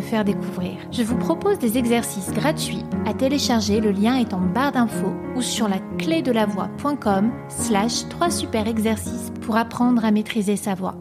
faire 0.00 0.24
découvrir. 0.24 0.76
Je 0.92 1.02
vous 1.02 1.16
propose 1.16 1.58
des 1.58 1.78
exercices 1.78 2.32
gratuits 2.32 2.84
à 3.06 3.14
télécharger. 3.14 3.80
Le 3.80 3.90
lien 3.90 4.16
est 4.16 4.34
en 4.34 4.40
barre 4.40 4.72
d'infos 4.72 5.14
ou 5.36 5.42
sur 5.42 5.68
la 5.68 5.78
clé 5.98 6.22
de 6.22 6.32
la 6.32 6.46
voix.com 6.46 7.32
slash 7.48 8.08
3 8.08 8.30
super 8.30 8.66
exercices 8.66 9.32
pour 9.42 9.56
apprendre 9.56 10.04
à 10.04 10.10
maîtriser 10.10 10.56
sa 10.56 10.74
voix. 10.74 10.96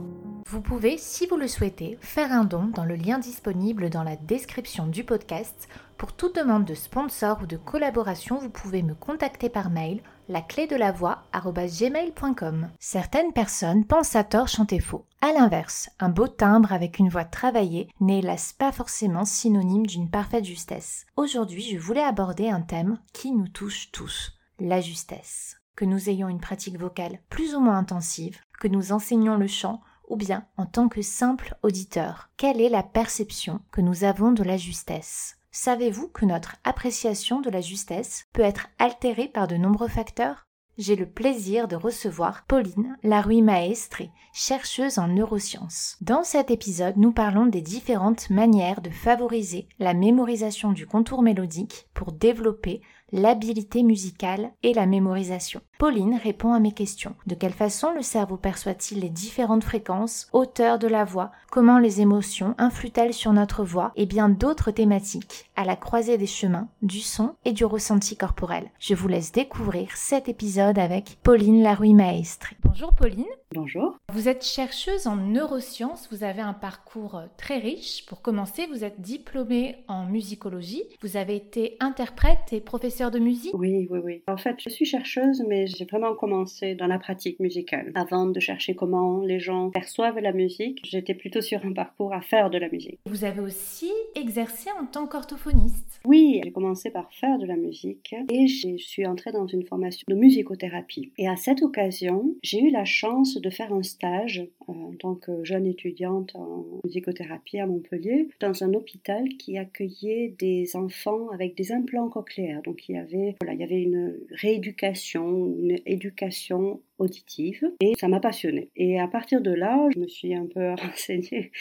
Vous 0.52 0.62
pouvez, 0.62 0.98
si 0.98 1.27
vous 1.27 1.38
le 1.38 1.48
souhaitez, 1.48 1.99
faire 2.02 2.31
un 2.31 2.44
don 2.44 2.72
dans 2.73 2.85
le 2.85 2.95
lien 2.95 3.20
disponible 3.20 3.91
dans 3.91 4.02
la 4.02 4.16
description 4.16 4.88
du 4.88 5.03
podcast. 5.03 5.70
Pour 5.97 6.13
toute 6.13 6.36
demande 6.36 6.66
de 6.66 6.73
sponsor 6.73 7.39
ou 7.44 7.45
de 7.45 7.58
collaboration, 7.58 8.39
vous 8.39 8.50
pouvez 8.50 8.81
me 8.81 8.95
contacter 8.95 9.50
par 9.50 9.70
mail 9.70 10.02
la 10.30 10.42
clé 10.42 10.68
de 10.68 10.76
la 10.76 10.92
voix 10.92 11.24
gmail.com. 11.34 12.70
Certaines 12.80 13.34
personnes 13.34 13.84
pensent 13.84 14.16
à 14.16 14.24
tort 14.24 14.48
chanter 14.48 14.80
faux. 14.80 15.06
À 15.22 15.34
l'inverse, 15.34 15.90
un 16.00 16.10
beau 16.10 16.28
timbre 16.28 16.72
avec 16.72 17.00
une 17.00 17.10
voix 17.10 17.26
travaillée 17.26 17.90
n'est 18.00 18.20
hélas 18.20 18.53
pas 18.53 18.72
forcément 18.72 19.26
synonyme 19.26 19.88
d'une 19.88 20.09
parfaite 20.09 20.45
justesse. 20.45 21.08
Aujourd'hui, 21.18 21.64
je 21.64 21.80
voulais 21.80 22.03
aborder 22.03 22.48
un 22.48 22.62
thème 22.62 23.00
qui 23.12 23.31
nous 23.31 23.48
touche 23.48 23.92
tous, 23.92 24.38
la 24.59 24.81
justesse. 24.81 25.58
Que 25.76 25.86
nous 25.86 26.09
ayons 26.09 26.30
une 26.30 26.40
pratique 26.40 26.78
vocale 26.78 27.20
plus 27.30 27.56
ou 27.56 27.59
moins 27.59 27.80
intensive, 27.80 28.40
que 28.59 28.68
nous 28.68 28.92
enseignions 28.92 29.36
le 29.36 29.48
chant 29.48 29.81
ou 30.09 30.16
bien 30.16 30.46
en 30.58 30.66
tant 30.66 30.90
que 30.90 31.02
simple 31.02 31.56
auditeur, 31.64 32.30
quelle 32.38 32.62
est 32.62 32.70
la 32.70 32.84
perception 32.84 33.62
que 33.72 33.81
nous 33.81 34.03
avons 34.03 34.31
de 34.31 34.44
la 34.44 34.58
justesse? 34.58 35.39
Savez-vous 35.62 36.08
que 36.08 36.24
notre 36.24 36.56
appréciation 36.64 37.42
de 37.42 37.50
la 37.50 37.60
justesse 37.60 38.28
peut 38.32 38.44
être 38.44 38.68
altérée 38.80 39.28
par 39.28 39.46
de 39.46 39.58
nombreux 39.58 39.90
facteurs? 39.90 40.48
J'ai 40.78 40.96
le 40.96 41.06
plaisir 41.06 41.68
de 41.68 41.76
recevoir 41.76 42.46
Pauline 42.46 42.96
Larui 43.04 43.42
Maestri, 43.42 44.10
chercheuse 44.32 45.00
en 45.00 45.10
neurosciences. 45.10 45.98
Dans 46.00 46.24
cet 46.24 46.50
épisode, 46.50 46.96
nous 46.96 47.12
parlons 47.12 47.46
des 47.46 47.60
différentes 47.60 48.30
manières 48.30 48.80
de 48.80 48.90
favoriser 48.90 49.68
la 49.80 49.94
mémorisation 49.94 50.72
du 50.72 50.88
contour 50.88 51.24
mélodique 51.24 51.90
pour 51.94 52.14
développer 52.14 52.80
l'habilité 53.12 53.84
musicale 53.84 54.54
et 54.64 54.74
la 54.74 54.86
mémorisation. 54.86 55.60
Pauline 55.80 56.19
répond 56.22 56.52
à 56.52 56.59
mes 56.59 56.73
questions. 56.73 57.16
De 57.25 57.35
quelle 57.35 57.53
façon 57.53 57.94
le 57.94 58.02
cerveau 58.02 58.35
perçoit-il 58.35 58.99
les 58.99 59.09
différentes 59.09 59.63
fréquences, 59.63 60.27
hauteurs 60.33 60.77
de 60.77 60.89
la 60.89 61.05
voix, 61.05 61.31
comment 61.52 61.80
les 61.80 62.02
émotions 62.02 62.53
influent-elles 62.58 63.13
sur 63.13 63.31
notre 63.31 63.63
voix? 63.63 63.94
Et 63.95 64.05
bien 64.05 64.27
d'autres 64.27 64.72
thématiques 64.72 65.50
à 65.55 65.63
la 65.63 65.77
croisée 65.77 66.17
des 66.17 66.27
chemins, 66.27 66.67
du 66.81 67.00
son 67.00 67.33
et 67.45 67.53
du 67.53 67.63
ressenti 67.63 68.17
corporel. 68.17 68.69
Je 68.77 68.94
vous 68.94 69.07
laisse 69.07 69.31
découvrir 69.31 69.95
cet 69.95 70.27
épisode 70.27 70.77
avec 70.77 71.17
Pauline 71.23 71.63
Larouille 71.63 71.94
Maestre. 71.94 72.55
Bonjour 72.61 72.94
Pauline. 72.94 73.23
Bonjour. 73.55 73.97
Vous 74.13 74.27
êtes 74.27 74.44
chercheuse 74.44 75.07
en 75.07 75.16
neurosciences, 75.16 76.07
vous 76.11 76.23
avez 76.23 76.41
un 76.41 76.53
parcours 76.53 77.22
très 77.38 77.57
riche. 77.57 78.05
Pour 78.05 78.22
commencer, 78.22 78.67
vous 78.67 78.83
êtes 78.83 79.02
diplômée 79.02 79.77
en 79.88 80.05
musicologie, 80.05 80.83
vous 81.02 81.17
avez 81.17 81.38
été 81.38 81.78
interprète 81.79 82.51
et 82.51 82.59
professeure 82.59 83.09
de 83.09 83.18
musique? 83.18 83.53
Oui, 83.56 83.88
oui, 83.89 84.00
oui. 84.03 84.23
En 84.28 84.38
fait, 84.38 84.57
je 84.59 84.69
suis 84.69 84.85
chercheuse, 84.85 85.41
mais 85.47 85.69
j'ai 85.78 85.85
vraiment 85.85 86.16
commencé 86.16 86.75
dans 86.75 86.88
la 86.88 87.00
pratique 87.00 87.40
musicale. 87.40 87.91
Avant 87.96 88.25
de 88.25 88.40
chercher 88.40 88.75
comment 88.75 89.22
les 89.22 89.40
gens 89.40 89.69
perçoivent 89.69 90.19
la 90.19 90.31
musique, 90.31 90.80
j'étais 90.84 91.13
plutôt 91.13 91.41
sur 91.41 91.66
un 91.66 91.74
parcours 91.74 92.13
à 92.13 92.22
faire 92.22 92.50
de 92.50 92.57
la 92.57 92.69
musique. 92.69 93.00
Vous 93.06 93.25
avez 93.25 93.41
aussi 93.41 93.91
exercé 94.16 94.69
en 94.80 94.85
tant 94.85 95.07
qu'orthophoniste 95.07 96.02
Oui, 96.06 96.41
j'ai 96.44 96.52
commencé 96.52 96.90
par 96.90 97.12
faire 97.13 97.38
de 97.38 97.46
la 97.46 97.56
musique 97.56 98.16
et 98.30 98.47
je 98.47 98.78
suis 98.78 99.06
entrée 99.06 99.31
dans 99.31 99.47
une 99.47 99.66
formation 99.66 100.06
de 100.07 100.16
musicothérapie. 100.16 101.12
Et 101.18 101.28
à 101.28 101.35
cette 101.35 101.62
occasion, 101.62 102.36
j'ai 102.44 102.62
eu 102.62 102.72
la 102.72 102.86
chance 102.86 103.38
de 103.38 103.50
faire 103.50 103.74
un 103.74 103.84
stage 103.84 104.47
euh, 104.69 104.74
en 104.74 104.94
tant 104.97 105.16
que 105.16 105.44
jeune 105.44 105.66
étudiante 105.66 106.36
en 106.36 106.66
musicothérapie 106.84 107.59
à 107.59 107.66
Montpellier 107.66 108.28
dans 108.40 108.63
un 108.63 108.74
hôpital 108.74 109.28
qui 109.38 109.57
accueillait 109.57 110.36
des 110.40 110.75
enfants 110.75 111.30
avec 111.30 111.56
des 111.56 111.72
implants 111.72 112.09
cochléaires. 112.09 112.62
Donc 112.63 112.88
il 112.88 112.96
y 112.96 112.97
avait, 112.97 113.36
voilà, 113.41 113.53
il 113.53 113.59
y 113.59 113.63
avait 113.63 113.81
une 113.81 114.18
rééducation, 114.31 115.56
une 115.59 115.80
éducation 115.86 116.81
auditive 117.00 117.70
et 117.80 117.94
ça 118.00 118.08
m'a 118.08 118.20
passionnée. 118.20 118.70
Et 118.76 119.00
à 119.00 119.08
partir 119.08 119.42
de 119.42 119.52
là, 119.52 119.88
je 119.94 120.00
me 120.00 120.08
suis 120.08 120.34
un 120.34 120.46
peu 120.46 120.74
renseignée 120.82 121.52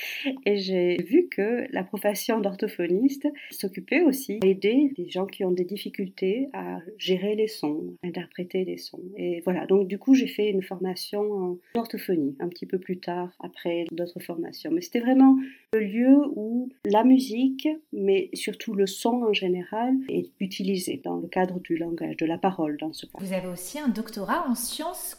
et 0.44 0.58
j'ai 0.58 0.96
vu 1.02 1.28
que 1.30 1.66
la 1.72 1.84
profession 1.84 2.40
d'orthophoniste 2.40 3.28
s'occupait 3.50 4.02
aussi 4.02 4.38
d'aider 4.40 4.92
des 4.96 5.08
gens 5.08 5.26
qui 5.26 5.44
ont 5.44 5.52
des 5.52 5.64
difficultés 5.64 6.48
à 6.52 6.78
gérer 6.98 7.34
les 7.34 7.48
sons, 7.48 7.94
à 8.02 8.08
interpréter 8.08 8.64
les 8.64 8.76
sons. 8.78 9.02
Et 9.16 9.40
voilà, 9.44 9.66
donc 9.66 9.88
du 9.88 9.98
coup, 9.98 10.14
j'ai 10.14 10.26
fait 10.26 10.50
une 10.50 10.62
formation 10.62 11.32
en 11.32 11.58
orthophonie 11.74 12.36
un 12.40 12.48
petit 12.48 12.66
peu 12.66 12.78
plus 12.78 12.98
tard 12.98 13.30
après 13.40 13.84
d'autres 13.92 14.20
formations. 14.20 14.70
Mais 14.72 14.80
c'était 14.80 15.00
vraiment 15.00 15.36
le 15.72 15.80
lieu 15.80 16.16
où 16.34 16.70
la 16.84 17.04
musique, 17.04 17.68
mais 17.92 18.30
surtout 18.34 18.74
le 18.74 18.86
son 18.86 19.22
en 19.22 19.32
général, 19.32 19.94
est 20.08 20.30
utilisé 20.40 21.00
dans 21.04 21.16
le 21.16 21.28
cadre 21.28 21.60
du 21.60 21.76
langage, 21.76 22.16
de 22.16 22.26
la 22.26 22.38
parole 22.38 22.76
dans 22.78 22.92
ce 22.92 23.06
cas. 23.06 23.18
Vous 23.20 23.32
avez 23.32 23.48
aussi 23.48 23.78
un 23.78 23.88
doctorat 23.88 24.48
en 24.48 24.54
sciences 24.54 25.14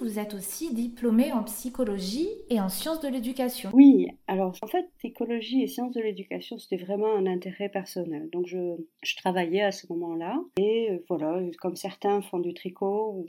vous 0.00 0.18
êtes 0.18 0.34
aussi 0.34 0.72
diplômé 0.72 1.32
en 1.32 1.42
psychologie 1.44 2.28
et 2.48 2.60
en 2.60 2.68
sciences 2.68 3.00
de 3.00 3.08
l'éducation. 3.08 3.70
Oui, 3.74 4.08
alors 4.26 4.54
en 4.62 4.66
fait, 4.66 4.86
psychologie 4.98 5.62
et 5.62 5.66
sciences 5.66 5.92
de 5.92 6.00
l'éducation, 6.00 6.58
c'était 6.58 6.82
vraiment 6.82 7.14
un 7.14 7.26
intérêt 7.26 7.68
personnel. 7.68 8.28
Donc 8.32 8.46
je, 8.46 8.76
travaillais 9.18 9.62
à 9.62 9.70
ce 9.70 9.86
moment-là 9.92 10.40
et 10.56 10.90
euh, 10.90 11.04
voilà, 11.08 11.40
comme 11.60 11.76
certains 11.76 12.22
font 12.22 12.38
du 12.38 12.54
tricot 12.54 13.26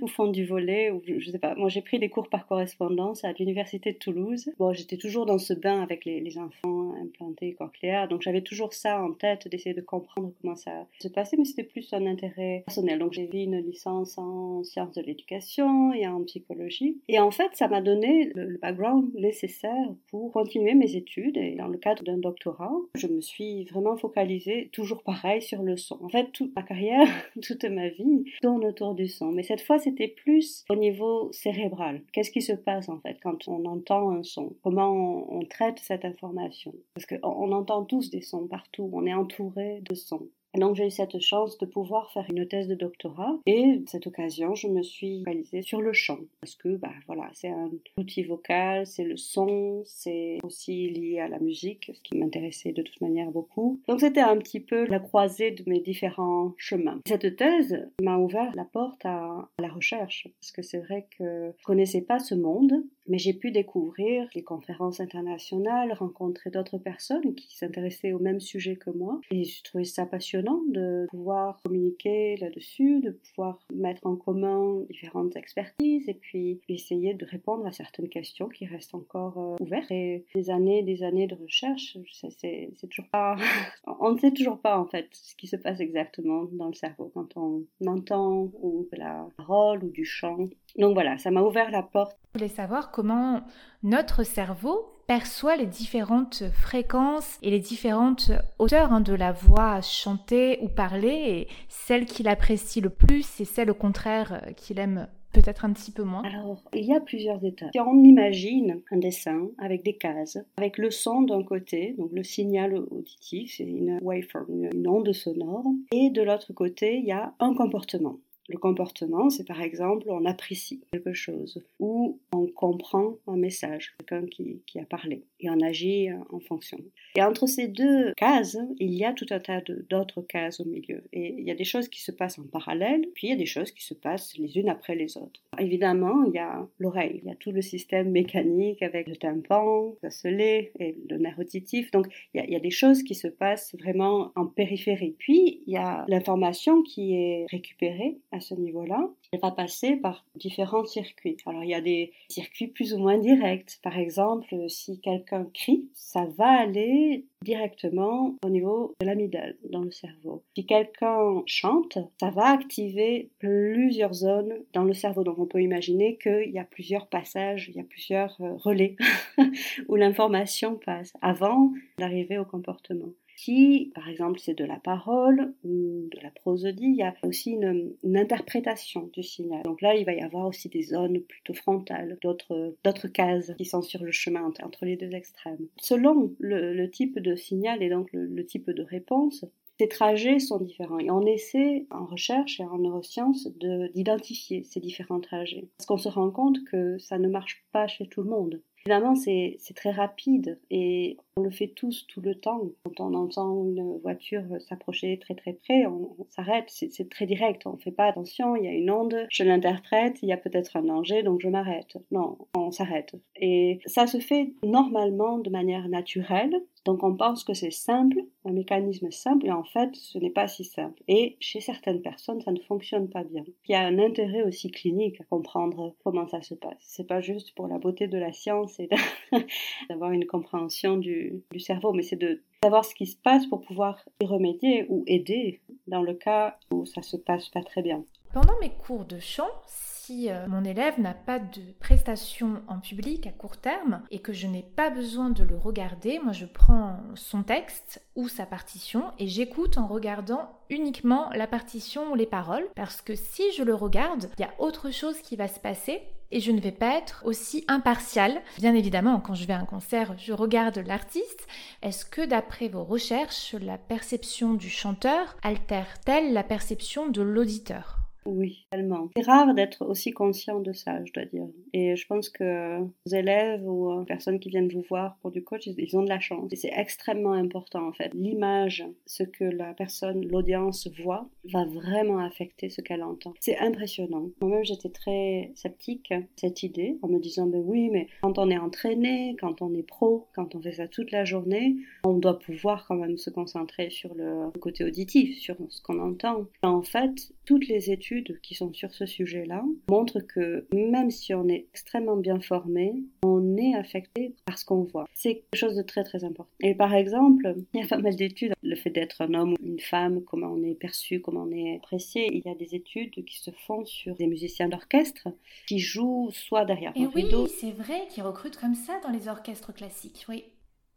ou, 0.00 0.06
font 0.08 0.28
du 0.28 0.46
volet, 0.46 0.90
ou 0.90 1.02
je, 1.04 1.18
je 1.18 1.30
sais 1.30 1.38
pas, 1.38 1.54
moi 1.56 1.68
j'ai 1.68 1.82
pris 1.82 1.98
des 1.98 2.08
cours 2.08 2.28
par 2.28 2.46
correspondance 2.46 3.24
à 3.24 3.32
l'université 3.32 3.92
de 3.92 3.98
Toulouse. 3.98 4.50
Bon, 4.58 4.72
j'étais 4.72 4.96
toujours 4.96 5.26
dans 5.26 5.38
ce 5.38 5.52
avec 5.64 6.04
les, 6.04 6.38
enfants 6.38 6.92
implantés 7.00 7.54
cochléaires. 7.54 8.08
Donc 8.08 8.22
j'avais 8.22 8.42
toujours 8.42 8.74
ça 8.74 9.02
en 9.02 9.12
tête, 9.12 9.48
d'essayer 9.48 9.74
de 9.74 9.80
comprendre 9.80 10.32
comment 10.42 10.56
ça 10.56 10.86
se 11.00 11.08
passait, 11.08 11.36
mais 11.36 11.44
c'était 11.44 11.62
plus 11.62 11.92
un 11.92 12.06
intérêt 12.06 12.64
personnel. 12.66 12.98
Donc 12.98 13.12
j'ai 13.12 13.26
fait 13.28 13.44
une 13.44 13.58
licence 13.58 14.18
en 14.18 14.62
sciences 14.64 14.92
de 14.92 15.02
l'éducation 15.02 15.23
et 15.30 16.06
en 16.06 16.22
psychologie. 16.24 17.00
Et 17.08 17.18
en 17.18 17.30
fait, 17.30 17.50
ça 17.54 17.68
m'a 17.68 17.80
donné 17.80 18.30
le, 18.34 18.58
background 18.58 19.12
nécessaire 19.14 19.88
pour 20.08 20.32
continuer 20.32 20.74
mes 20.74 20.96
études. 20.96 21.36
Et 21.36 21.54
dans 21.56 21.66
le 21.66 21.78
cadre 21.78 22.02
d'un 22.04 22.18
doctorat, 22.18 22.74
je 22.94 23.06
me 23.06 23.20
suis 23.20 23.64
vraiment 23.64 23.96
focalisée, 23.96 24.70
toujours 24.72 25.02
pareil, 25.02 25.42
sur 25.42 25.62
le 25.62 25.76
son. 25.76 25.98
En 26.02 26.08
fait, 26.08 26.30
toute 26.32 26.54
ma 26.54 26.62
carrière, 26.62 27.06
toute 27.42 27.64
ma 27.64 27.88
vie 27.88 28.24
tourne 28.42 28.64
autour 28.64 28.94
du 28.94 29.08
son. 29.08 29.32
Mais 29.32 29.42
cette 29.42 29.60
fois, 29.60 29.78
c'était 29.78 30.08
plus 30.08 30.64
au 30.68 30.76
niveau 30.76 31.30
cérébral. 31.32 32.02
Qu'est-ce 32.12 32.30
qui 32.30 32.42
se 32.42 32.52
passe 32.52 32.88
en 32.88 33.00
fait 33.00 33.18
quand 33.22 33.48
on 33.48 33.64
entend 33.64 34.10
un 34.10 34.22
son? 34.22 34.54
Comment 34.62 35.26
on 35.32 35.44
traite 35.44 35.78
cette 35.80 36.04
information? 36.04 36.74
Parce 36.94 37.06
qu'on 37.06 37.52
entend 37.52 37.84
tous 37.84 38.10
des 38.10 38.22
sons 38.22 38.46
partout, 38.46 38.88
on 38.92 39.06
est 39.06 39.14
entouré 39.14 39.80
de 39.82 39.94
sons. 39.94 40.28
Donc 40.56 40.76
j'ai 40.76 40.86
eu 40.86 40.90
cette 40.90 41.18
chance 41.20 41.58
de 41.58 41.66
pouvoir 41.66 42.10
faire 42.12 42.26
une 42.30 42.46
thèse 42.46 42.68
de 42.68 42.74
doctorat 42.74 43.38
et 43.46 43.82
cette 43.86 44.06
occasion 44.06 44.54
je 44.54 44.68
me 44.68 44.82
suis 44.82 45.20
focalisée 45.20 45.62
sur 45.62 45.80
le 45.80 45.92
chant 45.92 46.18
parce 46.40 46.54
que 46.54 46.76
bah 46.76 46.92
voilà 47.06 47.28
c'est 47.32 47.48
un 47.48 47.70
outil 47.96 48.22
vocal, 48.22 48.86
c'est 48.86 49.04
le 49.04 49.16
son, 49.16 49.82
c'est 49.84 50.38
aussi 50.42 50.90
lié 50.90 51.20
à 51.20 51.28
la 51.28 51.38
musique 51.38 51.90
ce 51.94 52.00
qui 52.02 52.16
m'intéressait 52.16 52.72
de 52.72 52.82
toute 52.82 53.00
manière 53.00 53.30
beaucoup. 53.30 53.80
Donc 53.88 54.00
c'était 54.00 54.20
un 54.20 54.36
petit 54.38 54.60
peu 54.60 54.86
la 54.86 55.00
croisée 55.00 55.50
de 55.50 55.64
mes 55.66 55.80
différents 55.80 56.52
chemins. 56.56 57.00
Cette 57.06 57.36
thèse 57.36 57.88
m'a 58.02 58.18
ouvert 58.18 58.52
la 58.54 58.64
porte 58.64 59.04
à, 59.04 59.48
la 59.58 59.68
recherche 59.68 60.28
parce 60.40 60.52
que 60.52 60.62
c'est 60.62 60.78
vrai 60.78 61.06
que 61.18 61.52
je 61.58 61.64
connaissais 61.64 62.02
pas 62.02 62.18
ce 62.18 62.34
monde 62.34 62.72
mais 63.08 63.18
j'ai 63.18 63.34
pu 63.34 63.50
découvrir 63.50 64.28
les 64.34 64.42
conférences 64.42 65.00
internationales, 65.00 65.92
rencontrer 65.92 66.50
d'autres 66.50 66.78
personnes 66.78 67.34
qui 67.34 67.56
s'intéressaient 67.56 68.12
au 68.12 68.18
même 68.18 68.40
sujet 68.40 68.76
que 68.76 68.90
moi 68.90 69.20
et 69.30 69.44
je 69.44 69.62
trouvais 69.62 69.84
ça 69.84 70.06
passionnant 70.06 70.62
de 70.68 71.06
pouvoir 71.10 71.60
communiquer 71.64 72.36
là-dessus, 72.36 73.00
de 73.00 73.10
pouvoir 73.10 73.58
mettre 73.72 74.06
en 74.06 74.16
commun 74.16 74.82
différentes 74.90 75.36
expertises 75.36 76.08
et 76.08 76.14
puis 76.14 76.60
essayer 76.68 77.14
de 77.14 77.24
répondre 77.24 77.66
à 77.66 77.72
certaines 77.72 78.08
questions 78.08 78.48
qui 78.48 78.66
restent 78.66 78.94
encore 78.94 79.38
euh, 79.38 79.56
ouvertes. 79.64 79.90
Et 79.90 80.24
des 80.34 80.50
années, 80.50 80.82
des 80.82 81.02
années 81.02 81.26
de 81.26 81.34
recherche, 81.34 81.96
c'est 82.38 82.70
toujours 82.88 83.08
pas, 83.10 83.36
on 84.00 84.12
ne 84.12 84.18
sait 84.18 84.32
toujours 84.32 84.58
pas 84.58 84.78
en 84.78 84.86
fait 84.86 85.08
ce 85.12 85.34
qui 85.36 85.46
se 85.46 85.56
passe 85.56 85.80
exactement 85.80 86.44
dans 86.52 86.68
le 86.68 86.74
cerveau 86.74 87.10
quand 87.14 87.36
on 87.36 87.64
entend 87.86 88.50
ou 88.60 88.88
de 88.92 88.98
la 88.98 89.26
parole 89.36 89.84
ou 89.84 89.90
du 89.90 90.04
chant. 90.04 90.48
Donc 90.76 90.94
voilà, 90.94 91.18
ça 91.18 91.30
m'a 91.30 91.42
ouvert 91.42 91.70
la 91.70 91.82
porte. 91.82 92.16
Je 92.34 92.40
voulais 92.40 92.52
savoir 92.52 92.90
comment 92.94 93.42
notre 93.82 94.22
cerveau 94.22 94.86
perçoit 95.08 95.56
les 95.56 95.66
différentes 95.66 96.44
fréquences 96.52 97.40
et 97.42 97.50
les 97.50 97.58
différentes 97.58 98.30
hauteurs 98.60 98.92
hein, 98.92 99.00
de 99.00 99.12
la 99.12 99.32
voix 99.32 99.80
chantée 99.80 100.60
ou 100.62 100.68
parlée, 100.68 101.24
et 101.26 101.48
celle 101.68 102.06
qu'il 102.06 102.28
apprécie 102.28 102.80
le 102.80 102.90
plus 102.90 103.40
et 103.40 103.44
celle 103.44 103.68
au 103.72 103.74
contraire 103.74 104.44
euh, 104.46 104.52
qu'il 104.52 104.78
aime 104.78 105.08
peut-être 105.32 105.64
un 105.64 105.72
petit 105.72 105.90
peu 105.90 106.04
moins 106.04 106.22
Alors, 106.22 106.62
il 106.72 106.84
y 106.84 106.94
a 106.94 107.00
plusieurs 107.00 107.44
étapes. 107.44 107.70
Si 107.74 107.80
on 107.80 108.04
imagine 108.04 108.80
un 108.92 108.96
dessin 108.96 109.48
avec 109.58 109.82
des 109.82 109.96
cases, 109.96 110.38
avec 110.56 110.78
le 110.78 110.92
son 110.92 111.22
d'un 111.22 111.42
côté, 111.42 111.96
donc 111.98 112.10
le 112.12 112.22
signal 112.22 112.76
auditif, 112.76 113.58
une 113.58 113.98
waveform, 114.02 114.68
une 114.72 114.88
onde 114.88 115.12
sonore, 115.12 115.66
et 115.92 116.10
de 116.10 116.22
l'autre 116.22 116.52
côté, 116.52 116.98
il 116.98 117.06
y 117.06 117.12
a 117.12 117.34
un 117.40 117.54
comportement. 117.54 118.18
Le 118.48 118.58
comportement, 118.58 119.30
c'est 119.30 119.46
par 119.46 119.62
exemple 119.62 120.06
on 120.08 120.24
apprécie 120.26 120.82
quelque 120.92 121.14
chose 121.14 121.64
ou 121.78 122.20
on 122.32 122.46
comprend 122.46 123.16
un 123.26 123.36
message, 123.36 123.94
quelqu'un 123.98 124.26
qui, 124.26 124.78
a 124.78 124.84
parlé 124.84 125.24
et 125.40 125.48
on 125.50 125.60
agit 125.60 126.10
euh, 126.10 126.16
en 126.30 126.40
fonction. 126.40 126.78
Et 127.16 127.22
entre 127.22 127.46
ces 127.46 127.68
deux 127.68 128.12
cases, 128.16 128.58
il 128.78 128.92
y 128.92 129.04
a 129.04 129.12
tout 129.12 129.26
un 129.30 129.38
tas 129.38 129.62
d'autres 129.88 130.22
cases 130.22 130.60
au 130.60 130.64
milieu. 130.64 131.04
Et 131.12 131.34
il 131.38 131.44
y 131.44 131.50
a 131.50 131.54
des 131.54 131.64
choses 131.64 131.88
qui 131.88 132.02
se 132.02 132.10
passent 132.10 132.38
en 132.38 132.46
parallèle, 132.46 133.06
puis 133.14 133.28
il 133.28 133.30
y 133.30 133.34
a 133.34 133.36
des 133.36 133.46
choses 133.46 133.70
qui 133.70 133.84
se 133.84 133.94
passent 133.94 134.36
les 134.36 134.58
unes 134.58 134.68
après 134.68 134.94
les 134.94 135.16
autres. 135.16 135.40
Évidemment, 135.58 136.24
il 136.24 136.34
y 136.34 136.38
a 136.38 136.66
l'oreille, 136.78 137.20
il 137.22 137.28
y 137.28 137.32
a 137.32 137.36
tout 137.36 137.52
le 137.52 137.62
système 137.62 138.10
mécanique 138.10 138.82
avec 138.82 139.08
le 139.08 139.16
tympan, 139.16 139.94
le 140.02 140.10
soleil 140.10 140.70
et 140.80 140.96
le 141.08 141.18
nerf 141.18 141.38
auditif. 141.38 141.90
Donc 141.92 142.06
il 142.34 142.50
y 142.50 142.56
a 142.56 142.60
des 142.60 142.70
choses 142.70 143.02
qui 143.02 143.14
se 143.14 143.28
passent 143.28 143.74
vraiment 143.78 144.32
en 144.36 144.46
périphérie. 144.46 145.14
Puis 145.18 145.62
il 145.66 145.72
y 145.72 145.76
a 145.76 146.04
l'information 146.08 146.82
qui 146.82 147.14
est 147.14 147.46
récupérée 147.50 148.18
à 148.34 148.40
ce 148.40 148.54
niveau-là, 148.54 149.08
elle 149.32 149.40
va 149.40 149.52
passer 149.52 149.96
par 149.96 150.24
différents 150.34 150.84
circuits. 150.84 151.36
Alors 151.46 151.62
il 151.62 151.70
y 151.70 151.74
a 151.74 151.80
des 151.80 152.12
circuits 152.28 152.66
plus 152.66 152.92
ou 152.92 152.98
moins 152.98 153.18
directs. 153.18 153.78
Par 153.82 153.96
exemple, 153.96 154.54
si 154.68 155.00
quelqu'un 155.00 155.46
crie, 155.54 155.88
ça 155.94 156.26
va 156.36 156.48
aller 156.48 157.26
directement 157.42 158.34
au 158.44 158.48
niveau 158.48 158.94
de 159.00 159.06
l'amygdale 159.06 159.56
dans 159.70 159.82
le 159.82 159.92
cerveau. 159.92 160.42
Si 160.56 160.66
quelqu'un 160.66 161.42
chante, 161.46 161.98
ça 162.20 162.30
va 162.30 162.46
activer 162.46 163.30
plusieurs 163.38 164.14
zones 164.14 164.54
dans 164.72 164.84
le 164.84 164.94
cerveau. 164.94 165.22
Donc 165.22 165.38
on 165.38 165.46
peut 165.46 165.62
imaginer 165.62 166.16
qu'il 166.16 166.50
y 166.50 166.58
a 166.58 166.64
plusieurs 166.64 167.06
passages, 167.06 167.68
il 167.68 167.76
y 167.76 167.80
a 167.80 167.84
plusieurs 167.84 168.36
euh, 168.40 168.56
relais 168.56 168.96
où 169.88 169.94
l'information 169.94 170.76
passe 170.84 171.12
avant 171.20 171.72
d'arriver 171.98 172.38
au 172.38 172.44
comportement. 172.44 173.12
Si, 173.36 173.90
par 173.94 174.08
exemple, 174.08 174.38
c'est 174.38 174.54
de 174.54 174.64
la 174.64 174.78
parole 174.78 175.54
ou 175.64 176.08
de 176.10 176.20
la 176.22 176.30
prosodie, 176.30 176.86
il 176.86 176.96
y 176.96 177.02
a 177.02 177.14
aussi 177.22 177.52
une, 177.52 177.94
interprétation 178.16 179.10
du 179.12 179.22
signal. 179.22 179.62
Donc 179.64 179.80
là, 179.80 179.94
il 179.94 180.04
va 180.04 180.12
y 180.12 180.20
avoir 180.20 180.46
aussi 180.46 180.68
des 180.68 180.82
zones 180.82 181.20
plutôt 181.20 181.54
frontales, 181.54 182.18
d'autres, 182.22 183.08
cases 183.08 183.52
qui 183.58 183.64
sont 183.64 183.82
sur 183.82 184.02
le 184.02 184.12
chemin 184.12 184.44
entre, 184.62 184.84
les 184.84 184.96
deux 184.96 185.14
extrêmes. 185.14 185.68
Selon 185.76 186.34
le, 186.38 186.86
type 186.86 187.18
de 187.18 187.34
signal 187.34 187.82
et 187.82 187.88
donc 187.88 188.08
le, 188.12 188.44
type 188.46 188.70
de 188.70 188.82
réponse, 188.82 189.44
ces 189.78 189.88
trajets 189.88 190.38
sont 190.38 190.58
différents 190.58 191.00
et 191.00 191.10
on 191.10 191.26
essaie 191.26 191.86
en 191.90 192.06
recherche 192.06 192.60
et 192.60 192.64
en 192.64 192.78
neurosciences 192.78 193.48
d'identifier 193.94 194.62
ces 194.62 194.78
différents 194.78 195.20
trajets. 195.20 195.68
Parce 195.76 195.86
qu'on 195.86 195.98
se 195.98 196.08
rend 196.08 196.30
compte 196.30 196.62
que 196.64 196.98
ça 196.98 197.18
ne 197.18 197.28
marche 197.28 197.64
pas 197.72 197.88
chez 197.88 198.06
tout 198.06 198.22
le 198.22 198.30
monde. 198.30 198.62
Évidemment, 198.86 199.14
c'est 199.14 199.58
très 199.74 199.92
rapide 199.92 200.58
et 200.70 201.16
on 201.36 201.42
le 201.42 201.50
fait 201.50 201.68
tous 201.68 202.06
tout 202.06 202.20
le 202.20 202.34
temps. 202.34 202.60
Quand 202.84 203.00
on 203.00 203.14
entend 203.14 203.64
une 203.64 203.98
voiture 204.02 204.42
s'approcher 204.60 205.18
très 205.18 205.34
très 205.34 205.54
près, 205.54 205.86
on, 205.86 206.14
s'arrête, 206.28 206.66
c'est 206.68 207.08
très 207.08 207.24
direct, 207.24 207.66
on 207.66 207.72
ne 207.72 207.78
fait 207.78 207.90
pas 207.90 208.04
attention, 208.04 208.56
il 208.56 208.64
y 208.64 208.68
a 208.68 208.72
une 208.72 208.90
onde, 208.90 209.26
je 209.30 209.42
l'interprète, 209.42 210.18
il 210.22 210.28
y 210.28 210.32
a 210.32 210.36
peut-être 210.36 210.76
un 210.76 210.82
danger, 210.82 211.22
donc 211.22 211.40
je 211.40 211.48
m'arrête. 211.48 211.96
Non, 212.10 212.36
on 212.54 212.70
s'arrête. 212.70 213.14
Et 213.36 213.78
ça 213.86 214.06
se 214.06 214.18
fait 214.18 214.52
normalement 214.62 215.38
de 215.38 215.48
manière 215.48 215.88
naturelle, 215.88 216.54
donc 216.84 217.02
on 217.02 217.16
pense 217.16 217.44
que 217.44 217.54
c'est 217.54 217.70
simple, 217.70 218.18
un 218.44 218.52
mécanisme 218.52 219.10
simple, 219.10 219.46
et 219.46 219.52
en 219.52 219.64
fait 219.64 219.94
ce 219.96 220.18
n'est 220.18 220.30
pas 220.30 220.48
si 220.48 220.64
simple. 220.64 221.02
Et 221.08 221.36
chez 221.40 221.60
certaines 221.60 222.02
personnes, 222.02 222.40
ça 222.42 222.52
ne 222.52 222.60
fonctionne 222.60 223.08
pas 223.08 223.24
bien. 223.24 223.44
Il 223.66 223.72
y 223.72 223.74
a 223.74 223.80
un 223.80 223.98
intérêt 223.98 224.42
aussi 224.42 224.70
clinique 224.70 225.20
à 225.20 225.24
comprendre 225.24 225.94
comment 226.04 226.28
ça 226.28 226.42
se 226.42 226.54
passe. 226.54 226.76
C'est 226.80 227.06
pas 227.06 227.20
juste 227.20 227.54
pour 227.54 227.68
la 227.68 227.78
beauté 227.78 228.06
de 228.06 228.18
la 228.18 228.32
science 228.32 228.78
et 228.78 228.88
d'avoir 229.88 230.10
une 230.10 230.26
compréhension 230.26 230.96
du, 230.98 231.42
cerveau, 231.58 231.92
mais 231.92 232.02
c'est 232.02 232.16
de 232.16 232.42
savoir 232.62 232.84
ce 232.84 232.94
qui 232.94 233.06
se 233.06 233.16
passe 233.16 233.46
pour 233.46 233.62
pouvoir 233.62 234.04
y 234.20 234.26
remédier 234.26 234.86
ou 234.88 235.04
aider 235.06 235.60
dans 235.86 236.02
le 236.02 236.14
cas 236.14 236.58
où 236.70 236.84
ça 236.84 237.02
se 237.02 237.16
passe 237.16 237.48
pas 237.48 237.62
très 237.62 237.82
bien. 237.82 238.04
Pendant 238.34 238.58
mes 238.60 238.70
cours 238.70 239.04
de 239.04 239.20
chant, 239.20 239.48
si 239.64 240.28
euh, 240.28 240.48
mon 240.48 240.64
élève 240.64 240.98
n'a 240.98 241.14
pas 241.14 241.38
de 241.38 241.62
prestation 241.78 242.62
en 242.66 242.80
public 242.80 243.28
à 243.28 243.30
court 243.30 243.58
terme 243.58 244.02
et 244.10 244.18
que 244.18 244.32
je 244.32 244.48
n'ai 244.48 244.64
pas 244.64 244.90
besoin 244.90 245.30
de 245.30 245.44
le 245.44 245.56
regarder, 245.56 246.18
moi 246.18 246.32
je 246.32 246.44
prends 246.44 246.98
son 247.14 247.44
texte 247.44 248.02
ou 248.16 248.26
sa 248.26 248.44
partition 248.44 249.12
et 249.20 249.28
j'écoute 249.28 249.78
en 249.78 249.86
regardant 249.86 250.50
uniquement 250.68 251.30
la 251.36 251.46
partition 251.46 252.10
ou 252.10 252.16
les 252.16 252.26
paroles 252.26 252.66
parce 252.74 253.02
que 253.02 253.14
si 253.14 253.52
je 253.56 253.62
le 253.62 253.76
regarde, 253.76 254.28
il 254.36 254.42
y 254.42 254.44
a 254.44 254.54
autre 254.58 254.90
chose 254.90 255.20
qui 255.20 255.36
va 255.36 255.46
se 255.46 255.60
passer 255.60 256.02
et 256.32 256.40
je 256.40 256.50
ne 256.50 256.60
vais 256.60 256.72
pas 256.72 256.96
être 256.96 257.22
aussi 257.24 257.64
impartial. 257.68 258.42
Bien 258.58 258.74
évidemment, 258.74 259.20
quand 259.20 259.34
je 259.34 259.46
vais 259.46 259.52
à 259.52 259.60
un 259.60 259.64
concert, 259.64 260.16
je 260.18 260.32
regarde 260.32 260.78
l'artiste. 260.78 261.46
Est-ce 261.82 262.04
que 262.04 262.26
d'après 262.26 262.66
vos 262.66 262.82
recherches, 262.82 263.54
la 263.60 263.78
perception 263.78 264.54
du 264.54 264.70
chanteur 264.70 265.36
altère-t-elle 265.44 266.32
la 266.32 266.42
perception 266.42 267.08
de 267.08 267.22
l'auditeur? 267.22 268.03
Oui, 268.26 268.66
tellement. 268.70 269.10
C'est 269.16 269.26
rare 269.26 269.54
d'être 269.54 269.84
aussi 269.84 270.12
conscient 270.12 270.60
de 270.60 270.72
ça, 270.72 271.04
je 271.04 271.12
dois 271.12 271.24
dire. 271.26 271.46
Et 271.72 271.96
je 271.96 272.06
pense 272.06 272.28
que 272.28 272.78
vos 272.80 273.14
élèves 273.14 273.62
ou 273.66 273.90
euh, 273.90 274.04
personnes 274.04 274.40
qui 274.40 274.48
viennent 274.48 274.68
vous 274.68 274.84
voir 274.88 275.16
pour 275.20 275.30
du 275.30 275.42
coach, 275.42 275.66
ils 275.66 275.96
ont 275.96 276.02
de 276.02 276.08
la 276.08 276.20
chance. 276.20 276.52
Et 276.52 276.56
c'est 276.56 276.72
extrêmement 276.74 277.32
important 277.32 277.86
en 277.86 277.92
fait. 277.92 278.10
L'image, 278.14 278.84
ce 279.06 279.22
que 279.22 279.44
la 279.44 279.74
personne, 279.74 280.26
l'audience 280.26 280.88
voit, 281.02 281.28
va 281.52 281.64
vraiment 281.64 282.18
affecter 282.18 282.70
ce 282.70 282.80
qu'elle 282.80 283.02
entend. 283.02 283.34
C'est 283.40 283.58
impressionnant. 283.58 284.28
Moi-même, 284.40 284.64
j'étais 284.64 284.90
très 284.90 285.52
sceptique 285.54 286.12
cette 286.36 286.62
idée 286.62 286.98
en 287.02 287.08
me 287.08 287.18
disant, 287.18 287.46
ben 287.46 287.62
oui, 287.64 287.90
mais 287.90 288.08
quand 288.22 288.38
on 288.38 288.50
est 288.50 288.58
entraîné, 288.58 289.36
quand 289.40 289.62
on 289.62 289.74
est 289.74 289.82
pro, 289.82 290.26
quand 290.34 290.54
on 290.54 290.62
fait 290.62 290.72
ça 290.74 290.88
toute 290.88 291.10
la 291.10 291.24
journée, 291.24 291.76
on 292.04 292.14
doit 292.14 292.38
pouvoir 292.38 292.86
quand 292.86 292.96
même 292.96 293.18
se 293.18 293.30
concentrer 293.30 293.90
sur 293.90 294.14
le 294.14 294.50
côté 294.60 294.84
auditif, 294.84 295.38
sur 295.38 295.56
ce 295.68 295.82
qu'on 295.82 295.98
entend. 295.98 296.46
En 296.62 296.82
fait, 296.82 297.32
toutes 297.44 297.68
les 297.68 297.90
études 297.90 298.40
qui 298.42 298.54
sont 298.54 298.72
sur 298.72 298.92
ce 298.92 299.06
sujet-là 299.06 299.64
montrent 299.88 300.20
que 300.20 300.66
même 300.72 301.10
si 301.10 301.34
on 301.34 301.48
est 301.48 301.66
extrêmement 301.72 302.16
bien 302.16 302.40
formé, 302.40 302.94
on 303.22 303.56
est 303.56 303.74
affecté 303.74 304.34
par 304.46 304.58
ce 304.58 304.64
qu'on 304.64 304.82
voit. 304.82 305.06
C'est 305.14 305.36
quelque 305.50 305.56
chose 305.58 305.76
de 305.76 305.82
très 305.82 306.04
très 306.04 306.24
important. 306.24 306.50
Et 306.60 306.74
par 306.74 306.94
exemple, 306.94 307.54
il 307.72 307.80
y 307.80 307.82
a 307.82 307.86
pas 307.86 307.98
mal 307.98 308.16
d'études, 308.16 308.54
le 308.62 308.76
fait 308.76 308.90
d'être 308.90 309.20
un 309.20 309.34
homme 309.34 309.52
ou 309.54 309.56
une 309.66 309.80
femme, 309.80 310.22
comment 310.24 310.48
on 310.52 310.62
est 310.62 310.74
perçu, 310.74 311.20
comment 311.20 311.42
on 311.42 311.52
est 311.52 311.76
apprécié. 311.76 312.28
Il 312.32 312.42
y 312.44 312.48
a 312.50 312.54
des 312.54 312.74
études 312.74 313.24
qui 313.24 313.40
se 313.40 313.50
font 313.50 313.84
sur 313.84 314.14
des 314.16 314.26
musiciens 314.26 314.68
d'orchestre 314.68 315.28
qui 315.66 315.78
jouent 315.78 316.30
soit 316.32 316.64
derrière 316.64 316.92
Et 316.96 317.04
un 317.04 317.10
oui, 317.14 317.24
rideau. 317.24 317.46
c'est 317.46 317.70
vrai, 317.72 318.06
qui 318.10 318.20
recrutent 318.20 318.56
comme 318.56 318.74
ça 318.74 319.00
dans 319.02 319.10
les 319.10 319.28
orchestres 319.28 319.72
classiques, 319.74 320.24
oui. 320.28 320.44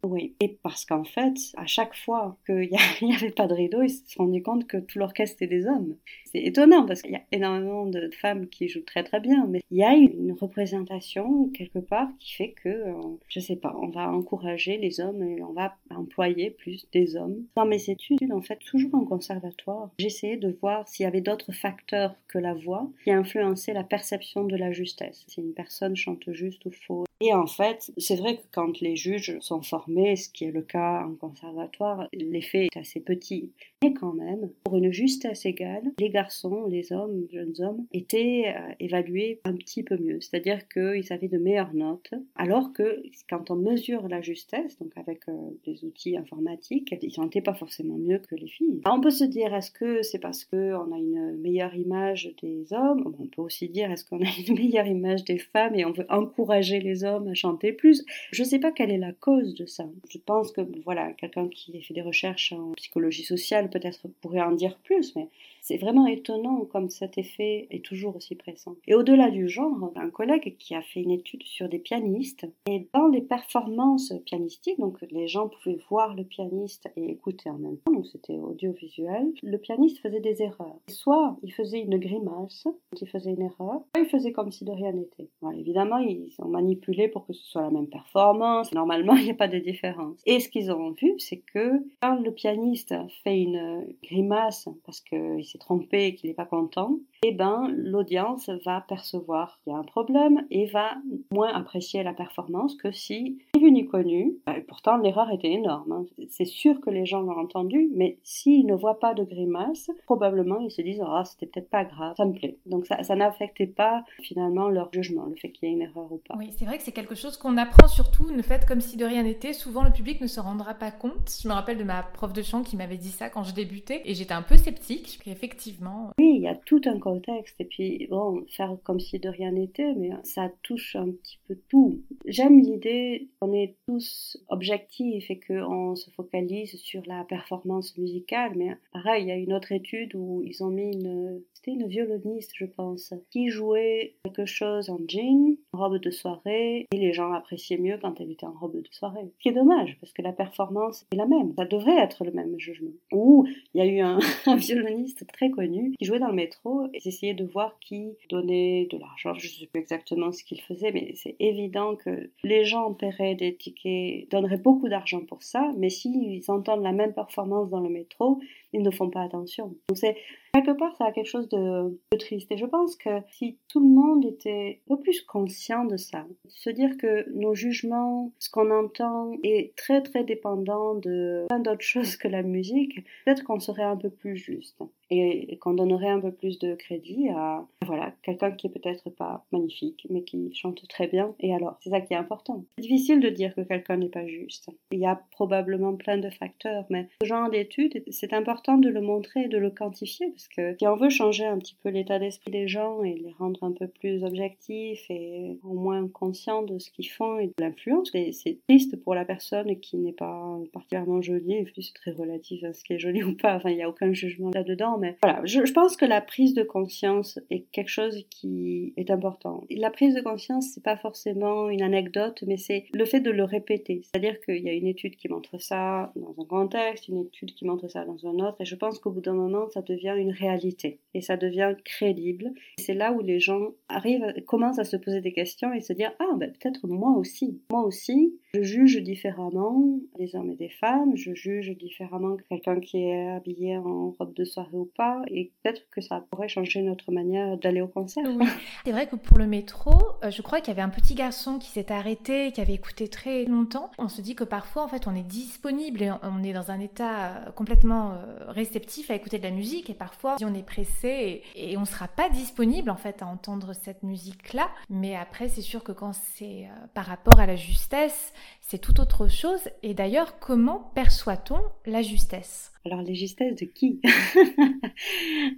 Oui, 0.04 0.34
et 0.40 0.56
parce 0.62 0.84
qu'en 0.84 1.04
fait, 1.04 1.34
à 1.56 1.66
chaque 1.66 1.96
fois 1.96 2.36
qu'il 2.46 2.70
n'y 3.02 3.14
avait 3.16 3.30
pas 3.30 3.46
de 3.46 3.54
rideau, 3.54 3.82
ils 3.82 3.90
se 3.90 4.16
rendus 4.16 4.42
compte 4.42 4.66
que 4.66 4.76
tout 4.76 4.98
l'orchestre 4.98 5.42
était 5.42 5.56
des 5.56 5.66
hommes. 5.66 5.96
C'est 6.26 6.42
étonnant 6.42 6.86
parce 6.86 7.02
qu'il 7.02 7.12
y 7.12 7.16
a 7.16 7.22
énormément 7.32 7.86
de 7.86 8.10
femmes 8.10 8.48
qui 8.48 8.68
jouent 8.68 8.84
très 8.84 9.02
très 9.02 9.20
bien, 9.20 9.46
mais 9.48 9.60
il 9.70 9.78
y 9.78 9.84
a 9.84 9.94
une 9.94 10.32
représentation 10.32 11.48
quelque 11.50 11.80
part 11.80 12.08
qui 12.20 12.34
fait 12.34 12.52
que, 12.52 12.68
euh, 12.68 12.92
je 13.28 13.40
sais 13.40 13.56
pas, 13.56 13.74
on 13.80 13.88
va 13.88 14.10
encourager 14.12 14.78
les 14.78 15.00
hommes 15.00 15.22
et 15.22 15.42
on 15.42 15.52
va 15.52 15.74
employer 15.90 16.50
plus 16.50 16.86
des 16.92 17.16
hommes. 17.16 17.44
Dans 17.56 17.66
mes 17.66 17.90
études, 17.90 18.32
en 18.32 18.42
fait, 18.42 18.58
toujours 18.58 18.94
en 18.94 19.04
conservatoire, 19.04 19.90
j'essayais 19.98 20.36
de 20.36 20.56
voir 20.60 20.86
s'il 20.86 21.04
y 21.04 21.06
avait 21.06 21.20
d'autres 21.20 21.52
facteurs 21.52 22.14
que 22.28 22.38
la 22.38 22.54
voix 22.54 22.88
qui 23.02 23.10
influençaient 23.10 23.72
la 23.72 23.84
perception 23.84 24.44
de 24.44 24.56
la 24.56 24.72
justesse. 24.72 25.24
Si 25.26 25.40
une 25.40 25.54
personne 25.54 25.96
chante 25.96 26.30
juste 26.32 26.64
ou 26.66 26.70
faux, 26.70 27.04
Et 27.20 27.34
en 27.34 27.46
fait, 27.46 27.90
c'est 27.96 28.14
vrai 28.14 28.36
que 28.36 28.42
quand 28.52 28.80
les 28.80 28.94
juges 28.94 29.38
sont 29.40 29.60
formés, 29.60 30.14
ce 30.14 30.28
qui 30.28 30.44
est 30.44 30.52
le 30.52 30.62
cas 30.62 31.04
en 31.04 31.14
conservatoire, 31.14 32.08
l'effet 32.12 32.68
est 32.72 32.78
assez 32.78 33.00
petit. 33.00 33.50
Mais 33.82 33.92
quand 33.92 34.12
même, 34.12 34.50
pour 34.62 34.76
une 34.76 34.92
justesse 34.92 35.44
égale, 35.44 35.92
les 35.98 36.10
garçons, 36.10 36.66
les 36.66 36.92
hommes, 36.92 37.20
les 37.20 37.28
jeunes 37.28 37.54
hommes, 37.60 37.86
étaient 37.92 38.54
euh, 38.56 38.72
évalués 38.78 39.40
un 39.44 39.54
petit 39.54 39.82
peu 39.82 39.96
mieux. 39.98 40.20
C'est-à-dire 40.20 40.68
qu'ils 40.68 41.12
avaient 41.12 41.28
de 41.28 41.38
meilleures 41.38 41.74
notes, 41.74 42.14
alors 42.36 42.72
que 42.72 43.02
quand 43.28 43.50
on 43.50 43.56
mesure 43.56 44.08
la 44.08 44.20
justesse, 44.20 44.78
donc 44.78 44.92
avec 44.96 45.28
euh, 45.28 45.32
des 45.64 45.84
outils 45.84 46.16
informatiques, 46.16 46.94
ils 47.02 47.20
n'étaient 47.20 47.40
pas 47.40 47.54
forcément 47.54 47.98
mieux 47.98 48.18
que 48.18 48.36
les 48.36 48.48
filles. 48.48 48.80
on 48.84 49.00
peut 49.00 49.10
se 49.10 49.24
dire, 49.24 49.54
est-ce 49.54 49.72
que 49.72 50.02
c'est 50.02 50.20
parce 50.20 50.44
qu'on 50.44 50.92
a 50.92 50.98
une 50.98 51.36
meilleure 51.38 51.74
image 51.74 52.32
des 52.40 52.72
hommes? 52.72 53.12
On 53.18 53.26
peut 53.26 53.42
aussi 53.42 53.68
dire, 53.68 53.90
est-ce 53.90 54.04
qu'on 54.04 54.20
a 54.20 54.28
une 54.46 54.54
meilleure 54.58 54.86
image 54.86 55.24
des 55.24 55.38
femmes 55.38 55.74
et 55.74 55.84
on 55.84 55.92
veut 55.92 56.06
encourager 56.08 56.78
les 56.80 57.02
hommes 57.02 57.07
à 57.16 57.34
chanter 57.34 57.72
plus 57.72 58.04
Je 58.30 58.42
ne 58.42 58.48
sais 58.48 58.58
pas 58.58 58.72
quelle 58.72 58.90
est 58.90 58.98
la 58.98 59.12
cause 59.12 59.54
de 59.54 59.66
ça. 59.66 59.84
Je 60.10 60.18
pense 60.18 60.52
que, 60.52 60.60
voilà, 60.84 61.12
quelqu'un 61.12 61.48
qui 61.48 61.80
fait 61.82 61.94
des 61.94 62.02
recherches 62.02 62.52
en 62.52 62.72
psychologie 62.72 63.24
sociale 63.24 63.70
peut-être 63.70 64.08
pourrait 64.20 64.40
en 64.40 64.52
dire 64.52 64.76
plus, 64.84 65.14
mais 65.16 65.28
c'est 65.68 65.76
vraiment 65.76 66.06
étonnant 66.06 66.64
comme 66.64 66.88
cet 66.88 67.18
effet 67.18 67.66
est 67.70 67.84
toujours 67.84 68.16
aussi 68.16 68.34
pressant. 68.34 68.76
Et 68.86 68.94
au-delà 68.94 69.30
du 69.30 69.50
genre, 69.50 69.92
un 69.96 70.08
collègue 70.08 70.56
qui 70.58 70.74
a 70.74 70.80
fait 70.80 71.02
une 71.02 71.10
étude 71.10 71.42
sur 71.42 71.68
des 71.68 71.78
pianistes, 71.78 72.46
et 72.66 72.88
dans 72.94 73.06
les 73.08 73.20
performances 73.20 74.14
pianistiques, 74.24 74.78
donc 74.78 74.96
les 75.10 75.28
gens 75.28 75.50
pouvaient 75.50 75.78
voir 75.90 76.14
le 76.14 76.24
pianiste 76.24 76.88
et 76.96 77.10
écouter 77.10 77.50
en 77.50 77.58
même 77.58 77.76
temps, 77.76 77.92
donc 77.92 78.06
c'était 78.06 78.38
audiovisuel, 78.38 79.30
le 79.42 79.58
pianiste 79.58 79.98
faisait 79.98 80.20
des 80.20 80.40
erreurs. 80.40 80.80
Soit 80.88 81.36
il 81.42 81.52
faisait 81.52 81.80
une 81.80 81.98
grimace, 81.98 82.66
il 82.98 83.06
faisait 83.06 83.32
une 83.32 83.42
erreur, 83.42 83.82
soit 83.94 84.02
il 84.02 84.06
faisait 84.06 84.32
comme 84.32 84.50
si 84.50 84.64
de 84.64 84.72
rien 84.72 84.92
n'était. 84.92 85.28
évidemment, 85.54 85.98
ils 85.98 86.34
ont 86.38 86.48
manipulé 86.48 87.08
pour 87.08 87.26
que 87.26 87.34
ce 87.34 87.44
soit 87.44 87.62
la 87.62 87.70
même 87.70 87.88
performance. 87.88 88.72
Normalement, 88.72 89.16
il 89.16 89.24
n'y 89.24 89.32
a 89.32 89.34
pas 89.34 89.48
de 89.48 89.58
différence. 89.58 90.22
Et 90.24 90.40
ce 90.40 90.48
qu'ils 90.48 90.72
ont 90.72 90.92
vu, 90.92 91.12
c'est 91.18 91.42
que 91.52 91.84
quand 92.00 92.18
le 92.20 92.32
pianiste 92.32 92.94
fait 93.22 93.38
une 93.38 93.86
grimace 94.02 94.66
parce 94.86 95.02
qu'il 95.02 95.44
s'est 95.44 95.57
trompé 95.58 96.14
qu'il 96.14 96.30
n'est 96.30 96.34
pas 96.34 96.46
content, 96.46 96.98
eh 97.24 97.32
ben, 97.32 97.68
l'audience 97.76 98.48
va 98.64 98.80
percevoir 98.80 99.58
qu'il 99.62 99.72
y 99.72 99.76
a 99.76 99.78
un 99.78 99.84
problème 99.84 100.46
et 100.50 100.66
va 100.66 100.92
moins 101.32 101.52
apprécier 101.52 102.02
la 102.02 102.12
performance 102.12 102.76
que 102.76 102.92
si, 102.92 103.38
ni 103.54 103.60
vu 103.60 103.72
ni 103.72 103.86
connu, 103.86 104.36
pourtant 104.68 104.96
l'erreur 104.96 105.30
était 105.30 105.50
énorme. 105.50 105.92
Hein. 105.92 106.06
C'est 106.30 106.44
sûr 106.44 106.80
que 106.80 106.90
les 106.90 107.06
gens 107.06 107.20
l'ont 107.20 107.38
entendu, 107.38 107.90
mais 107.94 108.18
s'ils 108.22 108.66
ne 108.66 108.74
voient 108.74 109.00
pas 109.00 109.14
de 109.14 109.24
grimace, 109.24 109.90
probablement 110.04 110.60
ils 110.60 110.70
se 110.70 110.82
disent 110.82 111.02
Ah, 111.04 111.24
c'était 111.24 111.46
peut-être 111.46 111.70
pas 111.70 111.84
grave, 111.84 112.14
ça 112.16 112.24
me 112.24 112.32
plaît. 112.32 112.56
Donc 112.66 112.86
ça, 112.86 113.02
ça 113.02 113.16
n'affectait 113.16 113.66
pas 113.66 114.04
finalement 114.22 114.68
leur 114.68 114.92
jugement, 114.92 115.26
le 115.26 115.36
fait 115.36 115.50
qu'il 115.50 115.68
y 115.68 115.72
ait 115.72 115.74
une 115.74 115.82
erreur 115.82 116.10
ou 116.12 116.22
pas. 116.28 116.36
Oui, 116.38 116.50
c'est 116.56 116.64
vrai 116.64 116.78
que 116.78 116.84
c'est 116.84 116.92
quelque 116.92 117.14
chose 117.14 117.36
qu'on 117.36 117.56
apprend 117.56 117.88
surtout, 117.88 118.30
ne 118.30 118.42
faites 118.42 118.66
comme 118.66 118.80
si 118.80 118.96
de 118.96 119.04
rien 119.04 119.24
n'était. 119.24 119.52
Souvent 119.52 119.82
le 119.82 119.90
public 119.90 120.20
ne 120.20 120.26
se 120.26 120.40
rendra 120.40 120.74
pas 120.74 120.90
compte. 120.90 121.30
Je 121.42 121.48
me 121.48 121.52
rappelle 121.52 121.78
de 121.78 121.84
ma 121.84 122.02
prof 122.02 122.32
de 122.32 122.42
chant 122.42 122.62
qui 122.62 122.76
m'avait 122.76 122.96
dit 122.96 123.10
ça 123.10 123.28
quand 123.28 123.42
je 123.42 123.54
débutais 123.54 124.02
et 124.04 124.14
j'étais 124.14 124.34
un 124.34 124.42
peu 124.42 124.56
sceptique, 124.56 125.18
effectivement. 125.26 126.10
Oui, 126.18 126.34
il 126.36 126.42
y 126.42 126.48
a 126.48 126.54
tout 126.54 126.80
un 126.86 126.98
contexte. 127.08 127.60
Et 127.60 127.64
puis, 127.64 128.06
bon, 128.10 128.44
faire 128.48 128.76
comme 128.82 129.00
si 129.00 129.18
de 129.18 129.28
rien 129.28 129.52
n'était, 129.52 129.94
mais 129.94 130.10
ça 130.24 130.50
touche 130.62 130.96
un 130.96 131.10
petit 131.10 131.38
peu 131.46 131.56
tout. 131.68 132.02
J'aime 132.26 132.60
l'idée 132.60 133.28
qu'on 133.40 133.52
est 133.52 133.76
tous 133.86 134.36
objectifs 134.48 135.30
et 135.30 135.40
qu'on 135.40 135.96
se 135.96 136.10
focalise 136.10 136.76
sur 136.76 137.02
la 137.06 137.24
performance 137.24 137.96
musicale, 137.96 138.52
mais 138.56 138.76
pareil, 138.92 139.24
il 139.24 139.28
y 139.28 139.32
a 139.32 139.36
une 139.36 139.52
autre 139.52 139.72
étude 139.72 140.14
où 140.14 140.42
ils 140.44 140.62
ont 140.62 140.70
mis 140.70 140.92
une, 140.92 141.40
une 141.68 141.86
violoniste, 141.86 142.52
je 142.54 142.66
pense, 142.66 143.14
qui 143.30 143.48
jouait 143.48 144.14
quelque 144.24 144.46
chose 144.46 144.90
en 144.90 144.98
jean, 145.06 145.56
en 145.72 145.78
robe 145.78 146.00
de 146.00 146.10
soirée, 146.10 146.86
et 146.92 146.96
les 146.96 147.12
gens 147.12 147.32
appréciaient 147.32 147.78
mieux 147.78 147.98
quand 148.00 148.20
elle 148.20 148.30
était 148.30 148.46
en 148.46 148.52
robe 148.52 148.80
de 148.80 148.88
soirée. 148.90 149.30
Ce 149.34 149.38
qui 149.42 149.48
est 149.48 149.52
dommage, 149.52 149.96
parce 150.00 150.12
que 150.12 150.22
la 150.22 150.32
performance 150.32 151.06
est 151.12 151.16
la 151.16 151.26
même. 151.26 151.54
Ça 151.56 151.64
devrait 151.64 151.98
être 151.98 152.24
le 152.24 152.32
même 152.32 152.58
jugement. 152.58 152.90
Ou 153.12 153.46
il 153.74 153.78
y 153.78 153.80
a 153.82 153.86
eu 153.86 154.00
un, 154.00 154.18
un 154.46 154.56
violoniste 154.56 155.26
très 155.26 155.50
connu 155.50 155.94
qui 155.98 156.04
jouait 156.04 156.18
dans 156.18 156.28
le 156.28 156.34
métro 156.34 156.86
et 156.94 157.06
essayait 157.06 157.34
de 157.34 157.44
voir 157.44 157.78
qui 157.80 158.16
donnait 158.30 158.86
de 158.90 158.98
l'argent. 158.98 159.34
Je 159.34 159.46
ne 159.46 159.52
sais 159.52 159.66
plus 159.66 159.80
exactement 159.80 160.32
ce 160.32 160.44
qu'il 160.44 160.60
faisait, 160.60 160.92
mais 160.92 161.12
c'est 161.14 161.36
évident 161.40 161.96
que 161.96 162.30
les 162.42 162.64
gens 162.64 162.92
paieraient 162.92 163.34
des 163.34 163.54
tickets, 163.54 164.30
donneraient 164.30 164.58
beaucoup 164.58 164.88
d'argent 164.88 165.24
pour 165.24 165.42
ça, 165.42 165.72
mais 165.76 165.90
s'ils 165.90 166.42
entendent 166.50 166.82
la 166.82 166.92
même 166.92 167.12
performance 167.12 167.70
dans 167.70 167.80
le 167.80 167.88
métro, 167.88 168.40
ils 168.72 168.82
ne 168.82 168.90
font 168.90 169.10
pas 169.10 169.22
attention. 169.22 169.76
Donc 169.88 169.96
c'est 169.96 170.16
quelque 170.52 170.72
part 170.72 170.96
ça 170.96 171.06
a 171.06 171.12
quelque 171.12 171.28
chose 171.28 171.48
de, 171.48 171.98
triste. 172.18 172.50
Et 172.50 172.56
je 172.56 172.66
pense 172.66 172.96
que 172.96 173.10
si 173.30 173.58
tout 173.68 173.80
le 173.80 173.88
monde 173.88 174.24
était 174.24 174.80
un 174.90 174.96
peu 174.96 175.02
plus 175.02 175.22
conscient 175.22 175.84
de 175.84 175.96
ça, 175.96 176.26
de 176.44 176.50
se 176.50 176.70
dire 176.70 176.96
que 176.98 177.28
nos 177.30 177.54
jugements, 177.54 178.32
ce 178.38 178.50
qu'on 178.50 178.70
entend 178.70 179.32
est 179.42 179.74
très 179.76 180.02
très 180.02 180.24
dépendant 180.24 180.94
de 180.94 181.46
plein 181.48 181.60
d'autres 181.60 181.80
choses 181.82 182.16
que 182.16 182.28
la 182.28 182.42
musique, 182.42 183.04
peut-être 183.24 183.44
qu'on 183.44 183.60
serait 183.60 183.82
un 183.84 183.96
peu 183.96 184.10
plus 184.10 184.36
juste 184.36 184.82
et, 185.10 185.56
qu'on 185.58 185.74
donnerait 185.74 186.08
un 186.08 186.20
peu 186.20 186.30
plus 186.30 186.58
de 186.58 186.74
crédit 186.74 187.28
à 187.30 187.66
voilà 187.84 188.12
quelqu'un 188.22 188.52
qui 188.52 188.66
est 188.66 188.70
peut-être 188.70 189.10
pas 189.10 189.44
magnifique 189.50 190.06
mais 190.10 190.22
qui 190.22 190.54
chante 190.54 190.86
très 190.88 191.08
bien. 191.08 191.34
Et 191.40 191.54
alors 191.54 191.76
c'est 191.80 191.90
ça 191.90 192.00
qui 192.00 192.14
est 192.14 192.16
important. 192.16 192.64
C'est 192.76 192.82
difficile 192.82 193.20
de 193.20 193.28
dire 193.28 193.54
que 193.54 193.62
quelqu'un 193.62 193.96
n'est 193.96 194.08
pas 194.08 194.26
juste. 194.26 194.70
Il 194.92 194.98
y 194.98 195.06
a 195.06 195.20
probablement 195.32 195.94
plein 195.94 196.18
de 196.18 196.30
facteurs, 196.30 196.84
mais 196.90 197.08
ce 197.22 197.26
genre 197.26 197.50
d'études 197.50 198.02
c'est 198.10 198.32
important 198.32 198.78
de 198.78 198.88
le 198.88 199.00
montrer 199.00 199.44
et 199.44 199.48
de 199.48 199.58
le 199.58 199.70
quantifier 199.70 200.28
parce 200.30 200.48
que 200.48 200.76
si 200.78 200.86
on 200.86 200.96
veut 200.96 201.10
changer 201.10 201.46
un 201.46 201.58
petit 201.58 201.76
peu 201.82 201.88
l'état 201.88 202.18
d'esprit 202.18 202.50
des 202.50 202.68
gens 202.68 203.02
et 203.02 203.14
les 203.14 203.32
rendre 203.32 203.62
un 203.64 203.72
peu 203.72 203.88
plus 203.88 204.24
objectifs 204.24 205.04
et 205.10 205.58
au 205.62 205.74
moins 205.74 206.06
conscients 206.08 206.62
de 206.62 206.78
ce 206.78 206.90
qu'ils 206.90 207.08
font 207.08 207.38
et 207.38 207.46
de 207.46 207.52
l'influence, 207.60 208.10
c'est 208.12 208.58
triste 208.68 208.96
pour 209.02 209.14
la 209.14 209.24
personne 209.24 209.78
qui 209.80 209.96
n'est 209.96 210.12
pas 210.12 210.58
particulièrement 210.72 211.22
jolie, 211.22 211.54
et 211.54 211.64
puis 211.64 211.82
c'est 211.82 211.94
très 211.94 212.10
relatif 212.10 212.62
à 212.64 212.72
ce 212.72 212.84
qui 212.84 212.94
est 212.94 212.98
joli 212.98 213.22
ou 213.22 213.36
pas, 213.36 213.56
enfin 213.56 213.70
il 213.70 213.76
n'y 213.76 213.82
a 213.82 213.88
aucun 213.88 214.12
jugement 214.12 214.50
là-dedans, 214.50 214.97
mais 214.98 215.16
voilà, 215.22 215.40
je, 215.44 215.60
pense 215.72 215.96
que 215.96 216.04
la 216.04 216.20
prise 216.20 216.54
de 216.54 216.62
conscience 216.62 217.38
est 217.50 217.66
quelque 217.72 217.88
chose 217.88 218.24
qui 218.30 218.92
est 218.96 219.10
important. 219.10 219.64
La 219.70 219.90
prise 219.90 220.14
de 220.14 220.20
conscience, 220.20 220.70
c'est 220.74 220.82
pas 220.82 220.96
forcément 220.96 221.68
une 221.68 221.82
anecdote, 221.82 222.42
mais 222.46 222.56
c'est 222.56 222.86
le 222.92 223.04
fait 223.04 223.20
de 223.20 223.30
le 223.30 223.44
répéter. 223.44 224.02
C'est-à-dire 224.04 224.40
qu'il 224.40 224.62
y 224.62 224.68
a 224.68 224.72
une 224.72 224.86
étude 224.86 225.16
qui 225.16 225.28
montre 225.28 225.60
ça 225.60 226.12
dans 226.16 226.34
un 226.40 226.44
contexte, 226.44 227.08
une 227.08 227.18
étude 227.18 227.54
qui 227.54 227.64
montre 227.64 227.88
ça 227.88 228.04
dans 228.04 228.26
un 228.26 228.38
autre, 228.46 228.60
et 228.60 228.64
je 228.64 228.76
pense 228.76 228.98
qu'au 228.98 229.10
bout 229.10 229.20
d'un 229.20 229.34
moment, 229.34 229.68
ça 229.68 229.82
devient 229.82 230.14
une 230.16 230.32
réalité 230.32 231.00
et 231.14 231.20
ça 231.20 231.36
devient 231.36 231.74
crédible. 231.84 232.52
C'est 232.78 232.94
là 232.94 233.12
où 233.12 233.20
les 233.20 233.40
gens 233.40 233.72
arrivent, 233.88 234.34
commencent 234.46 234.78
à 234.78 234.84
se 234.84 234.96
poser 234.96 235.20
des 235.20 235.32
questions 235.32 235.72
et 235.72 235.80
se 235.80 235.92
dire 235.92 236.12
ah 236.18 236.34
ben 236.36 236.52
peut-être 236.52 236.86
moi 236.86 237.16
aussi, 237.16 237.60
moi 237.70 237.82
aussi, 237.82 238.34
je 238.54 238.62
juge 238.62 239.02
différemment 239.02 240.00
les 240.18 240.34
hommes 240.34 240.50
et 240.50 240.56
des 240.56 240.68
femmes, 240.68 241.16
je 241.16 241.34
juge 241.34 241.76
différemment 241.76 242.36
quelqu'un 242.48 242.80
qui 242.80 242.98
est 242.98 243.28
habillé 243.28 243.76
en 243.76 244.10
robe 244.18 244.34
de 244.34 244.44
soirée 244.44 244.76
ou 244.76 244.87
pas, 244.96 245.22
et 245.28 245.52
peut-être 245.62 245.82
que 245.90 246.00
ça 246.00 246.24
pourrait 246.30 246.48
changer 246.48 246.82
notre 246.82 247.12
manière 247.12 247.56
d'aller 247.56 247.80
au 247.80 247.88
concert. 247.88 248.24
Oui. 248.26 248.46
C'est 248.84 248.92
vrai 248.92 249.06
que 249.06 249.16
pour 249.16 249.38
le 249.38 249.46
métro, 249.46 249.92
euh, 250.24 250.30
je 250.30 250.42
crois 250.42 250.60
qu'il 250.60 250.68
y 250.68 250.76
avait 250.76 250.82
un 250.82 250.88
petit 250.88 251.14
garçon 251.14 251.58
qui 251.58 251.68
s'est 251.68 251.92
arrêté, 251.92 252.52
qui 252.52 252.60
avait 252.60 252.74
écouté 252.74 253.08
très 253.08 253.44
longtemps. 253.44 253.90
On 253.98 254.08
se 254.08 254.20
dit 254.20 254.34
que 254.34 254.44
parfois, 254.44 254.82
en 254.82 254.88
fait, 254.88 255.06
on 255.06 255.14
est 255.14 255.22
disponible 255.22 256.02
et 256.02 256.10
on 256.22 256.42
est 256.42 256.52
dans 256.52 256.70
un 256.70 256.80
état 256.80 257.52
complètement 257.54 258.12
euh, 258.12 258.50
réceptif 258.50 259.10
à 259.10 259.14
écouter 259.14 259.38
de 259.38 259.44
la 259.44 259.50
musique, 259.50 259.90
et 259.90 259.94
parfois, 259.94 260.36
on 260.42 260.54
est 260.54 260.66
pressé 260.66 261.42
et, 261.54 261.76
on 261.76 261.82
ne 261.82 261.86
sera 261.86 262.08
pas 262.08 262.28
disponible, 262.28 262.90
en 262.90 262.96
fait, 262.96 263.22
à 263.22 263.26
entendre 263.26 263.72
cette 263.72 264.02
musique-là. 264.02 264.68
Mais 264.90 265.14
après, 265.14 265.48
c'est 265.48 265.62
sûr 265.62 265.84
que 265.84 265.92
quand 265.92 266.12
c'est 266.12 266.66
euh, 266.66 266.86
par 266.94 267.06
rapport 267.06 267.40
à 267.40 267.46
la 267.46 267.56
justesse, 267.56 268.32
c'est 268.68 268.78
tout 268.78 269.00
autre 269.00 269.28
chose. 269.28 269.62
Et 269.82 269.94
d'ailleurs, 269.94 270.38
comment 270.40 270.90
perçoit-on 270.94 271.60
la 271.86 272.02
justesse? 272.02 272.70
Alors, 272.84 273.00
les 273.00 273.14
justesses 273.14 273.56
de 273.56 273.64
qui? 273.64 274.00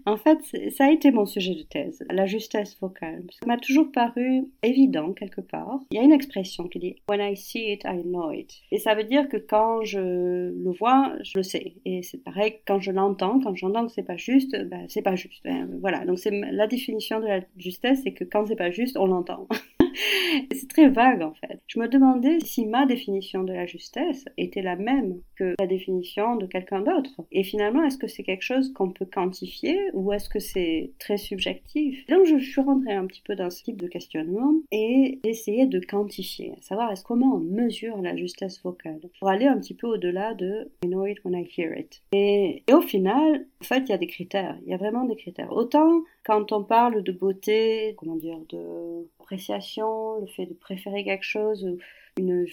En 0.06 0.16
fait, 0.16 0.38
ça 0.70 0.84
a 0.84 0.90
été 0.90 1.10
mon 1.10 1.26
sujet 1.26 1.54
de 1.54 1.62
thèse, 1.62 2.04
la 2.10 2.26
justesse 2.26 2.76
vocale. 2.80 3.24
Ça 3.30 3.46
m'a 3.46 3.56
toujours 3.56 3.90
paru 3.90 4.48
évident 4.62 5.12
quelque 5.12 5.40
part. 5.40 5.80
Il 5.90 5.96
y 5.96 6.00
a 6.00 6.02
une 6.02 6.12
expression 6.12 6.68
qui 6.68 6.78
dit 6.78 6.96
When 7.08 7.20
I 7.20 7.36
see 7.36 7.72
it, 7.72 7.82
I 7.84 8.02
know 8.02 8.30
it. 8.32 8.52
Et 8.70 8.78
ça 8.78 8.94
veut 8.94 9.04
dire 9.04 9.28
que 9.28 9.36
quand 9.36 9.82
je 9.82 9.98
le 10.50 10.70
vois, 10.78 11.12
je 11.22 11.38
le 11.38 11.42
sais. 11.42 11.74
Et 11.84 12.02
c'est 12.02 12.22
pareil, 12.22 12.56
quand 12.66 12.80
je 12.80 12.92
l'entends, 12.92 13.40
quand 13.40 13.54
j'entends 13.56 13.86
que 13.86 13.92
c'est 13.92 14.02
pas 14.02 14.16
juste, 14.16 14.56
ben, 14.66 14.86
c'est 14.88 15.02
pas 15.02 15.16
juste. 15.16 15.46
Voilà, 15.80 16.04
donc 16.04 16.18
c'est 16.18 16.30
la 16.30 16.66
définition 16.66 17.20
de 17.20 17.26
la 17.26 17.40
justesse, 17.56 18.00
c'est 18.04 18.12
que 18.12 18.24
quand 18.24 18.46
c'est 18.46 18.56
pas 18.56 18.70
juste, 18.70 18.96
on 18.96 19.06
l'entend. 19.06 19.48
c'est 20.52 20.68
très 20.68 20.88
vague 20.88 21.22
en 21.22 21.34
fait. 21.34 21.60
je 21.66 21.78
me 21.78 21.88
demandais 21.88 22.40
si 22.40 22.66
ma 22.66 22.86
définition 22.86 23.42
de 23.42 23.52
la 23.52 23.66
justesse 23.66 24.24
était 24.36 24.62
la 24.62 24.76
même 24.76 25.20
que 25.36 25.54
la 25.58 25.66
définition 25.66 26.36
de 26.36 26.46
quelqu'un 26.46 26.80
d'autre. 26.80 27.22
Et 27.32 27.42
finalement, 27.42 27.84
est-ce 27.84 27.98
que 27.98 28.06
c'est 28.06 28.22
quelque 28.22 28.42
chose 28.42 28.72
qu'on 28.72 28.90
peut 28.90 29.06
quantifier 29.06 29.78
ou 29.92 30.12
est-ce 30.12 30.28
que 30.28 30.38
c'est 30.38 30.92
très 30.98 31.16
subjectif? 31.16 32.06
Donc 32.08 32.24
je 32.26 32.36
suis 32.38 32.60
rentrée 32.60 32.92
un 32.92 33.06
petit 33.06 33.22
peu 33.22 33.36
dans 33.36 33.50
ce 33.50 33.62
type 33.62 33.80
de 33.80 33.88
questionnement 33.88 34.54
et 34.72 35.20
essayer 35.24 35.66
de 35.66 35.80
quantifier, 35.80 36.52
à 36.58 36.62
savoir 36.62 36.92
est-ce 36.92 37.04
comment 37.04 37.36
on 37.36 37.40
mesure 37.40 38.00
la 38.02 38.16
justesse 38.16 38.62
vocale 38.62 39.00
pour 39.18 39.28
aller 39.28 39.46
un 39.46 39.58
petit 39.58 39.74
peu 39.74 39.86
au-delà 39.86 40.34
de 40.34 40.70
I 40.84 40.88
know 40.88 41.06
it 41.06 41.18
when 41.24 41.34
I 41.34 41.48
hear 41.56 41.76
it. 41.76 42.02
Et, 42.12 42.62
et 42.66 42.72
au 42.74 42.82
final, 42.82 43.46
en 43.60 43.64
fait, 43.64 43.80
il 43.80 43.88
y 43.88 43.92
a 43.92 43.98
des 43.98 44.06
critères. 44.06 44.58
Il 44.64 44.70
y 44.70 44.74
a 44.74 44.78
vraiment 44.78 45.04
des 45.04 45.16
critères. 45.16 45.52
Autant 45.52 46.02
quand 46.24 46.52
on 46.52 46.62
parle 46.62 47.02
de 47.02 47.12
beauté, 47.12 47.94
comment 47.98 48.16
dire, 48.16 48.38
de 48.48 49.08
appréciation, 49.20 49.79
le 50.20 50.26
fait 50.26 50.46
de 50.46 50.54
préférer 50.54 51.04
quelque 51.04 51.24
chose, 51.24 51.76
une 52.18 52.46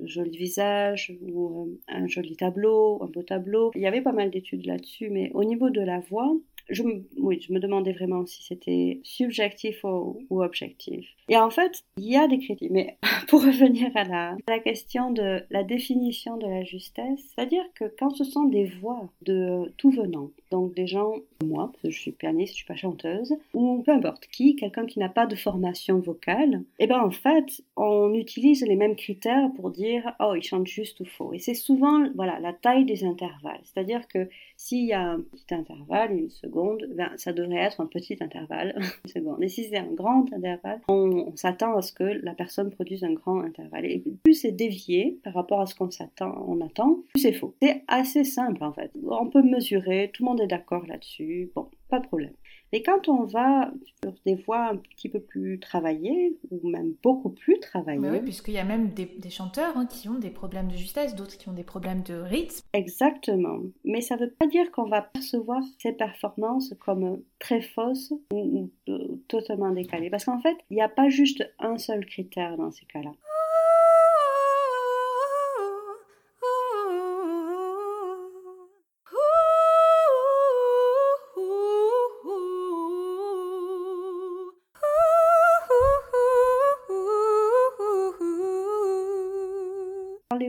joli 0.00 0.36
visage 0.36 1.16
ou 1.22 1.68
euh, 1.68 1.78
un 1.88 2.06
joli 2.06 2.36
tableau, 2.36 3.02
un 3.02 3.06
beau 3.06 3.22
tableau. 3.22 3.70
Il 3.74 3.82
y 3.82 3.86
avait 3.86 4.00
pas 4.00 4.12
mal 4.12 4.30
d'études 4.30 4.66
là-dessus, 4.66 5.10
mais 5.10 5.30
au 5.34 5.44
niveau 5.44 5.70
de 5.70 5.80
la 5.80 6.00
voix, 6.00 6.34
je, 6.70 6.82
oui, 7.18 7.40
je 7.46 7.52
me 7.52 7.60
demandais 7.60 7.92
vraiment 7.92 8.24
si 8.26 8.42
c'était 8.42 9.00
subjectif 9.02 9.84
ou, 9.84 10.42
objectif. 10.42 11.06
Et 11.28 11.36
en 11.36 11.50
fait, 11.50 11.84
il 11.98 12.04
y 12.04 12.16
a 12.16 12.26
des 12.26 12.38
critiques. 12.38 12.70
Mais 12.70 12.96
pour 13.28 13.42
revenir 13.42 13.90
à 13.94 14.04
la 14.04 14.58
question 14.60 15.10
de 15.10 15.42
la 15.50 15.62
définition 15.62 16.36
de 16.36 16.46
la 16.46 16.64
justesse, 16.64 17.20
c'est-à-dire 17.34 17.64
que 17.74 17.84
quand 17.98 18.10
ce 18.10 18.24
sont 18.24 18.44
des 18.44 18.64
voix 18.64 19.10
de 19.22 19.72
tout 19.76 19.90
venant, 19.90 20.30
donc 20.50 20.74
des 20.74 20.86
gens, 20.86 21.14
moi, 21.44 21.70
parce 21.72 21.82
que 21.82 21.90
je 21.90 22.00
suis 22.00 22.12
pianiste, 22.12 22.52
je 22.52 22.58
suis 22.58 22.66
pas 22.66 22.76
chanteuse, 22.76 23.34
ou 23.52 23.82
peu 23.84 23.92
importe 23.92 24.26
qui, 24.26 24.56
quelqu'un 24.56 24.86
qui 24.86 24.98
n'a 24.98 25.08
pas 25.08 25.26
de 25.26 25.36
formation 25.36 25.98
vocale, 25.98 26.62
et 26.78 26.84
eh 26.84 26.86
ben 26.86 27.00
en 27.00 27.10
fait, 27.10 27.62
on 27.76 28.12
utilise 28.14 28.62
les 28.66 28.76
mêmes 28.76 28.96
critères 28.96 29.50
pour 29.56 29.70
dire 29.70 30.14
oh 30.20 30.34
il 30.36 30.42
chante 30.42 30.66
juste 30.66 31.00
ou 31.00 31.04
faux. 31.04 31.32
Et 31.32 31.38
c'est 31.38 31.54
souvent 31.54 32.04
voilà 32.14 32.38
la 32.40 32.52
taille 32.52 32.84
des 32.84 33.04
intervalles, 33.04 33.60
c'est-à-dire 33.64 34.06
que 34.08 34.28
s'il 34.56 34.86
y 34.86 34.92
a 34.92 35.02
un 35.02 35.20
petit 35.20 35.54
intervalle, 35.54 36.12
une 36.12 36.30
seconde, 36.30 36.86
ben, 36.94 37.10
ça 37.16 37.32
devrait 37.32 37.56
être 37.56 37.80
un 37.80 37.86
petit 37.86 38.16
intervalle, 38.20 38.74
une 39.04 39.10
seconde. 39.10 39.42
Et 39.42 39.48
si 39.48 39.64
c'est 39.64 39.78
un 39.78 39.92
grand 39.92 40.32
intervalle, 40.32 40.80
on, 40.88 41.32
s'attend 41.36 41.76
à 41.76 41.82
ce 41.82 41.92
que 41.92 42.04
la 42.04 42.32
personne 42.32 42.70
produise 42.70 43.04
un 43.04 43.12
grand 43.12 43.40
intervalle. 43.40 43.84
Et 43.86 44.02
plus 44.22 44.34
c'est 44.34 44.52
dévié 44.52 45.18
par 45.24 45.34
rapport 45.34 45.60
à 45.60 45.66
ce 45.66 45.74
qu'on 45.74 45.90
s'attend, 45.90 46.44
on 46.46 46.60
attend, 46.64 47.00
plus 47.12 47.22
c'est 47.22 47.32
faux. 47.32 47.54
C'est 47.60 47.82
assez 47.88 48.24
simple 48.24 48.62
en 48.62 48.72
fait. 48.72 48.90
On 49.06 49.26
peut 49.26 49.42
mesurer, 49.42 50.10
tout 50.12 50.22
le 50.22 50.28
monde 50.30 50.40
est 50.40 50.46
d'accord 50.46 50.86
là-dessus. 50.86 51.33
Bon, 51.54 51.70
pas 51.88 52.00
de 52.00 52.06
problème. 52.06 52.32
Mais 52.72 52.82
quand 52.82 53.08
on 53.08 53.24
va 53.24 53.70
sur 54.02 54.12
des 54.26 54.34
voix 54.34 54.70
un 54.70 54.76
petit 54.76 55.08
peu 55.08 55.20
plus 55.20 55.60
travaillées, 55.60 56.36
ou 56.50 56.68
même 56.68 56.94
beaucoup 57.02 57.30
plus 57.30 57.60
travaillées... 57.60 58.10
oui, 58.10 58.20
puisqu'il 58.20 58.54
y 58.54 58.58
a 58.58 58.64
même 58.64 58.90
des, 58.90 59.30
chanteurs 59.30 59.76
hein, 59.76 59.86
qui 59.86 60.08
ont 60.08 60.18
des 60.18 60.30
problèmes 60.30 60.68
de 60.68 60.76
justesse, 60.76 61.14
d'autres 61.14 61.38
qui 61.38 61.48
ont 61.48 61.52
des 61.52 61.62
problèmes 61.62 62.02
de 62.02 62.14
rythme. 62.14 62.66
Exactement. 62.72 63.60
Mais 63.84 64.00
ça 64.00 64.16
ne 64.16 64.22
veut 64.22 64.32
pas 64.32 64.46
dire 64.48 64.72
qu'on 64.72 64.88
va 64.88 65.02
percevoir 65.02 65.62
ces 65.78 65.92
performances 65.92 66.74
comme 66.80 67.22
très 67.38 67.62
fausses 67.62 68.12
ou, 68.32 68.70
ou 68.88 69.20
totalement 69.28 69.70
décalées. 69.70 70.10
Parce 70.10 70.24
qu'en 70.24 70.40
fait, 70.40 70.56
il 70.70 70.74
n'y 70.74 70.82
a 70.82 70.88
pas 70.88 71.08
juste 71.08 71.48
un 71.60 71.78
seul 71.78 72.04
critère 72.06 72.56
dans 72.56 72.72
ces 72.72 72.86
cas-là. 72.86 73.12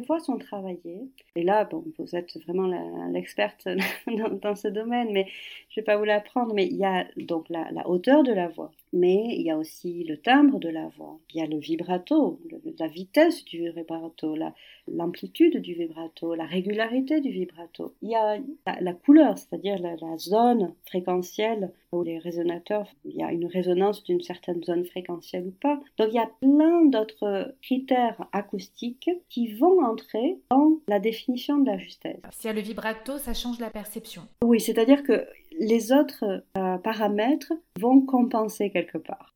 Voix 0.01 0.19
sont 0.19 0.37
travaillées. 0.37 1.01
Et 1.35 1.43
là, 1.43 1.67
vous 1.71 2.15
êtes 2.15 2.37
vraiment 2.43 2.67
l'experte 3.09 3.67
dans, 4.41 4.55
ce 4.55 4.67
domaine, 4.67 5.11
mais 5.11 5.27
je 5.75 5.81
ne 5.81 5.85
vais 5.85 5.91
pas 5.91 5.97
vous 5.97 6.05
l'apprendre. 6.05 6.53
Mais 6.53 6.65
il 6.65 6.77
y 6.77 6.85
a 6.85 7.05
donc 7.17 7.49
la, 7.49 7.87
hauteur 7.87 8.23
de 8.23 8.31
la 8.31 8.47
voix, 8.47 8.71
mais 8.93 9.25
il 9.29 9.41
y 9.41 9.51
a 9.51 9.57
aussi 9.57 10.03
le 10.05 10.17
timbre 10.17 10.59
de 10.59 10.69
la 10.69 10.87
voix. 10.97 11.19
Il 11.33 11.39
y 11.39 11.43
a 11.43 11.47
le 11.47 11.57
vibrato, 11.57 12.39
la 12.79 12.87
vitesse 12.87 13.43
du 13.43 13.69
vibrato, 13.71 14.35
l'amplitude 14.87 15.57
du 15.57 15.73
vibrato, 15.73 16.33
la 16.33 16.45
régularité 16.45 17.19
du 17.19 17.29
vibrato. 17.29 17.93
Il 18.01 18.09
y 18.09 18.15
a 18.15 18.37
la, 18.79 18.93
couleur, 18.93 19.37
c'est-à-dire 19.37 19.77
la, 19.79 19.95
zone 20.17 20.73
fréquentielle 20.85 21.73
où 21.91 22.03
les 22.03 22.19
résonateurs, 22.19 22.87
il 23.03 23.15
y 23.15 23.23
a 23.23 23.31
une 23.31 23.45
résonance 23.45 24.03
d'une 24.03 24.21
certaine 24.21 24.63
zone 24.63 24.85
fréquentielle 24.85 25.47
ou 25.47 25.51
pas. 25.51 25.79
Donc 25.97 26.09
il 26.11 26.15
y 26.15 26.19
a 26.19 26.29
plein 26.39 26.85
d'autres 26.85 27.53
critères 27.61 28.25
acoustiques 28.31 29.09
qui 29.29 29.53
vont 29.53 29.83
entrer 29.83 30.39
dans 30.49 30.79
la 30.87 30.99
définition 30.99 31.57
de 31.57 31.67
la 31.67 31.77
justesse. 31.77 32.19
S'il 32.31 32.47
y 32.47 32.51
a 32.51 32.53
le 32.53 32.61
vibrato, 32.61 33.17
ça 33.17 33.33
change 33.33 33.59
la 33.59 33.69
perception. 33.69 34.23
Oui, 34.43 34.59
c'est-à-dire 34.59 35.03
que 35.03 35.25
les 35.59 35.91
autres 35.91 36.43
euh, 36.57 36.77
paramètres 36.77 37.53
vont 37.79 38.01
compenser 38.01 38.69
quelque 38.71 38.97
part. 38.97 39.34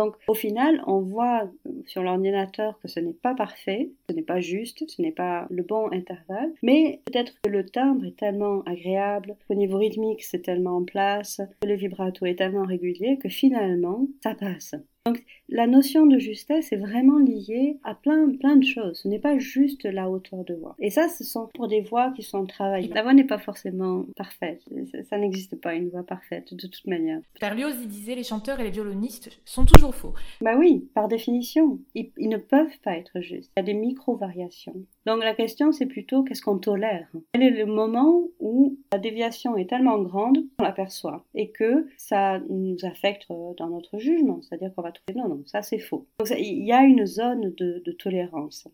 Donc 0.00 0.16
au 0.28 0.34
final, 0.34 0.82
on 0.86 1.00
voit 1.00 1.50
sur 1.84 2.02
l'ordinateur 2.02 2.78
que 2.80 2.88
ce 2.88 3.00
n'est 3.00 3.12
pas 3.12 3.34
parfait, 3.34 3.90
ce 4.08 4.14
n'est 4.14 4.22
pas 4.22 4.40
juste, 4.40 4.88
ce 4.88 5.02
n'est 5.02 5.12
pas 5.12 5.46
le 5.50 5.62
bon 5.62 5.92
intervalle, 5.92 6.54
mais 6.62 7.02
peut-être 7.04 7.34
que 7.42 7.50
le 7.50 7.66
timbre 7.66 8.06
est 8.06 8.16
tellement 8.16 8.62
agréable, 8.62 9.36
qu'au 9.46 9.54
niveau 9.54 9.76
rythmique 9.76 10.22
c'est 10.22 10.40
tellement 10.40 10.78
en 10.78 10.84
place, 10.84 11.42
que 11.60 11.68
le 11.68 11.74
vibrato 11.74 12.24
est 12.24 12.36
tellement 12.36 12.64
régulier 12.64 13.18
que 13.18 13.28
finalement 13.28 14.06
ça 14.22 14.34
passe. 14.34 14.74
Donc 15.10 15.24
la 15.48 15.66
notion 15.66 16.06
de 16.06 16.18
justesse 16.18 16.70
est 16.70 16.76
vraiment 16.76 17.18
liée 17.18 17.78
à 17.82 17.96
plein, 17.96 18.30
plein 18.38 18.54
de 18.54 18.64
choses. 18.64 19.00
Ce 19.02 19.08
n'est 19.08 19.18
pas 19.18 19.38
juste 19.38 19.82
la 19.82 20.08
hauteur 20.08 20.44
de 20.44 20.54
voix. 20.54 20.76
Et 20.78 20.90
ça, 20.90 21.08
ce 21.08 21.24
sont 21.24 21.48
pour 21.54 21.66
des 21.66 21.80
voix 21.80 22.12
qui 22.14 22.22
sont 22.22 22.46
travaillées. 22.46 22.92
La 22.94 23.02
voix 23.02 23.12
n'est 23.12 23.24
pas 23.24 23.38
forcément 23.38 24.04
parfaite. 24.14 24.62
Ça, 25.08 25.18
n'existe 25.18 25.60
pas 25.60 25.74
une 25.74 25.88
voix 25.88 26.04
parfaite 26.04 26.54
de 26.54 26.68
toute 26.68 26.86
manière. 26.86 27.20
Berlioz, 27.40 27.74
il 27.82 27.88
disait 27.88 28.14
les 28.14 28.22
chanteurs 28.22 28.60
et 28.60 28.62
les 28.62 28.70
violonistes 28.70 29.40
sont 29.44 29.64
toujours 29.64 29.96
faux. 29.96 30.14
Bah 30.40 30.54
oui, 30.56 30.88
par 30.94 31.08
définition. 31.08 31.80
Ils, 31.96 32.12
ils 32.16 32.28
ne 32.28 32.36
peuvent 32.36 32.78
pas 32.84 32.96
être 32.96 33.20
justes. 33.20 33.50
Il 33.56 33.60
y 33.60 33.62
a 33.62 33.64
des 33.64 33.74
micro-variations. 33.74 34.76
Donc 35.06 35.24
la 35.24 35.34
question, 35.34 35.72
c'est 35.72 35.86
plutôt 35.86 36.22
qu'est-ce 36.22 36.42
qu'on 36.42 36.58
tolère? 36.58 37.08
Quel 37.32 37.42
est 37.42 37.50
le 37.50 37.66
moment 37.66 38.22
où 38.38 38.78
la 38.92 38.98
déviation 38.98 39.56
est 39.56 39.68
tellement 39.68 39.98
grande 39.98 40.38
qu'on 40.58 40.64
l'aperçoit 40.64 41.24
et 41.34 41.50
que 41.50 41.88
ça 41.96 42.38
nous 42.48 42.76
affecte 42.84 43.26
dans 43.28 43.68
notre 43.68 43.98
jugement 43.98 44.40
C'est-à-dire 44.42 44.72
qu'on 44.74 44.82
va 44.82 44.92
non, 45.14 45.28
non, 45.28 45.42
ça 45.46 45.62
c'est 45.62 45.78
faux. 45.78 46.06
il 46.38 46.64
y 46.64 46.72
a 46.72 46.82
une 46.82 47.06
zone 47.06 47.52
de, 47.56 47.92
tolérance. 47.98 48.68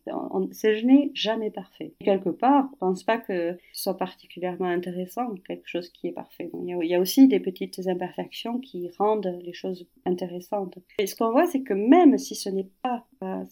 Ce 0.53 0.85
n'est 0.85 1.11
jamais 1.15 1.51
parfait. 1.51 1.95
Quelque 2.01 2.29
part, 2.29 2.69
je 2.75 2.79
pense 2.79 3.03
pas 3.03 3.19
que 3.19 3.57
ce 3.73 3.83
soit 3.83 3.97
particulièrement 3.97 4.69
intéressant, 4.69 5.35
quelque 5.47 5.69
chose 5.69 5.89
qui 5.89 6.09
est 6.09 6.13
parfait. 6.13 6.51
il, 6.55 6.87
y 6.87 6.95
a, 6.95 7.01
aussi 7.01 7.29
des 7.29 7.41
petites 7.41 7.87
imperfections 7.87 8.61
qui 8.61 8.91
rendent 8.99 9.39
les 9.43 9.53
choses 9.53 9.87
intéressantes. 10.05 10.79
Et 10.99 11.07
ce 11.07 11.17
qu'on 11.17 11.31
voit, 11.31 11.47
c'est 11.47 11.63
que 11.63 11.75
même 11.75 12.19
si 12.19 12.35
ce 12.35 12.49
n'est 12.49 12.69
pas, 12.83 13.07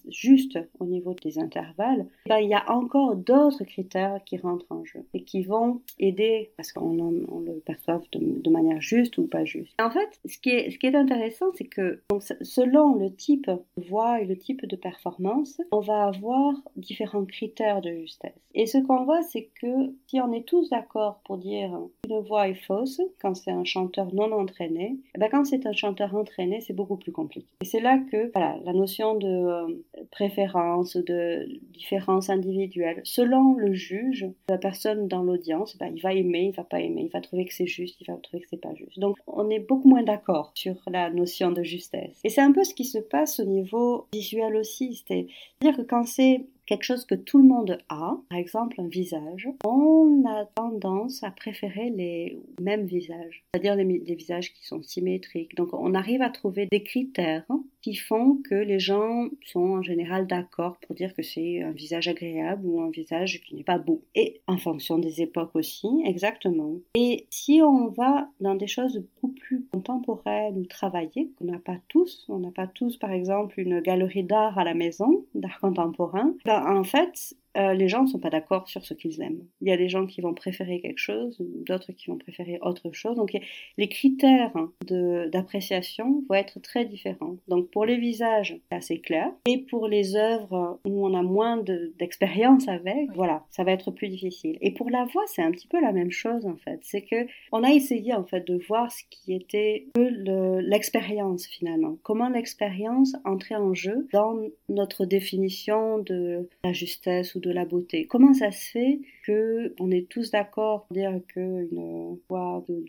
juste 0.08 0.58
au 0.78 0.86
niveau 0.86 1.14
des 1.14 1.38
intervalles, 1.38 2.06
eh 2.26 2.28
ben, 2.28 2.38
il 2.38 2.48
y 2.48 2.54
a 2.54 2.70
encore 2.70 3.16
d'autres 3.16 3.64
critères 3.64 4.20
qui 4.24 4.36
rentrent 4.36 4.70
en 4.70 4.84
jeu 4.84 5.04
et 5.14 5.24
qui 5.24 5.42
vont 5.42 5.80
aider 5.98 6.50
parce 6.56 6.72
qu'on 6.72 6.92
le 6.92 7.60
perçoit 7.64 8.00
de, 8.12 8.50
manière 8.50 8.80
juste 8.80 9.18
ou 9.18 9.26
pas 9.26 9.44
juste. 9.44 9.74
En 9.80 9.90
fait, 9.90 10.20
ce 10.24 10.38
qui 10.38 10.50
est, 10.50 10.94
intéressant, 10.94 11.46
c'est 11.54 11.64
que 11.64 12.00
selon 12.40 12.94
le 12.94 13.12
type 13.12 13.50
de 13.50 13.82
voix 13.88 14.20
et 14.20 14.26
le 14.26 14.36
type 14.36 14.64
de 14.64 14.76
performance, 14.76 15.60
on 15.72 15.80
va 15.80 16.04
avoir 16.04 16.54
différents 16.76 17.24
critères 17.24 17.80
de 17.80 17.90
justesse. 17.90 18.32
Et 18.54 18.66
ce 18.66 18.78
qu'on 18.78 19.04
voit, 19.04 19.22
c'est 19.22 19.50
que 19.60 19.92
si 20.06 20.20
on 20.20 20.32
est 20.32 20.46
tous 20.46 20.70
d'accord 20.70 21.20
pour 21.24 21.38
dire 21.38 21.76
une 22.08 22.20
voix 22.20 22.48
est 22.48 22.54
fausse 22.54 23.00
quand 23.20 23.34
c'est 23.34 23.50
un 23.50 23.64
chanteur 23.64 24.14
non 24.14 24.30
entraîné, 24.30 24.98
eh 25.14 25.18
ben 25.18 25.28
quand 25.28 25.44
c'est 25.44 25.66
un 25.66 25.72
chanteur 25.72 26.14
entraîné, 26.14 26.60
c'est 26.60 26.72
beaucoup 26.72 26.96
plus 26.96 27.10
compliqué. 27.10 27.48
Et 27.60 27.64
c'est 27.64 27.80
là 27.80 27.98
que 27.98 28.30
la 28.34 28.72
notion 28.72 29.16
de 29.16 29.26
euh, 29.54 30.06
préférence, 30.10 30.96
de 30.96 31.48
différence 31.72 32.30
individuelle, 32.30 33.00
selon 33.04 33.54
le 33.54 33.72
juge, 33.72 34.26
la 34.48 34.58
personne 34.58 35.08
dans 35.08 35.22
l'audience, 35.22 35.76
ben, 35.78 35.92
il 35.94 36.02
va 36.02 36.12
aimer, 36.12 36.50
il 36.52 36.54
va 36.54 36.64
pas 36.64 36.80
aimer, 36.80 37.02
il 37.02 37.10
va 37.10 37.20
trouver 37.20 37.44
que 37.44 37.54
c'est 37.54 37.66
juste, 37.66 38.00
il 38.00 38.06
va 38.06 38.16
trouver 38.16 38.42
que 38.42 38.48
c'est 38.50 38.60
pas 38.60 38.74
juste. 38.74 38.98
Donc 38.98 39.16
on 39.26 39.50
est 39.50 39.58
beaucoup 39.58 39.88
moins 39.88 40.02
d'accord 40.02 40.52
sur 40.54 40.76
la 40.86 41.10
notion 41.10 41.52
de 41.52 41.62
justesse. 41.62 42.20
Et 42.24 42.28
c'est 42.28 42.40
un 42.40 42.52
peu 42.52 42.64
ce 42.64 42.74
qui 42.74 42.84
se 42.84 42.98
passe 42.98 43.40
au 43.40 43.44
niveau 43.44 44.06
visuel 44.12 44.56
aussi, 44.56 44.94
c'est-à-dire 44.94 45.76
que 45.76 45.82
quand 45.82 46.04
c'est 46.04 46.46
quelque 46.66 46.84
chose 46.84 47.04
que 47.04 47.14
tout 47.14 47.38
le 47.38 47.44
monde 47.44 47.78
a, 47.88 48.16
par 48.28 48.38
exemple 48.38 48.80
un 48.80 48.88
visage, 48.88 49.48
on 49.64 50.24
a 50.26 50.46
tendance 50.54 51.22
à 51.22 51.30
préférer 51.30 51.90
les 51.90 52.38
mêmes 52.60 52.86
visages, 52.86 53.44
c'est-à-dire 53.52 53.76
les, 53.76 54.14
visages 54.14 54.52
qui 54.52 54.66
sont 54.66 54.82
symétriques. 54.82 55.54
Donc 55.56 55.72
on 55.72 55.94
arrive 55.94 56.22
à 56.22 56.30
trouver 56.30 56.66
des 56.70 56.82
critères 56.82 57.46
qui 57.82 57.94
font 57.94 58.38
que 58.48 58.54
les 58.54 58.78
gens 58.78 59.28
sont 59.44 59.60
en 59.60 59.82
général 59.82 60.26
d'accord 60.26 60.78
pour 60.78 60.94
dire 60.94 61.14
que 61.14 61.22
c'est 61.22 61.62
un 61.62 61.72
visage 61.72 62.08
agréable 62.08 62.66
ou 62.66 62.80
un 62.80 62.90
visage 62.90 63.42
qui 63.42 63.54
n'est 63.54 63.64
pas 63.64 63.78
beau. 63.78 64.02
Et 64.14 64.40
en 64.46 64.56
fonction 64.56 64.98
des 64.98 65.20
époques 65.20 65.54
aussi, 65.54 65.88
exactement. 66.04 66.76
Et 66.94 67.26
si 67.30 67.60
on 67.62 67.88
va 67.88 68.30
dans 68.40 68.54
des 68.54 68.66
choses 68.66 69.04
beaucoup 69.20 69.34
plus 69.34 69.66
contemporaines 69.72 70.56
ou 70.56 70.64
travaillées, 70.64 71.30
qu'on 71.38 71.44
n'a 71.44 71.58
pas 71.58 71.78
tous, 71.88 72.24
on 72.28 72.38
n'a 72.38 72.50
pas 72.50 72.66
tous 72.66 72.96
par 72.96 73.12
exemple 73.12 73.60
une 73.60 73.80
galerie 73.80 74.24
d'art 74.24 74.58
à 74.58 74.64
la 74.64 74.74
maison, 74.74 75.24
d'art 75.34 75.60
contemporain, 75.60 76.34
en 76.62 76.84
fait, 76.84 77.34
euh, 77.56 77.74
les 77.74 77.88
gens 77.88 78.02
ne 78.02 78.08
sont 78.08 78.18
pas 78.18 78.30
d'accord 78.30 78.68
sur 78.68 78.84
ce 78.84 78.94
qu'ils 78.94 79.20
aiment. 79.20 79.44
Il 79.60 79.68
y 79.68 79.72
a 79.72 79.76
des 79.76 79.88
gens 79.88 80.06
qui 80.06 80.20
vont 80.20 80.34
préférer 80.34 80.80
quelque 80.80 80.98
chose, 80.98 81.36
d'autres 81.40 81.92
qui 81.92 82.10
vont 82.10 82.18
préférer 82.18 82.58
autre 82.62 82.92
chose. 82.92 83.16
Donc 83.16 83.36
les 83.76 83.88
critères 83.88 84.52
d'appréciation 84.86 86.24
vont 86.28 86.34
être 86.34 86.60
très 86.60 86.84
différents. 86.84 87.36
Donc 87.48 87.70
pour 87.70 87.84
les 87.84 87.98
visages, 87.98 88.58
c'est 88.68 88.76
assez 88.76 89.00
clair. 89.00 89.30
Et 89.46 89.58
pour 89.58 89.88
les 89.88 90.16
œuvres 90.16 90.80
où 90.86 91.06
on 91.06 91.14
a 91.14 91.22
moins 91.22 91.62
d'expérience 91.98 92.68
avec, 92.68 93.10
voilà, 93.14 93.44
ça 93.50 93.64
va 93.64 93.72
être 93.72 93.90
plus 93.90 94.08
difficile. 94.08 94.58
Et 94.60 94.72
pour 94.72 94.90
la 94.90 95.04
voix, 95.04 95.24
c'est 95.26 95.42
un 95.42 95.50
petit 95.50 95.68
peu 95.68 95.80
la 95.80 95.92
même 95.92 96.10
chose 96.10 96.46
en 96.46 96.56
fait. 96.56 96.80
C'est 96.82 97.02
que 97.02 97.26
on 97.52 97.62
a 97.62 97.70
essayé 97.70 98.14
en 98.14 98.24
fait 98.24 98.46
de 98.46 98.58
voir 98.68 98.90
ce 98.90 99.02
qui 99.10 99.34
était 99.34 99.86
l'expérience 99.96 101.46
finalement. 101.46 101.96
Comment 102.02 102.28
l'expérience 102.28 103.14
entrait 103.24 103.56
en 103.56 103.74
jeu 103.74 104.08
dans 104.12 104.38
notre 104.68 105.04
définition 105.04 105.98
de 105.98 106.48
la 106.64 106.72
justesse 106.72 107.34
ou 107.34 107.40
de 107.44 107.50
la 107.52 107.64
beauté. 107.64 108.06
Comment 108.06 108.34
ça 108.34 108.50
se 108.50 108.70
fait 108.70 109.00
que 109.26 109.74
on 109.78 109.90
est 109.90 110.08
tous 110.08 110.30
d'accord 110.30 110.86
pour 110.86 110.96
dire 110.96 111.20
qu'une 111.28 112.18
voix 112.28 112.64
de, 112.68 112.84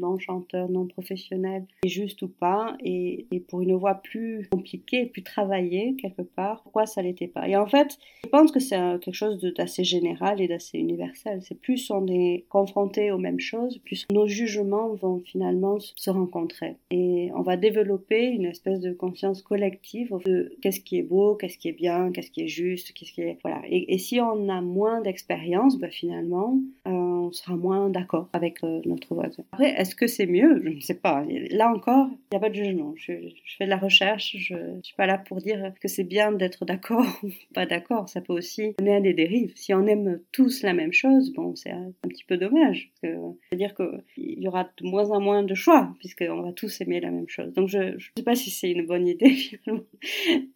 non-chanteur, 0.00 0.68
non, 0.70 0.86
professionnel 0.86 1.66
est 1.84 1.88
juste 1.88 2.22
ou 2.22 2.28
pas, 2.28 2.76
et, 2.82 3.26
pour 3.48 3.60
une 3.60 3.74
voix 3.74 3.94
plus 3.94 4.48
compliquée, 4.50 5.06
plus 5.06 5.22
travaillée 5.22 5.96
quelque 6.00 6.22
part, 6.22 6.62
pourquoi 6.62 6.86
ça 6.86 7.02
l'était 7.02 7.28
pas? 7.28 7.48
Et 7.48 7.56
en 7.56 7.66
fait, 7.66 7.98
je 8.24 8.28
pense 8.28 8.52
que 8.52 8.60
c'est 8.60 8.76
quelque 9.00 9.12
chose 9.12 9.38
d'assez 9.56 9.84
général 9.84 10.40
et 10.40 10.48
d'assez 10.48 10.78
universel. 10.78 11.40
C'est 11.42 11.58
plus 11.60 11.90
on 11.90 12.06
est 12.06 12.44
confronté 12.48 13.10
aux 13.10 13.18
mêmes 13.18 13.40
choses, 13.40 13.78
plus 13.78 14.06
nos 14.12 14.26
jugements 14.26 14.94
vont 14.94 15.20
finalement 15.20 15.78
se 15.78 16.10
rencontrer. 16.10 16.76
Et 16.90 17.30
on 17.34 17.42
va 17.42 17.56
développer 17.56 18.26
une 18.26 18.46
espèce 18.46 18.80
de 18.80 18.92
conscience 18.92 19.42
collective 19.42 20.14
de 20.24 20.56
qu'est-ce 20.62 20.80
qui 20.80 20.98
est 20.98 21.02
beau, 21.02 21.34
qu'est-ce 21.34 21.58
qui 21.58 21.68
est 21.68 21.72
bien, 21.72 22.10
qu'est-ce 22.12 22.30
qui 22.30 22.42
est 22.42 22.48
juste, 22.48 22.92
qu'est-ce 22.92 23.12
qui 23.12 23.22
est... 23.22 23.38
Voilà. 23.42 23.62
Et, 23.68 23.89
et 23.90 23.98
si 23.98 24.20
on 24.20 24.48
a 24.48 24.60
moins 24.60 25.00
d'expérience, 25.00 25.76
bah, 25.76 25.90
finalement, 25.90 26.60
euh, 26.86 26.90
on 26.90 27.32
sera 27.32 27.56
moins 27.56 27.90
d'accord 27.90 28.28
avec 28.32 28.62
euh, 28.62 28.80
notre 28.84 29.16
voisin. 29.16 29.42
Après, 29.50 29.70
est-ce 29.70 29.96
que 29.96 30.06
c'est 30.06 30.26
mieux? 30.26 30.62
Je 30.62 30.68
ne 30.68 30.80
sais 30.80 30.94
pas. 30.94 31.24
Là 31.50 31.72
encore, 31.72 32.06
il 32.08 32.18
n'y 32.30 32.36
a 32.36 32.40
pas 32.40 32.50
de 32.50 32.54
jugement. 32.54 32.94
Je, 32.96 33.12
fais 33.58 33.64
de 33.64 33.70
la 33.70 33.78
recherche. 33.78 34.36
Je 34.38 34.54
ne 34.54 34.82
suis 34.82 34.94
pas 34.94 35.06
là 35.06 35.18
pour 35.18 35.38
dire 35.38 35.72
que 35.80 35.88
c'est 35.88 36.04
bien 36.04 36.30
d'être 36.30 36.64
d'accord 36.64 37.04
ou 37.24 37.30
pas 37.52 37.66
d'accord. 37.66 38.08
Ça 38.08 38.20
peut 38.20 38.32
aussi 38.32 38.76
mener 38.80 38.94
à 38.94 39.00
des 39.00 39.12
dérives. 39.12 39.54
Si 39.56 39.74
on 39.74 39.84
aime 39.88 40.20
tous 40.30 40.62
la 40.62 40.72
même 40.72 40.92
chose, 40.92 41.32
bon, 41.32 41.56
c'est 41.56 41.70
un, 41.70 41.92
petit 42.02 42.24
peu 42.24 42.36
dommage. 42.36 42.92
C'est-à-dire 43.00 43.74
qu'il 43.74 44.40
y 44.40 44.46
aura 44.46 44.62
de 44.62 44.86
moins 44.86 45.10
en 45.10 45.20
moins 45.20 45.42
de 45.42 45.54
choix, 45.54 45.92
puisqu'on 45.98 46.42
va 46.42 46.52
tous 46.52 46.80
aimer 46.80 47.00
la 47.00 47.10
même 47.10 47.28
chose. 47.28 47.52
Donc, 47.54 47.68
je 47.68 47.78
ne 47.78 47.98
sais 48.16 48.22
pas 48.24 48.36
si 48.36 48.50
c'est 48.50 48.70
une 48.70 48.86
bonne 48.86 49.08
idée, 49.08 49.30
finalement, 49.34 49.82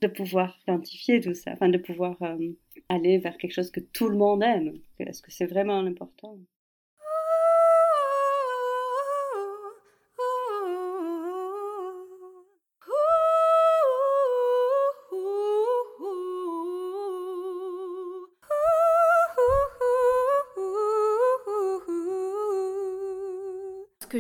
de 0.01 0.07
pouvoir 0.07 0.57
identifier 0.69 1.21
tout 1.21 1.35
ça, 1.35 1.51
enfin, 1.55 1.69
de 1.69 1.79
pouvoir 1.79 2.17
euh, 2.23 2.37
aller 2.89 3.19
vers 3.19 3.37
quelque 3.39 3.53
chose 3.53 3.71
que 3.71 3.81
tout 3.81 4.09
le 4.09 4.17
monde 4.17 4.43
aime. 4.43 4.79
Est-ce 4.99 5.23
que 5.23 5.31
c'est 5.33 5.47
vraiment 5.47 5.79
important 5.79 6.39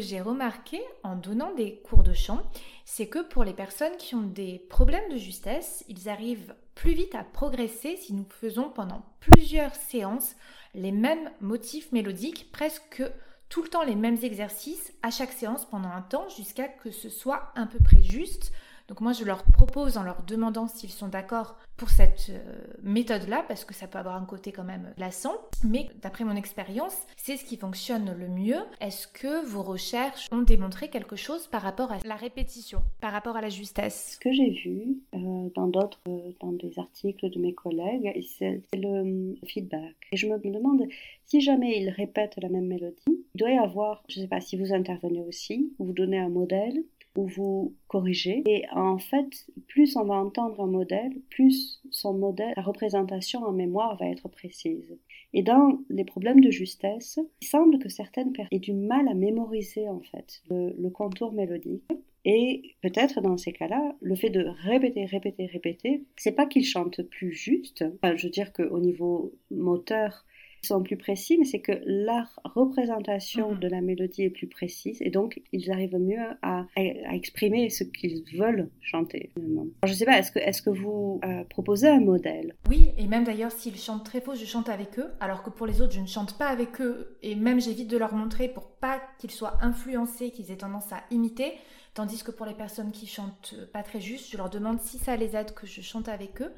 j'ai 0.00 0.20
remarqué 0.20 0.80
en 1.02 1.16
donnant 1.16 1.54
des 1.54 1.76
cours 1.80 2.02
de 2.02 2.12
chant, 2.12 2.42
c'est 2.84 3.08
que 3.08 3.22
pour 3.22 3.44
les 3.44 3.52
personnes 3.52 3.96
qui 3.98 4.14
ont 4.14 4.26
des 4.26 4.58
problèmes 4.68 5.10
de 5.10 5.16
justesse, 5.16 5.84
ils 5.88 6.08
arrivent 6.08 6.54
plus 6.74 6.92
vite 6.92 7.14
à 7.14 7.24
progresser 7.24 7.96
si 7.96 8.12
nous 8.12 8.26
faisons 8.28 8.68
pendant 8.68 9.04
plusieurs 9.20 9.74
séances 9.74 10.36
les 10.74 10.92
mêmes 10.92 11.30
motifs 11.40 11.92
mélodiques, 11.92 12.50
presque 12.52 13.02
tout 13.48 13.62
le 13.62 13.68
temps 13.68 13.84
les 13.84 13.94
mêmes 13.94 14.18
exercices 14.22 14.92
à 15.02 15.10
chaque 15.10 15.32
séance 15.32 15.64
pendant 15.64 15.90
un 15.90 16.02
temps 16.02 16.28
jusqu'à 16.28 16.66
que 16.66 16.90
ce 16.90 17.08
soit 17.08 17.52
un 17.54 17.66
peu 17.66 17.78
près 17.78 18.02
juste 18.02 18.52
donc 18.88 19.00
moi, 19.00 19.12
je 19.12 19.24
leur 19.24 19.44
propose 19.44 19.96
en 19.96 20.02
leur 20.02 20.22
demandant 20.24 20.66
s'ils 20.68 20.90
sont 20.90 21.08
d'accord 21.08 21.56
pour 21.76 21.90
cette 21.90 22.30
euh, 22.30 22.42
méthode-là, 22.82 23.44
parce 23.48 23.64
que 23.64 23.74
ça 23.74 23.86
peut 23.86 23.98
avoir 23.98 24.16
un 24.20 24.26
côté 24.26 24.52
quand 24.52 24.64
même 24.64 24.92
lassant. 24.98 25.34
Mais 25.64 25.88
d'après 26.02 26.24
mon 26.24 26.36
expérience, 26.36 26.96
c'est 27.16 27.36
ce 27.36 27.44
qui 27.44 27.56
fonctionne 27.56 28.14
le 28.16 28.28
mieux. 28.28 28.60
Est-ce 28.80 29.08
que 29.08 29.44
vos 29.46 29.62
recherches 29.62 30.28
ont 30.30 30.42
démontré 30.42 30.88
quelque 30.88 31.16
chose 31.16 31.46
par 31.46 31.62
rapport 31.62 31.92
à 31.92 31.98
la 32.04 32.16
répétition, 32.16 32.82
par 33.00 33.12
rapport 33.12 33.36
à 33.36 33.40
la 33.40 33.48
justesse? 33.48 34.12
Ce 34.14 34.20
que 34.20 34.32
j'ai 34.32 34.50
vu 34.50 34.98
euh, 35.14 35.48
dans 35.54 35.66
d'autres, 35.66 36.00
euh, 36.08 36.32
dans 36.40 36.52
des 36.52 36.78
articles 36.78 37.30
de 37.30 37.38
mes 37.38 37.54
collègues, 37.54 38.12
c'est 38.38 38.60
le 38.74 39.34
feedback. 39.46 39.94
Et 40.12 40.16
je 40.16 40.26
me 40.26 40.38
demande 40.38 40.82
si 41.24 41.40
jamais 41.40 41.80
ils 41.80 41.88
répètent 41.88 42.38
la 42.40 42.48
même 42.48 42.66
mélodie, 42.66 43.02
il 43.06 43.38
doit 43.38 43.50
y 43.50 43.58
avoir, 43.58 44.04
je 44.08 44.20
ne 44.20 44.24
sais 44.24 44.28
pas 44.28 44.40
si 44.40 44.56
vous 44.56 44.72
intervenez 44.72 45.22
aussi, 45.22 45.72
vous 45.78 45.92
donnez 45.92 46.18
un 46.18 46.28
modèle 46.28 46.84
ou 47.16 47.26
vous 47.26 47.74
corrigez. 47.88 48.42
Et 48.46 48.64
en 48.72 48.98
fait, 48.98 49.46
plus 49.66 49.96
on 49.96 50.04
va 50.04 50.14
entendre 50.14 50.60
un 50.60 50.66
modèle, 50.66 51.12
plus 51.30 51.80
son 51.90 52.14
modèle, 52.14 52.52
la 52.56 52.62
représentation 52.62 53.44
en 53.44 53.52
mémoire 53.52 53.96
va 53.96 54.06
être 54.06 54.28
précise. 54.28 54.96
Et 55.32 55.42
dans 55.42 55.78
les 55.90 56.04
problèmes 56.04 56.40
de 56.40 56.50
justesse, 56.50 57.18
il 57.40 57.46
semble 57.46 57.78
que 57.78 57.88
certaines 57.88 58.32
personnes 58.32 58.56
aient 58.56 58.60
du 58.60 58.72
mal 58.72 59.08
à 59.08 59.14
mémoriser 59.14 59.88
en 59.88 60.00
fait 60.00 60.42
le, 60.48 60.88
contour 60.90 61.32
mélodique. 61.32 61.84
Et 62.24 62.74
peut-être 62.80 63.20
dans 63.20 63.36
ces 63.36 63.52
cas-là, 63.52 63.96
le 64.00 64.14
fait 64.14 64.30
de 64.30 64.46
répéter, 64.62 65.04
répéter, 65.04 65.46
répéter, 65.46 66.04
c'est 66.16 66.32
pas 66.32 66.46
qu'ils 66.46 66.64
chantent 66.64 67.02
plus 67.02 67.32
juste. 67.32 67.84
Je 68.02 68.26
veux 68.26 68.30
dire 68.30 68.52
qu'au 68.52 68.78
niveau 68.78 69.34
moteur, 69.50 70.24
sont 70.64 70.82
plus 70.82 70.96
précis, 70.96 71.36
mais 71.38 71.44
c'est 71.44 71.60
que 71.60 71.72
la 71.84 72.28
représentation 72.44 73.52
mhm. 73.52 73.58
de 73.58 73.68
la 73.68 73.80
mélodie 73.80 74.22
est 74.22 74.30
plus 74.30 74.46
précise 74.46 75.00
et 75.00 75.10
donc 75.10 75.40
ils 75.52 75.70
arrivent 75.70 75.98
mieux 75.98 76.24
à, 76.42 76.66
exprimer 76.76 77.70
ce 77.70 77.84
qu'ils 77.84 78.24
veulent 78.36 78.68
chanter. 78.80 79.30
je 79.36 79.90
ne 79.90 79.94
sais 79.94 80.04
pas, 80.04 80.18
est-ce 80.18 80.32
que, 80.32 80.38
est 80.38 80.64
que 80.64 80.70
vous 80.70 81.20
euh, 81.24 81.44
proposez 81.44 81.88
un 81.88 82.00
modèle? 82.00 82.54
Oui, 82.68 82.90
et 82.98 83.06
même 83.06 83.24
d'ailleurs 83.24 83.52
s'ils 83.52 83.76
chantent 83.76 84.04
très 84.04 84.20
faux, 84.20 84.34
je 84.34 84.44
chante 84.44 84.68
avec 84.68 84.98
eux, 84.98 85.10
alors 85.20 85.42
que 85.42 85.50
pour 85.50 85.66
les 85.66 85.80
autres, 85.80 85.92
je 85.92 86.00
ne 86.00 86.06
chante 86.06 86.38
pas 86.38 86.46
avec 86.46 86.80
eux 86.80 87.16
et 87.22 87.34
même 87.34 87.60
j'évite 87.60 87.88
de 87.88 87.96
leur 87.96 88.14
montrer 88.14 88.48
pour 88.48 88.66
pas 88.66 89.00
qu'ils 89.18 89.30
soient 89.30 89.58
influencés, 89.62 90.30
qu'ils 90.30 90.50
aient 90.50 90.56
tendance 90.56 90.92
à 90.92 91.02
imiter. 91.10 91.52
Tandis 91.94 92.24
que 92.24 92.32
pour 92.32 92.44
les 92.44 92.54
personnes 92.54 92.90
qui 92.90 93.06
chantent 93.06 93.54
pas 93.72 93.84
très 93.84 94.00
juste, 94.00 94.28
je 94.30 94.36
leur 94.36 94.50
demande 94.50 94.80
si 94.80 94.98
ça 94.98 95.14
les 95.14 95.36
aide 95.36 95.54
que 95.54 95.64
je 95.64 95.80
chante 95.80 96.08
avec 96.08 96.42
eux. 96.42 96.52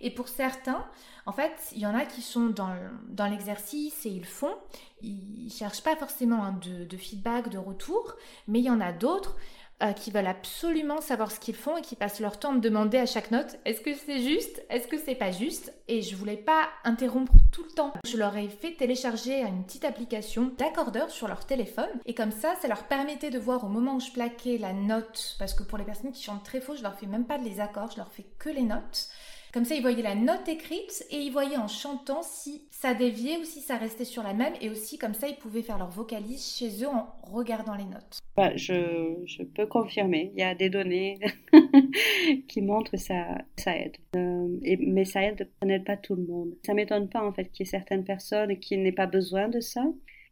Et 0.00 0.10
pour 0.10 0.28
certains, 0.28 0.84
en 1.26 1.32
fait, 1.32 1.52
il 1.76 1.78
y 1.78 1.86
en 1.86 1.94
a 1.94 2.04
qui 2.04 2.22
sont 2.22 2.46
dans, 2.46 3.26
l'exercice 3.30 4.04
et 4.04 4.08
ils 4.08 4.24
font. 4.24 4.56
Ils 5.02 5.52
cherchent 5.52 5.84
pas 5.84 5.94
forcément 5.94 6.52
de, 6.52 6.84
de, 6.84 6.96
feedback, 6.96 7.50
de 7.50 7.58
retour, 7.58 8.14
mais 8.48 8.58
il 8.58 8.64
y 8.64 8.70
en 8.70 8.80
a 8.80 8.92
d'autres 8.92 9.36
euh, 9.82 9.92
qui 9.92 10.10
veulent 10.10 10.26
absolument 10.26 11.00
savoir 11.00 11.30
ce 11.30 11.40
qu'ils 11.40 11.54
font 11.54 11.76
et 11.76 11.82
qui 11.82 11.96
passent 11.96 12.20
leur 12.20 12.38
temps 12.38 12.50
à 12.50 12.54
me 12.54 12.60
demander 12.60 12.98
à 12.98 13.06
chaque 13.06 13.30
note 13.30 13.58
est-ce 13.64 13.80
que 13.80 13.94
c'est 13.94 14.20
juste, 14.20 14.62
est-ce 14.68 14.86
que 14.86 14.98
c'est 14.98 15.14
pas 15.14 15.30
juste? 15.30 15.72
Et 15.88 16.02
je 16.02 16.16
voulais 16.16 16.36
pas 16.36 16.68
interrompre 16.84 17.32
tout 17.50 17.64
le 17.64 17.70
temps. 17.70 17.92
Je 18.06 18.16
leur 18.16 18.36
ai 18.36 18.48
fait 18.48 18.72
télécharger 18.72 19.40
une 19.42 19.64
petite 19.64 19.84
application 19.84 20.52
d'accordeur 20.58 21.10
sur 21.10 21.28
leur 21.28 21.46
téléphone 21.46 21.88
et 22.06 22.14
comme 22.14 22.32
ça, 22.32 22.54
ça 22.60 22.68
leur 22.68 22.84
permettait 22.84 23.30
de 23.30 23.38
voir 23.38 23.64
au 23.64 23.68
moment 23.68 23.96
où 23.96 24.00
je 24.00 24.10
plaquais 24.10 24.58
la 24.58 24.72
note, 24.72 25.36
parce 25.38 25.54
que 25.54 25.62
pour 25.62 25.78
les 25.78 25.84
personnes 25.84 26.12
qui 26.12 26.22
chantent 26.22 26.44
très 26.44 26.60
faux, 26.60 26.76
je 26.76 26.82
leur 26.82 26.94
fais 26.94 27.06
même 27.06 27.24
pas 27.24 27.38
les 27.38 27.60
accords, 27.60 27.90
je 27.90 27.96
leur 27.96 28.12
fais 28.12 28.26
que 28.38 28.50
les 28.50 28.62
notes. 28.62 29.08
Comme 29.52 29.64
ça, 29.64 29.74
ils 29.74 29.82
voyaient 29.82 30.02
la 30.02 30.14
note 30.14 30.48
écrite 30.48 31.04
et 31.10 31.16
ils 31.16 31.32
voyaient 31.32 31.56
en 31.56 31.66
chantant 31.66 32.22
si 32.22 32.62
ça 32.70 32.94
déviait 32.94 33.36
ou 33.38 33.44
si 33.44 33.60
ça 33.60 33.76
restait 33.76 34.04
sur 34.04 34.22
la 34.22 34.32
même. 34.32 34.52
Et 34.60 34.70
aussi, 34.70 34.96
comme 34.96 35.14
ça, 35.14 35.26
ils 35.26 35.36
pouvaient 35.36 35.62
faire 35.62 35.78
leur 35.78 35.90
vocalise 35.90 36.54
chez 36.56 36.84
eux 36.84 36.88
en 36.88 37.08
regardant 37.22 37.74
les 37.74 37.84
notes. 37.84 38.20
Bah, 38.36 38.54
je, 38.54 39.42
peux 39.54 39.66
confirmer. 39.66 40.30
Il 40.34 40.40
y 40.40 40.44
a 40.44 40.54
des 40.54 40.70
données 40.70 41.18
qui 42.48 42.62
montrent 42.62 42.92
que 42.92 42.96
ça, 42.96 43.38
aide. 43.66 43.96
Euh, 44.14 44.46
mais 44.86 45.04
ça 45.04 45.22
aide, 45.22 45.48
n'aide 45.64 45.84
pas 45.84 45.96
tout 45.96 46.14
le 46.14 46.22
monde. 46.22 46.54
Ça 46.64 46.72
m'étonne 46.72 47.08
pas, 47.08 47.26
en 47.26 47.32
fait, 47.32 47.50
qu'il 47.50 47.66
y 47.66 47.68
ait 47.68 47.70
certaines 47.70 48.04
personnes 48.04 48.56
qui 48.58 48.78
n'aient 48.78 48.92
pas 48.92 49.06
besoin 49.06 49.48
de 49.48 49.58
ça 49.58 49.84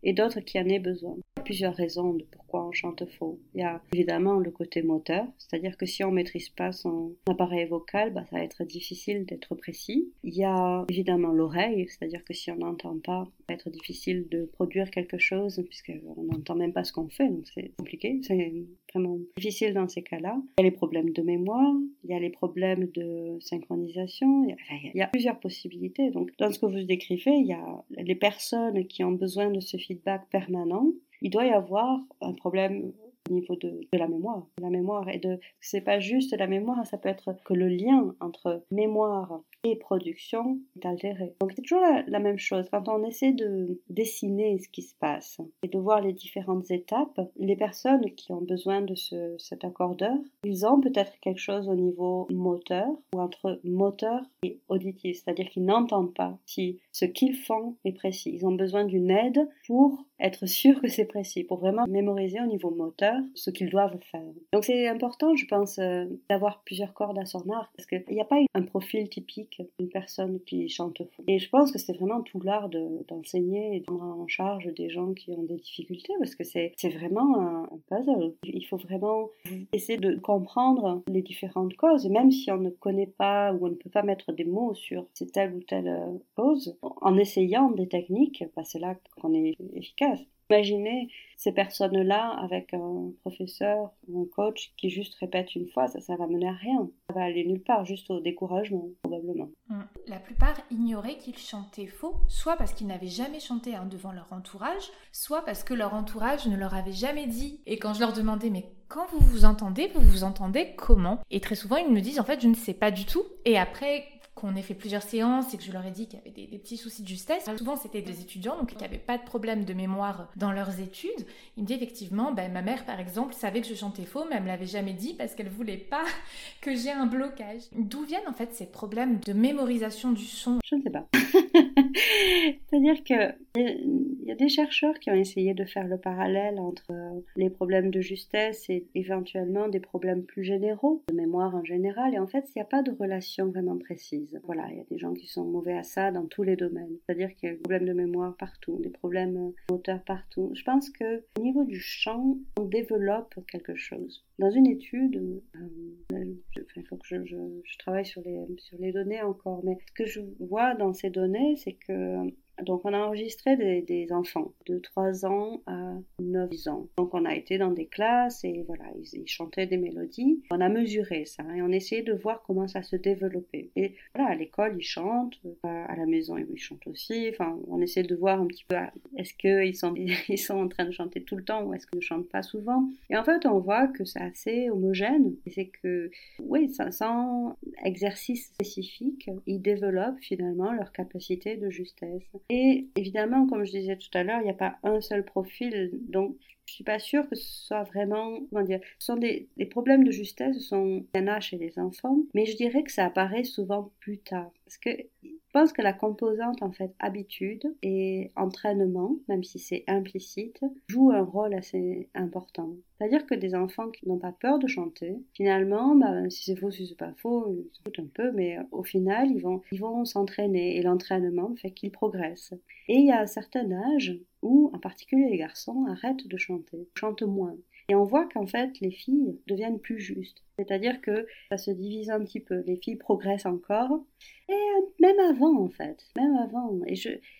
et 0.03 0.13
d'autres 0.13 0.41
qui 0.41 0.59
en 0.61 0.69
aient 0.69 0.79
besoin. 0.79 1.17
Il 1.17 1.39
y 1.39 1.41
a 1.41 1.43
plusieurs 1.43 1.75
raisons 1.75 2.15
de 2.15 2.25
pourquoi 2.31 2.48
on 2.55 2.73
chante 2.73 3.05
faux. 3.11 3.39
Il 3.55 3.61
y 3.61 3.65
a 3.65 3.81
évidemment 3.93 4.39
le 4.39 4.51
côté 4.51 4.83
moteur, 4.83 5.27
c'est-à-dire 5.39 5.77
que 5.77 5.87
si 5.87 6.05
on 6.05 6.11
maîtrise 6.11 6.49
pas 6.49 6.73
son 6.73 7.15
appareil 7.29 7.67
vocal, 7.67 8.13
bah, 8.13 8.25
ça 8.31 8.37
va 8.37 8.45
être 8.45 8.65
difficile 8.65 9.25
d'être 9.27 9.55
précis. 9.55 10.13
Il 10.25 10.35
y 10.35 10.45
a 10.45 10.85
évidemment 10.89 11.33
l'oreille, 11.33 11.87
c'est-à-dire 11.89 12.25
que 12.25 12.35
si 12.35 12.51
on 12.51 12.57
n'entend 12.57 12.99
pas, 12.99 13.25
ça 13.25 13.45
va 13.49 13.55
être 13.55 13.71
difficile 13.71 14.29
de 14.31 14.45
produire 14.45 14.91
quelque 14.91 15.19
chose 15.19 15.63
puisqu'on 15.69 16.23
n'entend 16.23 16.55
même 16.55 16.73
pas 16.73 16.85
ce 16.85 16.93
qu'on 16.93 17.09
fait, 17.09 17.29
donc 17.29 17.47
c'est 17.55 17.73
compliqué, 17.77 18.21
c'est 18.23 18.53
vraiment 18.93 19.19
difficile 19.37 19.75
dans 19.75 19.89
ces 19.89 20.03
cas-là. 20.03 20.41
Il 20.59 20.65
y 20.65 20.67
a 20.67 20.71
les 20.71 20.77
problèmes 20.77 21.11
de 21.11 21.23
mémoire, 21.23 21.75
il 22.05 22.11
y 22.11 22.15
a 22.15 22.19
les 22.19 22.31
problèmes 22.31 22.89
de 22.95 23.37
synchronisation, 23.41 24.45
il 24.45 24.51
y 24.51 24.53
a, 24.53 24.57
il 24.95 24.99
y 24.99 25.03
a 25.03 25.07
plusieurs 25.07 25.39
possibilités. 25.39 26.11
Donc 26.11 26.31
dans 26.39 26.51
ce 26.51 26.59
que 26.59 26.67
vous 26.67 26.85
décrivez, 26.85 27.33
il 27.33 27.47
y 27.47 27.53
a 27.53 27.85
les 27.91 28.15
personnes 28.15 28.87
qui 28.87 29.05
ont 29.05 29.13
besoin 29.13 29.51
de 29.51 29.61
ce 29.61 29.77
feedback 29.77 30.29
permanent. 30.31 30.93
Il 31.21 31.31
doit 31.31 31.47
y 31.47 31.51
avoir 31.51 31.99
un 32.21 32.33
problème 32.33 32.93
au 33.29 33.33
niveau 33.33 33.57
de, 33.57 33.81
la 33.93 34.09
mémoire. 34.09 34.47
La 34.61 34.71
mémoire 34.71 35.09
et 35.09 35.19
de, 35.19 35.38
c'est 35.61 35.81
pas 35.81 36.01
juste 36.01 36.37
la 36.37 36.47
mémoire, 36.47 36.87
ça 36.87 36.99
peut 36.99 37.09
être 37.09 37.35
que 37.45 37.55
le 37.55 37.69
lien 37.69 38.14
entre 38.21 38.62
mémoire 38.71 39.41
et 39.64 39.77
production 39.77 40.59
est 40.77 40.87
altéré. 40.87 41.35
Donc 41.41 41.53
c'est 41.53 41.62
toujours 41.62 41.85
la, 42.07 42.19
même 42.19 42.38
chose. 42.38 42.69
Quand 42.71 42.88
on 42.88 43.05
essaie 43.05 43.33
de 43.33 43.81
dessiner 43.91 44.59
ce 44.59 44.69
qui 44.69 44.83
se 44.83 44.95
passe 44.95 45.41
et 45.62 45.69
de 45.69 45.79
voir 45.79 46.01
les 46.01 46.12
différentes 46.12 46.71
étapes, 46.71 47.21
les 47.37 47.57
personnes 47.57 48.05
qui 48.14 48.33
ont 48.33 48.41
besoin 48.41 48.83
de 48.83 48.95
ce, 48.95 49.35
cet 49.38 49.64
accordeur, 49.64 50.17
ils 50.45 50.67
ont 50.67 50.81
peut-être 50.81 51.19
quelque 51.21 51.41
chose 51.41 51.69
au 51.69 51.75
niveau 51.75 52.27
moteur 52.31 52.88
ou 53.14 53.21
entre 53.21 53.61
moteur 53.64 54.23
et 54.43 54.61
auditif, 54.69 55.17
c'est-à-dire 55.17 55.49
qu'ils 55.49 55.64
n'entendent 55.64 56.14
pas 56.14 56.38
si 56.47 56.79
ce 56.93 57.05
qu'ils 57.05 57.35
font 57.35 57.77
est 57.85 57.93
précis. 57.93 58.33
Ils 58.35 58.47
ont 58.47 58.55
besoin 58.55 58.85
d'une 58.85 59.11
aide 59.11 59.49
pour 59.67 60.05
être 60.21 60.47
sûr 60.47 60.81
que 60.81 60.88
c'est 60.88 61.05
précis, 61.05 61.45
pour 61.45 61.59
vraiment 61.59 61.85
mémoriser 61.88 62.41
au 62.41 62.47
niveau 62.47 62.71
moteur 62.71 63.18
ce 63.35 63.51
qu'ils 63.51 63.71
doivent 63.71 63.99
faire. 64.11 64.23
Donc 64.53 64.65
c'est 64.65 64.89
important, 64.89 65.35
je 65.37 65.47
pense, 65.47 65.79
euh, 65.79 66.07
d'avoir 66.29 66.63
plusieurs 66.65 66.95
cordes 66.95 67.19
à 67.19 67.25
son 67.25 67.49
arc, 67.51 67.71
parce 67.77 67.87
qu'il 67.87 68.05
n'y 68.11 68.21
a 68.21 68.25
pas 68.25 68.39
un 68.55 68.63
profil 68.63 69.09
typique 69.09 69.63
d'une 69.79 69.89
personne 69.89 70.41
qui 70.47 70.69
chante 70.69 70.99
faux. 70.99 71.25
Et 71.27 71.39
je 71.39 71.49
pense 71.49 71.73
que 71.73 71.79
c'est 71.79 71.93
vraiment 71.93 72.23
tout 72.23 72.41
l'art 72.41 72.69
d'enseigner 73.09 73.77
et 73.77 73.81
de 73.81 73.85
prendre 73.85 74.21
en 74.21 74.29
charge 74.29 74.67
des 74.75 74.91
gens 74.91 75.13
qui 75.15 75.33
ont 75.33 75.43
des 75.43 75.57
difficultés, 75.57 76.13
parce 76.19 76.35
que 76.35 76.45
c'est 76.45 76.75
vraiment 76.85 77.39
un, 77.39 77.69
puzzle. 77.89 78.35
Il 78.45 78.65
faut 78.67 78.77
vraiment 78.77 79.29
essayer 79.73 79.99
de 79.99 80.17
comprendre 80.17 81.03
les 81.09 81.23
différentes 81.23 81.75
causes, 81.77 82.07
même 82.09 82.31
si 82.31 82.51
on 82.51 82.59
ne 82.59 82.71
connaît 82.71 83.07
pas 83.07 83.53
ou 83.53 83.67
on 83.67 83.71
ne 83.71 83.75
peut 83.75 83.91
pas 83.91 84.03
mettre 84.03 84.33
des 84.33 84.45
mots 84.45 84.75
sur 84.75 85.07
telle 85.33 85.55
ou 85.55 85.63
telle 85.63 85.89
euh, 85.89 86.19
cause, 86.37 86.77
en 86.83 87.17
essayant 87.17 87.71
des 87.71 87.89
techniques, 87.89 88.45
bah, 88.57 88.63
c'est 88.65 88.79
là 88.79 88.97
qu'on 89.21 89.35
est 89.35 89.57
efficace. 89.75 90.21
Imaginez 90.51 91.09
ces 91.37 91.53
personnes-là 91.53 92.37
avec 92.43 92.75
un 92.75 93.13
professeur 93.21 93.93
un 94.13 94.25
coach 94.35 94.73
qui 94.77 94.91
juste 94.91 95.15
répète 95.17 95.55
une 95.55 95.69
fois, 95.69 95.87
ça, 95.87 96.01
ça 96.01 96.17
va 96.17 96.27
mener 96.27 96.49
à 96.49 96.53
rien. 96.53 96.91
Ça 97.09 97.15
va 97.15 97.25
aller 97.25 97.45
nulle 97.45 97.63
part, 97.63 97.85
juste 97.85 98.11
au 98.11 98.21
découragement, 98.21 98.89
probablement. 99.03 99.51
Mm. 99.69 99.83
La 100.07 100.19
plupart 100.19 100.57
ignoraient 100.71 101.17
qu'ils 101.17 101.39
chantaient 101.39 101.87
faux, 101.87 102.17
soit 102.29 102.57
parce 102.57 102.73
qu'ils 102.73 102.87
n'avaient 102.87 103.07
jamais 103.07 103.41
chanté 103.41 103.75
hein, 103.75 103.87
devant 103.87 104.13
leur 104.13 104.33
entourage, 104.33 104.91
soit 105.13 105.45
parce 105.45 105.65
que 105.65 105.75
leur 105.75 105.95
entourage 105.95 106.47
ne 106.47 106.57
leur 106.57 106.75
avait 106.75 106.93
jamais 106.93 107.27
dit. 107.27 107.61
Et 107.67 107.79
quand 107.79 107.95
je 107.95 108.01
leur 108.01 108.13
demandais, 108.13 108.51
mais 108.51 108.65
quand 108.89 109.07
vous 109.11 109.21
vous 109.21 109.45
entendez, 109.45 109.89
vous 109.95 110.01
vous 110.01 110.25
entendez 110.25 110.75
comment? 110.77 111.21
Et 111.31 111.41
très 111.41 111.55
souvent, 111.55 111.77
ils 111.77 111.93
me 111.93 112.01
disent, 112.01 112.19
en 112.19 112.25
fait, 112.25 112.41
je 112.41 112.49
ne 112.49 112.55
sais 112.55 112.75
pas 112.75 112.91
du 112.91 113.05
tout. 113.05 113.23
Et 113.45 113.59
après, 113.59 114.05
qu'on 114.38 114.55
ait 114.55 114.62
fait 114.62 114.74
plusieurs 114.74 115.03
séances 115.03 115.53
et 115.53 115.57
que 115.57 115.62
je 115.64 115.72
leur 115.72 115.85
ai 115.85 115.90
dit 115.90 116.07
qu'il 116.07 116.18
y 116.18 116.22
avait 116.22 116.31
des, 116.31 116.59
petits 116.59 116.77
soucis 116.77 117.03
de 117.03 117.09
justesse. 117.09 117.48
Souvent, 117.57 117.77
c'était 117.77 118.03
des 118.03 118.20
étudiants, 118.20 118.57
donc 118.57 118.70
qui 118.70 118.77
n'avaient 118.77 118.98
pas 118.98 119.18
de 119.18 119.24
problème 119.24 119.64
de 119.64 119.74
mémoire 119.74 120.29
dans 120.37 120.53
leurs 120.53 120.81
études. 120.81 121.27
Il 121.57 121.64
me 121.64 121.66
dit 121.66 121.74
effectivement, 121.74 122.33
ben, 122.33 122.53
ma 122.53 122.62
mère, 122.62 122.85
par 122.85 123.01
exemple, 123.01 123.35
savait 123.35 123.61
que 123.61 123.66
je 123.66 123.74
chantais 123.74 124.05
faux, 124.05 124.24
mais 124.29 124.37
elle 124.37 124.42
me 124.42 124.48
l'avait 124.48 124.66
jamais 124.66 124.92
dit 124.92 125.14
parce 125.14 125.35
qu'elle 125.35 125.48
voulait 125.48 125.77
pas 125.77 126.05
que 126.61 126.74
j'ai 126.74 126.90
un 126.90 127.07
blocage. 127.07 127.62
D'où 127.72 128.05
viennent 128.05 128.29
en 128.29 128.33
fait 128.33 128.55
ces 128.55 128.66
problèmes 128.66 129.18
de 129.27 129.33
mémorisation 129.33 130.12
du 130.12 130.24
son? 130.24 130.59
Je 130.64 130.77
ne 130.77 130.83
sais 130.83 130.90
pas. 130.90 131.07
C'est-à-dire 132.70 133.03
que 133.05 133.35
il 133.57 134.24
y 134.27 134.33
a 134.33 134.35
des 134.35 134.48
chercheurs 134.48 134.98
qui 134.98 135.11
ont 135.11 135.14
essayé 135.14 135.55
de 135.55 135.64
faire 135.64 135.87
le 135.87 135.98
parallèle 135.98 136.59
entre 136.61 136.92
les 137.37 137.51
problèmes 137.51 137.90
de 137.90 138.01
justesse 138.01 138.68
et 138.68 138.87
éventuellement 138.94 139.68
des 139.68 139.81
problèmes 139.81 140.22
plus 140.22 140.44
généraux, 140.44 141.03
de 141.09 141.14
mémoire 141.14 141.55
en 141.55 141.64
général, 141.64 142.14
et 142.14 142.18
en 142.18 142.27
fait, 142.27 142.44
il 142.48 142.59
n'y 142.59 142.62
a 142.62 142.66
pas 142.66 142.83
de 142.83 142.92
relation 142.92 143.46
vraiment 143.46 143.77
précise. 143.79 144.28
Voilà, 144.45 144.67
il 144.71 144.79
y 144.79 144.81
a 144.81 144.85
des 144.85 144.99
gens 144.99 145.14
qui 145.14 145.27
sont 145.27 145.45
mauvais 145.45 145.77
à 145.77 145.83
ça 145.83 146.11
dans 146.11 146.27
tous 146.27 146.43
les 146.43 146.57
domaines. 146.57 146.97
C'est-à-dire 147.05 147.35
qu'il 147.35 147.49
y 147.49 147.53
a 147.53 147.55
des 147.55 147.61
problèmes 147.61 147.87
de 147.87 147.93
mémoire 147.93 148.37
partout, 148.37 148.79
des 148.81 148.91
problèmes 148.91 149.53
moteurs 149.71 150.03
partout. 150.05 150.51
Je 150.55 150.62
pense 150.62 150.91
que 150.91 151.25
au 151.38 151.43
niveau 151.43 151.64
du 151.64 151.81
chant, 151.81 152.38
on 152.59 152.64
développe 152.64 153.35
quelque 153.51 153.75
chose. 153.75 154.25
Dans 154.38 154.51
une 154.51 154.67
étude, 154.67 155.17
euh, 155.57 156.35
il 156.77 156.87
faut 156.87 156.97
que 156.97 157.07
je, 157.07 157.25
je, 157.25 157.79
travaille 157.79 158.07
sur 158.07 158.23
les, 158.23 158.38
sur 158.59 158.79
les 158.79 158.93
données 158.93 159.23
encore, 159.23 159.64
mais 159.64 159.79
ce 159.88 159.93
que 159.93 160.07
je 160.07 160.21
vois 160.41 160.75
dans 160.75 160.93
ces 160.93 161.11
données, 161.11 161.57
c'est 161.57 161.73
que 161.73 162.31
donc 162.62 162.83
on 162.85 162.92
a 162.92 162.99
enregistré 162.99 163.57
des, 163.57 164.07
enfants 164.11 164.53
de 164.66 164.79
3 164.79 165.27
ans 165.27 165.61
à 165.66 165.94
9 166.21 166.51
ans. 166.68 166.88
Donc 166.97 167.14
on 167.14 167.25
a 167.25 167.35
été 167.35 167.59
dans 167.59 167.71
des 167.71 167.87
classes 167.87 168.44
et 168.44 168.64
voilà, 168.66 168.85
ils, 169.12 169.27
chantaient 169.27 169.66
des 169.66 169.77
mélodies. 169.77 170.42
On 170.51 170.61
a 170.61 170.68
mesuré 170.68 171.25
ça 171.25 171.44
et 171.55 171.62
on 171.62 171.71
essayait 171.71 172.03
de 172.03 172.12
voir 172.12 172.42
comment 172.47 172.66
ça 172.68 172.83
se 172.83 172.97
développait. 172.97 173.71
Et 173.77 173.94
voilà, 174.14 174.31
à 174.31 174.35
l'école 174.35 174.77
ils 174.79 174.85
chantent, 174.85 175.38
à 175.62 175.97
la 175.97 176.07
maison 176.07 176.37
ils 176.38 176.57
chantent 176.57 176.87
aussi. 176.87 177.29
Enfin, 177.31 177.59
on 177.68 177.81
essaie 177.81 178.03
de 178.03 178.14
voir 178.14 178.40
un 178.40 178.47
petit 178.47 178.64
peu 178.64 178.77
est-ce 179.16 179.35
qu'ils 179.35 179.77
sont, 179.77 179.94
ils 180.29 180.38
sont 180.38 180.59
en 180.59 180.68
train 180.68 180.87
de 180.87 180.92
chanter 180.92 181.23
tout 181.23 181.37
le 181.37 181.44
temps 181.44 181.64
ou 181.64 181.75
est-ce 181.75 181.87
qu'ils 181.87 181.99
ne 181.99 182.03
chantent 182.03 182.29
pas 182.29 182.42
souvent? 182.42 182.88
Et 183.11 183.16
en 183.16 183.25
fait 183.25 183.47
on 183.47 183.59
voit 183.59 183.88
que 183.88 184.05
c'est 184.05 184.21
assez 184.21 184.71
homogène. 184.71 185.35
C'est 185.47 185.66
que, 185.66 186.11
oui, 186.40 186.73
sans 186.90 187.57
exercice 187.85 188.47
spécifique, 188.49 189.31
ils 189.47 189.61
développent 189.61 190.21
finalement 190.21 190.73
leur 190.73 190.92
capacité 190.92 191.57
de 191.57 191.71
justesse. 191.71 192.23
Et 192.51 192.89
évidemment, 192.97 193.47
comme 193.47 193.65
je 193.65 193.73
disais 193.73 193.97
tout 193.97 194.11
à 194.15 194.23
l'heure, 194.23 194.41
il 194.41 194.45
n'y 194.45 194.51
a 194.51 194.55
pas 194.55 194.79
un 194.83 195.01
seul 195.01 195.25
profil. 195.25 195.91
Donc, 196.09 196.37
je 196.69 196.75
suis 196.75 196.85
pas 196.85 196.99
sûre 196.99 197.27
que 197.31 197.35
ce 197.35 197.67
soit 197.67 197.83
vraiment, 197.85 198.41
comment 198.51 198.63
dire, 198.63 198.81
ce 198.99 199.07
sont 199.07 199.17
des, 199.17 199.49
problèmes 199.71 200.05
de 200.05 200.11
justesse, 200.11 200.55
ce 200.57 200.61
sont 200.61 201.05
a 201.15 201.41
chez 201.41 201.57
les 201.57 201.79
enfants, 201.79 202.19
mais 202.35 202.45
je 202.45 202.57
dirais 202.57 202.83
que 202.83 202.93
ça 202.93 203.07
apparaît 203.07 203.45
souvent 203.45 203.91
plus 204.01 204.19
tard. 204.19 204.51
Parce 204.65 204.77
que 204.77 204.91
je 205.23 205.53
pense 205.53 205.73
que 205.73 205.81
la 205.81 205.95
composante, 205.95 206.63
en 206.63 206.71
fait, 206.71 206.95
habitude 206.99 207.75
et 207.83 208.31
entraînement, 208.37 209.17
même 209.29 209.43
si 209.43 209.59
c'est 209.59 209.85
implicite, 209.87 210.61
joue 210.89 211.11
un 211.11 211.23
rôle 211.23 211.55
assez 211.55 212.11
important. 212.15 212.75
C'est-à-dire 212.99 213.25
que 213.27 213.35
des 213.35 213.55
enfants 213.55 213.89
qui 213.91 214.07
n'ont 214.07 214.19
pas 214.19 214.33
peur 214.33 214.59
de 214.59 214.67
chanter, 214.67 215.17
finalement, 215.33 215.95
bah, 215.95 216.29
si 216.29 216.45
c'est 216.45 216.57
faux, 216.57 216.71
si 216.71 216.87
c'est 216.87 216.99
pas 216.99 217.15
faux, 217.17 217.47
ils 217.51 217.71
se 217.73 218.03
un 218.03 218.07
peu, 218.13 218.31
mais 218.33 218.59
au 218.73 218.83
final, 218.83 219.31
ils 219.31 219.41
vont, 219.41 219.63
ils 219.73 219.81
vont 219.81 220.05
s'entraîner 220.05 220.77
et 220.77 220.83
l'entraînement 220.83 221.55
fait 221.57 221.71
qu'ils 221.71 221.93
progressent. 221.93 222.55
Et 222.89 222.97
il 222.97 223.07
y 223.07 223.13
a 223.13 223.23
un 223.23 223.27
certain 223.27 223.71
âge 223.73 224.19
où, 224.42 224.70
en 224.74 224.79
particulier 224.79 225.29
les 225.31 225.38
garçons, 225.38 225.87
arrêtent 225.88 226.27
de 226.27 226.37
chanter, 226.37 226.88
chantent 226.94 227.22
moins. 227.22 227.57
Et 227.90 227.94
on 227.94 228.05
voit 228.05 228.29
qu'en 228.29 228.46
fait, 228.46 228.79
les 228.81 228.90
filles 228.90 229.38
deviennent 229.46 229.79
plus 229.79 229.98
justes. 229.98 230.44
C'est-à-dire 230.59 231.01
que 231.01 231.27
ça 231.51 231.57
se 231.57 231.70
divise 231.70 232.11
un 232.11 232.22
petit 232.22 232.40
peu. 232.40 232.62
Les 232.66 232.77
filles 232.77 232.96
progressent 232.96 233.46
encore. 233.46 234.05
Et 234.48 234.53
euh, 234.53 234.87
même 235.01 235.18
avant, 235.20 235.57
en 235.59 235.68
fait. 235.68 236.05
Même 236.16 236.37
avant. 236.37 236.81
Et, 236.87 236.94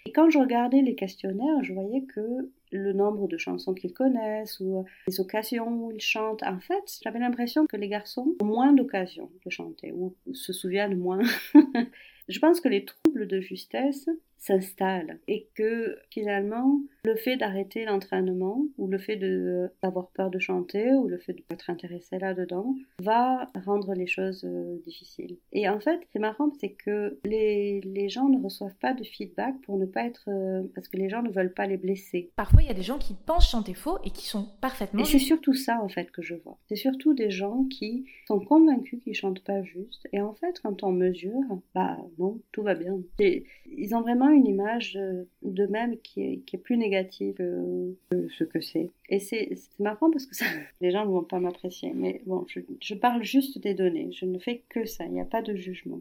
et 0.07 0.13
quand 0.13 0.31
je 0.31 0.39
regardais 0.39 0.81
les 0.81 0.95
questionnaires, 0.95 1.63
je 1.63 1.75
voyais 1.75 2.03
que 2.03 2.51
le 2.73 2.93
nombre 2.95 3.29
de 3.29 3.37
chansons 3.37 3.75
qu'ils 3.75 3.93
connaissent 3.93 4.59
ou 4.61 4.79
euh, 4.79 4.83
les 5.07 5.21
occasions 5.21 5.69
où 5.69 5.93
ils 5.93 6.01
chantent, 6.01 6.43
en 6.43 6.61
fait, 6.61 6.99
j'avais 7.03 7.19
l'impression 7.19 7.67
que 7.67 7.77
les 7.77 7.89
garçons 7.89 8.35
ont 8.41 8.45
moins 8.47 8.73
d'occasions 8.73 9.31
de 9.45 9.51
chanter 9.51 9.93
ou 9.93 10.15
se 10.33 10.55
souviennent 10.55 10.97
moins. 10.97 11.21
je 12.29 12.39
pense 12.39 12.61
que 12.61 12.69
les 12.69 12.87
troubles 12.87 13.27
de 13.27 13.41
justesse 13.41 14.09
s'installe 14.39 15.19
et 15.27 15.49
que 15.55 15.99
finalement 16.11 16.81
le 17.05 17.17
fait 17.17 17.37
d'arrêter 17.37 17.85
l'entraînement 17.85 18.63
ou 18.77 18.87
le 18.87 18.99
fait 18.99 19.17
d'avoir 19.83 20.09
peur 20.11 20.31
de 20.31 20.39
chanter 20.39 20.93
ou 20.93 21.09
le 21.09 21.19
fait 21.19 21.33
de 21.33 21.43
être 21.51 21.71
intéressé 21.71 22.19
là-dedans 22.19 22.75
va 23.01 23.47
rendre 23.65 23.95
les 23.95 24.07
choses 24.07 24.45
euh, 24.45 24.79
difficiles. 24.85 25.37
Et 25.53 25.69
en 25.69 25.81
fait, 25.81 26.01
c'est 26.13 26.19
marrant, 26.19 26.51
c'est 26.61 26.73
que 26.73 27.19
les, 27.25 27.81
les, 27.81 28.09
gens 28.09 28.29
ne 28.29 28.43
reçoivent 28.43 28.77
pas 28.81 28.95
de 28.95 29.05
feedback 29.05 29.55
pour 29.63 29.79
ne 29.79 29.87
pas 29.87 30.05
être... 30.05 30.29
Euh, 30.29 30.63
parce 30.75 30.89
que 30.89 30.97
les 30.97 31.09
gens 31.09 31.23
ne 31.23 31.31
veulent 31.31 31.53
pas 31.53 31.67
les 31.67 31.77
blesser. 31.77 32.31
Parfois, 32.37 32.63
il 32.63 32.69
y 32.69 32.71
a 32.71 32.75
des 32.75 32.83
gens 32.83 32.99
qui 32.99 33.15
pensent 33.15 33.51
chanter 33.51 33.75
faux 33.75 33.99
et 34.05 34.11
qui 34.11 34.27
sont 34.27 34.49
parfaitement... 34.61 35.03
Et 35.03 35.05
c'est 35.05 35.19
surtout 35.19 35.55
ça, 35.55 35.81
en 35.83 35.89
fait, 35.89 36.11
que 36.11 36.23
je 36.23 36.35
vois. 36.35 36.59
C'est 36.69 36.77
surtout 36.77 37.15
des 37.15 37.31
gens 37.31 37.65
qui 37.65 38.07
sont 38.27 38.41
convaincus 38.41 39.01
qu'ils 39.03 39.15
chantent 39.15 39.45
pas 39.45 39.63
juste. 39.63 40.09
Et 40.13 40.21
en 40.21 40.35
fait, 40.35 40.61
quand 40.63 40.83
on 40.83 40.93
mesure, 40.93 41.41
bah 41.75 41.99
non, 42.19 42.41
tout 42.53 42.63
va 42.63 42.75
bien. 42.75 42.99
ils 43.19 43.95
ont 43.95 44.01
vraiment 44.01 44.28
une 44.33 44.47
image 44.47 44.99
d'eux-mêmes 45.43 45.99
qui 45.99 46.23
est, 46.23 46.37
qui 46.47 46.57
plus 46.59 46.77
négative 46.77 47.37
que 47.37 48.29
ce 48.29 48.45
que 48.45 48.61
c'est. 48.61 48.91
Et 49.09 49.21
c'est 49.21 49.51
marrant 49.79 50.11
parce 50.11 50.27
que 50.27 50.35
les 50.81 50.91
gens 50.91 51.05
ne 51.05 51.11
vont 51.11 51.25
pas 51.25 51.41
m'apprécier. 51.41 51.93
Mais 51.95 52.23
bon, 52.27 52.45
je, 52.49 52.61
je, 52.81 52.95
parle 52.95 53.23
juste 53.23 53.59
des 53.59 53.75
données. 53.75 54.11
Je 54.13 54.25
ne 54.25 54.39
fais 54.39 54.63
que 54.69 54.85
ça. 54.87 55.05
Il 55.05 55.13
n'y 55.13 55.21
a 55.21 55.25
pas 55.25 55.43
de 55.43 55.55
jugement. 55.55 56.01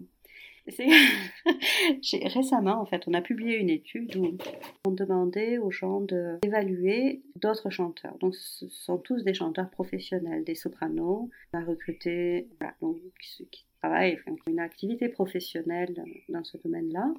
récemment, 2.24 2.82
en 2.82 2.86
fait, 2.86 3.04
on 3.08 3.14
a 3.14 3.22
publié 3.22 3.58
une 3.58 3.70
étude 3.70 4.16
où 4.18 4.38
on 4.86 4.92
demandait 4.92 5.58
aux 5.58 5.72
gens 5.72 6.02
d'évaluer 6.02 7.22
d'autres 7.36 7.70
chanteurs. 7.70 8.18
Donc, 8.20 8.36
ce 8.36 8.68
sont 8.68 8.98
tous 8.98 9.24
des 9.24 9.34
chanteurs 9.34 9.70
professionnels, 9.70 10.44
des 10.44 10.56
sopranos. 10.56 11.30
On 11.54 11.58
a 11.58 11.64
recruté, 11.64 12.50
donc, 12.82 12.98
qui, 13.22 13.48
qui 13.50 13.66
travaillent, 13.82 14.20
enfin, 14.28 14.36
une 14.48 14.60
activité 14.60 15.08
professionnelle 15.10 15.96
dans 16.30 16.44
ce 16.44 16.58
domaine-là 16.58 17.14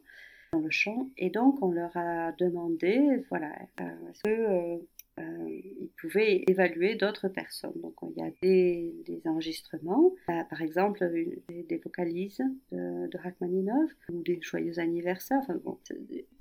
dans 0.52 0.60
le 0.60 0.70
chant. 0.70 1.08
Et 1.16 1.30
donc, 1.30 1.62
on 1.62 1.70
leur 1.70 1.96
a 1.96 2.32
demandé, 2.32 3.24
voilà, 3.30 3.52
euh, 3.80 3.84
est-ce 4.10 4.22
que 4.22 4.30
euh, 4.30 4.78
euh, 5.18 5.60
pouvaient 6.00 6.44
évaluer 6.46 6.94
d'autres 6.94 7.28
personnes. 7.28 7.72
Donc 7.82 7.94
il 8.02 8.22
y 8.22 8.24
a 8.24 8.30
des, 8.40 9.20
enregistrements, 9.24 10.12
par 10.26 10.62
exemple 10.62 11.10
des, 11.10 11.80
vocalises 11.84 12.40
de, 12.70 13.08
de, 13.08 13.18
Rachmaninov 13.18 13.90
ou 14.12 14.22
des 14.22 14.38
joyeux 14.40 14.78
anniversaires. 14.78 15.40
Enfin, 15.42 15.56
bon, 15.64 15.76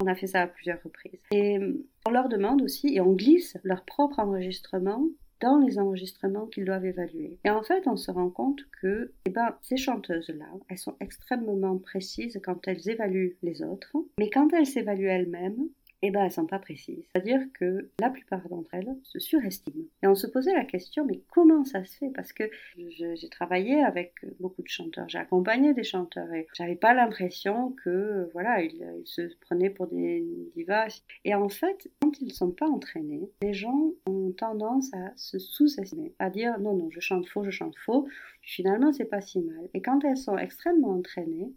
on 0.03 0.05
a 0.05 0.13
fait 0.13 0.27
ça 0.27 0.41
à 0.41 0.47
plusieurs 0.47 0.81
reprises. 0.83 1.19
Et 1.31 1.57
on 2.05 2.11
leur 2.11 2.29
demande 2.29 2.61
aussi, 2.61 2.95
et 2.95 3.01
on 3.01 3.13
glisse 3.13 3.57
leur 3.63 3.83
propre 3.83 4.19
enregistrement 4.19 5.07
dans 5.41 5.57
les 5.57 5.79
enregistrements 5.79 6.47
qu'ils 6.47 6.65
doivent 6.65 6.85
évaluer. 6.85 7.37
Et 7.45 7.49
en 7.49 7.63
fait, 7.63 7.87
on 7.87 7.97
se 7.97 8.11
rend 8.11 8.29
compte 8.29 8.61
que 8.81 9.11
eh 9.25 9.29
ben, 9.29 9.55
ces 9.61 9.77
chanteuses-là, 9.77 10.47
elles 10.69 10.77
sont 10.77 10.95
extrêmement 10.99 11.77
précises 11.77 12.39
quand 12.43 12.67
elles 12.67 12.89
évaluent 12.89 13.37
les 13.43 13.61
autres, 13.61 13.97
mais 14.19 14.29
quand 14.29 14.51
elles 14.53 14.65
s'évaluent 14.65 15.07
elles-mêmes, 15.07 15.67
eh 16.01 16.11
ben, 16.11 16.25
elles 16.25 16.31
sont 16.31 16.45
pas 16.45 16.59
précises. 16.59 17.03
C'est-à-dire 17.11 17.41
que 17.53 17.89
la 17.99 18.09
plupart 18.09 18.47
d'entre 18.49 18.73
elles 18.73 18.95
se 19.03 19.19
surestiment. 19.19 19.85
Et 20.03 20.07
on 20.07 20.15
se 20.15 20.27
posait 20.27 20.53
la 20.53 20.65
question, 20.65 21.05
mais 21.05 21.21
comment 21.31 21.63
ça 21.63 21.83
se 21.85 21.97
fait? 21.97 22.09
Parce 22.13 22.33
que 22.33 22.43
j'ai 22.77 23.29
travaillé 23.29 23.81
avec 23.81 24.13
beaucoup 24.39 24.61
de 24.61 24.67
chanteurs, 24.67 25.09
j'ai 25.09 25.17
accompagné 25.17 25.73
des 25.73 25.83
chanteurs 25.83 26.31
et 26.33 26.47
j'avais 26.53 26.75
pas 26.75 26.93
l'impression 26.93 27.75
que, 27.83 28.29
voilà, 28.33 28.61
ils, 28.61 28.85
se 29.05 29.21
prenaient 29.41 29.69
pour 29.69 29.87
des 29.87 30.25
divas. 30.55 31.01
Et 31.23 31.33
en 31.33 31.49
fait, 31.49 31.89
quand 32.01 32.19
ils 32.21 32.33
sont 32.33 32.51
pas 32.51 32.67
entraînés, 32.67 33.29
les 33.41 33.53
gens 33.53 33.93
ont 34.05 34.31
tendance 34.31 34.93
à 34.93 35.11
se 35.15 35.39
sous-estimer, 35.39 36.13
à 36.19 36.29
dire 36.29 36.59
non, 36.59 36.75
non, 36.75 36.89
je 36.91 36.99
chante 36.99 37.27
faux, 37.27 37.43
je 37.43 37.51
chante 37.51 37.77
faux. 37.77 38.07
Finalement, 38.41 38.93
c'est 38.93 39.05
pas 39.05 39.21
si 39.21 39.39
mal. 39.39 39.69
Et 39.73 39.81
quand 39.81 40.03
elles 40.03 40.17
sont 40.17 40.37
extrêmement 40.37 40.91
entraînées, 40.91 41.51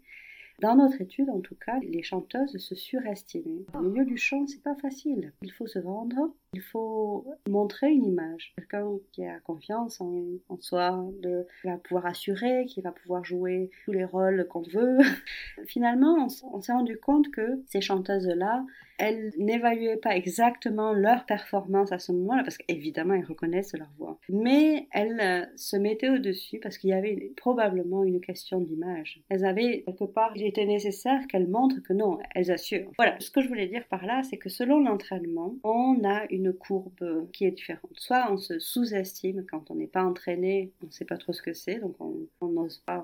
dans 0.61 0.75
notre 0.75 1.01
étude, 1.01 1.29
en 1.29 1.39
tout 1.39 1.55
cas, 1.55 1.79
les 1.79 2.03
chanteuses 2.03 2.57
se 2.57 2.75
surestimaient. 2.75 3.65
Au 3.73 3.79
milieu 3.79 4.05
du 4.05 4.17
chant, 4.17 4.45
c'est 4.45 4.61
pas 4.61 4.75
facile. 4.75 5.33
Il 5.41 5.51
faut 5.51 5.65
se 5.65 5.79
vendre, 5.79 6.33
il 6.53 6.61
faut 6.61 7.25
montrer 7.49 7.91
une 7.91 8.05
image. 8.05 8.53
Quelqu'un 8.57 8.97
qui 9.13 9.25
a 9.25 9.39
confiance 9.39 10.01
en, 10.01 10.37
soi, 10.59 11.05
de, 11.21 11.47
qui 11.61 11.67
va 11.67 11.77
pouvoir 11.77 12.05
assurer, 12.05 12.65
qui 12.65 12.81
va 12.81 12.91
pouvoir 12.91 13.23
jouer 13.23 13.69
tous 13.85 13.91
les 13.91 14.03
rôles 14.03 14.45
qu'on 14.49 14.61
veut. 14.61 14.97
Finalement, 15.67 16.27
on 16.51 16.61
s'est 16.61 16.73
rendu 16.73 16.97
compte 16.97 17.31
que 17.31 17.61
ces 17.67 17.79
chanteuses-là, 17.79 18.65
elles 18.97 19.31
n'évaluaient 19.37 19.97
pas 19.97 20.15
exactement 20.15 20.93
leur 20.93 21.25
performance 21.25 21.91
à 21.91 21.97
ce 21.97 22.11
moment-là, 22.11 22.43
parce 22.43 22.57
qu'évidemment, 22.57 23.15
elles 23.15 23.25
reconnaissent 23.25 23.75
leur 23.75 23.89
voix. 23.97 24.19
Mais 24.29 24.87
elles 24.91 25.19
euh, 25.19 25.45
se 25.55 25.75
mettaient 25.75 26.09
au-dessus 26.09 26.59
parce 26.59 26.77
qu'il 26.77 26.91
y 26.91 26.93
avait 26.93 27.31
probablement 27.35 28.03
une 28.03 28.21
question 28.21 28.59
d'image. 28.59 29.23
Elles 29.29 29.43
avaient 29.43 29.83
quelque 29.87 30.03
part, 30.03 30.33
il 30.35 30.45
était 30.45 30.65
nécessaire 30.65 31.25
qu'elles 31.27 31.47
montrent 31.47 31.81
que 31.81 31.93
non, 31.93 32.19
elles 32.35 32.51
assurent. 32.51 32.91
Voilà, 32.97 33.15
ce 33.19 33.31
que 33.31 33.41
je 33.41 33.47
voulais 33.47 33.67
dire 33.67 33.85
par 33.89 34.05
là, 34.05 34.21
c'est 34.21 34.37
que 34.37 34.49
selon 34.49 34.79
l'entraînement, 34.79 35.55
on 35.63 36.03
a 36.03 36.25
une 36.29 36.40
courbe 36.49 37.29
qui 37.31 37.45
est 37.45 37.51
différente. 37.51 37.91
Soit 37.97 38.31
on 38.31 38.37
se 38.37 38.59
sous-estime 38.59 39.45
quand 39.49 39.69
on 39.69 39.75
n'est 39.75 39.87
pas 39.87 40.03
entraîné, 40.03 40.71
on 40.81 40.87
ne 40.87 40.91
sait 40.91 41.05
pas 41.05 41.17
trop 41.17 41.33
ce 41.33 41.41
que 41.41 41.53
c'est, 41.53 41.79
donc 41.79 41.95
on 41.99 42.47
n'ose 42.47 42.79
pas, 42.79 43.03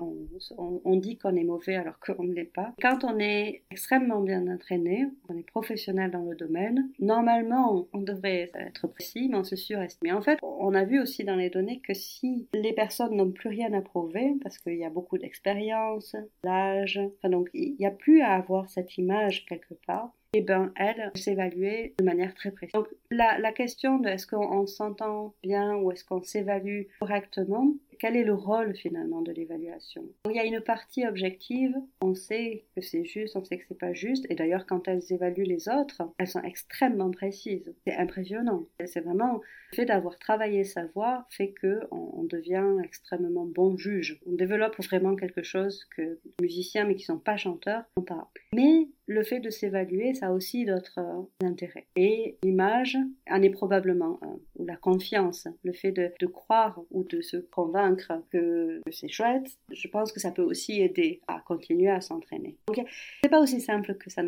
on, 0.56 0.96
dit 0.96 1.16
qu'on 1.16 1.36
est 1.36 1.44
mauvais 1.44 1.76
alors 1.76 2.00
qu'on 2.00 2.24
ne 2.24 2.34
l'est 2.34 2.44
pas. 2.44 2.74
Quand 2.82 3.04
on 3.04 3.18
est 3.20 3.62
extrêmement 3.70 4.20
bien 4.20 4.46
entraîné, 4.48 5.06
on 5.28 5.36
est 5.36 5.46
professionnel, 5.46 6.08
dans 6.10 6.24
le 6.24 6.36
domaine. 6.36 6.90
Normalement, 6.98 7.88
on 7.92 7.98
devrait 7.98 8.50
être 8.54 8.86
précis, 8.86 9.28
mais 9.28 9.36
on 9.36 9.44
se 9.44 9.56
surestime. 9.56 10.14
En 10.14 10.22
fait, 10.22 10.38
on 10.42 10.74
a 10.74 10.84
vu 10.84 11.00
aussi 11.00 11.24
dans 11.24 11.36
les 11.36 11.50
données 11.50 11.80
que 11.80 11.94
si 11.94 12.48
les 12.52 12.72
personnes 12.72 13.16
n'ont 13.16 13.30
plus 13.30 13.48
rien 13.48 13.72
à 13.72 13.80
prouver, 13.80 14.34
parce 14.42 14.58
qu'il 14.58 14.76
y 14.76 14.84
a 14.84 14.90
beaucoup 14.90 15.18
d'expérience, 15.18 16.16
l'âge, 16.42 17.00
enfin 17.18 17.30
donc 17.30 17.48
il 17.54 17.76
n'y 17.78 17.86
a 17.86 17.90
plus 17.90 18.20
à 18.20 18.34
avoir 18.34 18.68
cette 18.68 18.96
image 18.98 19.46
quelque 19.46 19.74
part, 19.86 20.12
et 20.34 20.38
eh 20.38 20.42
ben 20.42 20.72
elle 20.76 21.10
s'évaluait 21.14 21.94
de 21.98 22.04
manière 22.04 22.34
très 22.34 22.50
précise. 22.50 22.74
Donc 22.74 22.88
la, 23.10 23.38
la 23.38 23.50
question 23.50 23.98
de 23.98 24.08
est-ce 24.08 24.26
qu'on 24.26 24.66
s'entend 24.66 25.34
bien 25.42 25.76
ou 25.76 25.90
est-ce 25.90 26.04
qu'on 26.04 26.22
s'évalue 26.22 26.82
correctement, 27.00 27.72
quel 27.98 28.16
est 28.16 28.24
le 28.24 28.34
rôle 28.34 28.74
finalement 28.76 29.22
de 29.22 29.32
l'évaluation? 29.32 30.04
Il 30.28 30.36
y 30.36 30.38
a 30.38 30.44
une 30.44 30.60
partie 30.60 31.06
objective, 31.06 31.74
on 32.00 32.14
sait 32.14 32.64
que 32.74 32.80
c'est 32.80 33.04
juste, 33.04 33.36
on 33.36 33.44
sait 33.44 33.58
que 33.58 33.64
c'est 33.68 33.78
pas 33.78 33.92
juste, 33.92 34.26
et 34.30 34.34
d'ailleurs 34.34 34.66
quand 34.66 34.88
elles 34.88 35.02
évaluent 35.10 35.44
les 35.44 35.68
autres, 35.68 36.02
elles 36.18 36.28
sont 36.28 36.42
extrêmement 36.42 37.10
précises. 37.10 37.74
C'est 37.86 37.96
impressionnant. 37.96 38.66
C'est 38.86 39.00
vraiment 39.00 39.40
le 39.72 39.76
fait 39.76 39.84
d'avoir 39.84 40.18
travaillé 40.18 40.64
sa 40.64 40.86
voix 40.86 41.26
fait 41.30 41.50
que 41.50 41.80
on, 41.90 42.24
devient 42.24 42.76
extrêmement 42.84 43.46
bon 43.46 43.78
juge. 43.78 44.20
On 44.26 44.32
développe 44.32 44.76
vraiment 44.82 45.16
quelque 45.16 45.42
chose 45.42 45.86
que 45.96 46.02
les 46.02 46.32
musiciens 46.42 46.84
mais 46.84 46.94
qui 46.94 47.04
sont 47.04 47.18
pas 47.18 47.38
chanteurs 47.38 47.84
n'ont 47.96 48.04
pas. 48.04 48.30
Mais 48.54 48.88
le 49.06 49.22
fait 49.22 49.40
de 49.40 49.48
s'évaluer, 49.48 50.12
ça 50.12 50.26
a 50.26 50.32
aussi 50.32 50.66
d'autres 50.66 50.98
euh, 50.98 51.46
intérêts. 51.46 51.86
Et 51.96 52.36
l'image 52.42 52.98
en 53.30 53.40
est 53.40 53.50
probablement 53.50 54.18
un. 54.22 54.38
Ou 54.56 54.66
la 54.66 54.76
confiance, 54.76 55.48
le 55.62 55.72
fait 55.72 55.92
de, 55.92 56.12
de 56.20 56.26
croire 56.26 56.80
ou 56.90 57.04
de 57.04 57.22
se 57.22 57.38
convaincre 57.38 57.87
que, 57.96 58.80
c'est 58.90 59.08
chouette, 59.08 59.46
je 59.72 59.88
pense 59.88 60.12
que 60.12 60.20
ça 60.20 60.30
peut 60.30 60.42
aussi 60.42 60.80
aider 60.80 61.20
à 61.28 61.40
continuer 61.40 61.90
à 61.90 62.00
s'entraîner. 62.00 62.56
Donc, 62.66 62.84
c'est 63.22 63.30
pas 63.30 63.40
aussi 63.40 63.60
simple 63.60 63.94
que 63.94 64.10
ça, 64.10 64.22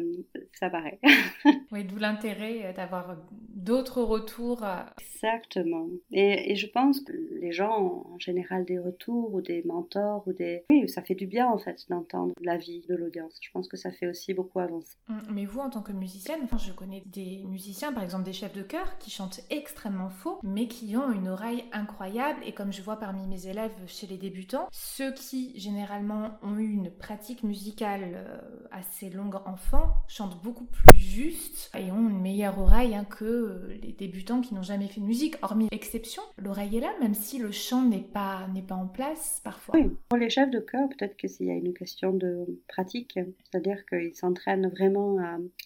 ça 0.52 0.70
paraît. 0.70 0.98
oui, 1.72 1.84
d'où 1.84 1.96
l'intérêt 1.96 2.66
euh, 2.66 2.72
d'avoir 2.72 3.16
d'autres 3.64 4.02
retours. 4.02 4.64
Exactement. 5.00 5.86
Et, 6.10 6.52
et, 6.52 6.56
je 6.56 6.66
pense 6.66 7.00
que 7.00 7.12
les 7.40 7.52
gens 7.52 7.78
ont 7.78 8.14
en 8.14 8.18
général 8.18 8.64
des 8.64 8.78
retours 8.78 9.34
ou 9.34 9.40
des 9.40 9.62
mentors 9.64 10.26
ou 10.26 10.32
des. 10.32 10.64
Oui, 10.70 10.88
ça 10.88 11.02
fait 11.02 11.14
du 11.14 11.26
bien 11.26 11.48
en 11.48 11.58
fait 11.58 11.84
d'entendre 11.88 12.32
l'avis 12.40 12.82
de 12.88 12.94
l'audience. 12.94 13.38
Je 13.40 13.50
pense 13.52 13.68
que 13.68 13.76
ça 13.76 13.90
fait 13.90 14.06
aussi 14.06 14.34
beaucoup 14.34 14.60
avancer. 14.60 14.96
Hum, 15.08 15.22
mais 15.30 15.44
vous, 15.44 15.60
en 15.60 15.70
tant 15.70 15.82
que 15.82 15.92
musicienne, 15.92 16.40
je 16.58 16.72
connais 16.72 17.02
des 17.06 17.42
musiciens, 17.44 17.92
par 17.92 18.02
exemple 18.02 18.24
des 18.24 18.32
chefs 18.32 18.54
de 18.54 18.62
chœur, 18.62 18.98
qui 18.98 19.10
chantent 19.10 19.40
extrêmement 19.50 20.10
faux, 20.10 20.38
mais 20.42 20.66
qui 20.66 20.96
ont 20.96 21.12
une 21.12 21.28
oreille 21.28 21.64
incroyable. 21.72 22.40
Et 22.46 22.52
comme 22.52 22.72
je 22.72 22.82
vois 22.82 22.96
parmi 22.96 23.26
mes 23.26 23.46
élèves 23.46 23.72
chez 23.86 24.06
les 24.06 24.16
débutants, 24.16 24.68
ceux 24.72 25.12
qui 25.12 25.58
généralement 25.58 26.38
ont 26.42 26.58
eu 26.58 26.70
une 26.70 26.90
pratique 26.90 27.42
musicale 27.42 28.12
euh, 28.14 28.38
assez 28.70 29.10
longue 29.10 29.36
enfant 29.46 29.94
chantent 30.08 30.42
beaucoup 30.42 30.64
plus 30.64 30.98
juste 30.98 31.70
et 31.76 31.90
ont 31.90 32.08
une 32.08 32.20
meilleure 32.20 32.58
oreille 32.58 32.94
hein, 32.94 33.04
que 33.04 33.49
les 33.82 33.92
débutants 33.92 34.40
qui 34.40 34.54
n'ont 34.54 34.62
jamais 34.62 34.88
fait 34.88 35.00
de 35.00 35.06
musique, 35.06 35.36
hormis 35.42 35.68
exception. 35.70 36.22
L'oreille 36.38 36.78
est 36.78 36.80
là, 36.80 36.92
même 37.00 37.14
si 37.14 37.38
le 37.38 37.50
chant 37.50 37.84
n'est 37.84 37.98
pas, 37.98 38.46
pas 38.66 38.74
en 38.74 38.86
place 38.86 39.40
parfois. 39.44 39.76
Oui, 39.78 39.90
pour 40.08 40.18
les 40.18 40.30
chefs 40.30 40.50
de 40.50 40.60
chœur, 40.60 40.88
peut-être 40.88 41.16
qu'il 41.16 41.46
y 41.46 41.50
a 41.50 41.54
une 41.54 41.72
question 41.72 42.12
de 42.12 42.46
pratique, 42.68 43.18
c'est-à-dire 43.44 43.84
qu'ils 43.86 44.14
s'entraînent 44.14 44.68
vraiment 44.68 45.18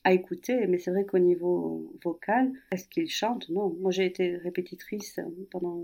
à, 0.04 0.12
écouter, 0.12 0.66
mais 0.68 0.78
c'est 0.78 0.90
vrai 0.90 1.04
qu'au 1.04 1.18
niveau 1.18 1.92
vocal, 2.04 2.52
est-ce 2.70 2.88
qu'ils 2.88 3.10
chantent? 3.10 3.48
Non. 3.48 3.74
Moi 3.80 3.90
j'ai 3.90 4.06
été 4.06 4.36
répétitrice 4.36 5.18
pendant 5.50 5.82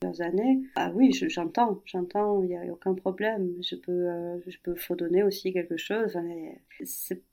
plusieurs 0.00 0.26
années. 0.26 0.60
Ah 0.76 0.92
oui, 0.94 1.12
je 1.12 1.28
j'entends, 1.28 1.80
j'entends, 1.84 2.42
il 2.42 2.50
n'y 2.50 2.56
a 2.56 2.64
aucun 2.72 2.94
problème. 2.94 3.52
Je 3.60 3.76
peux, 3.76 3.92
euh, 3.92 4.38
je 4.46 4.58
peux 4.62 4.74
aussi 5.22 5.52
quelque 5.52 5.76
chose. 5.76 6.16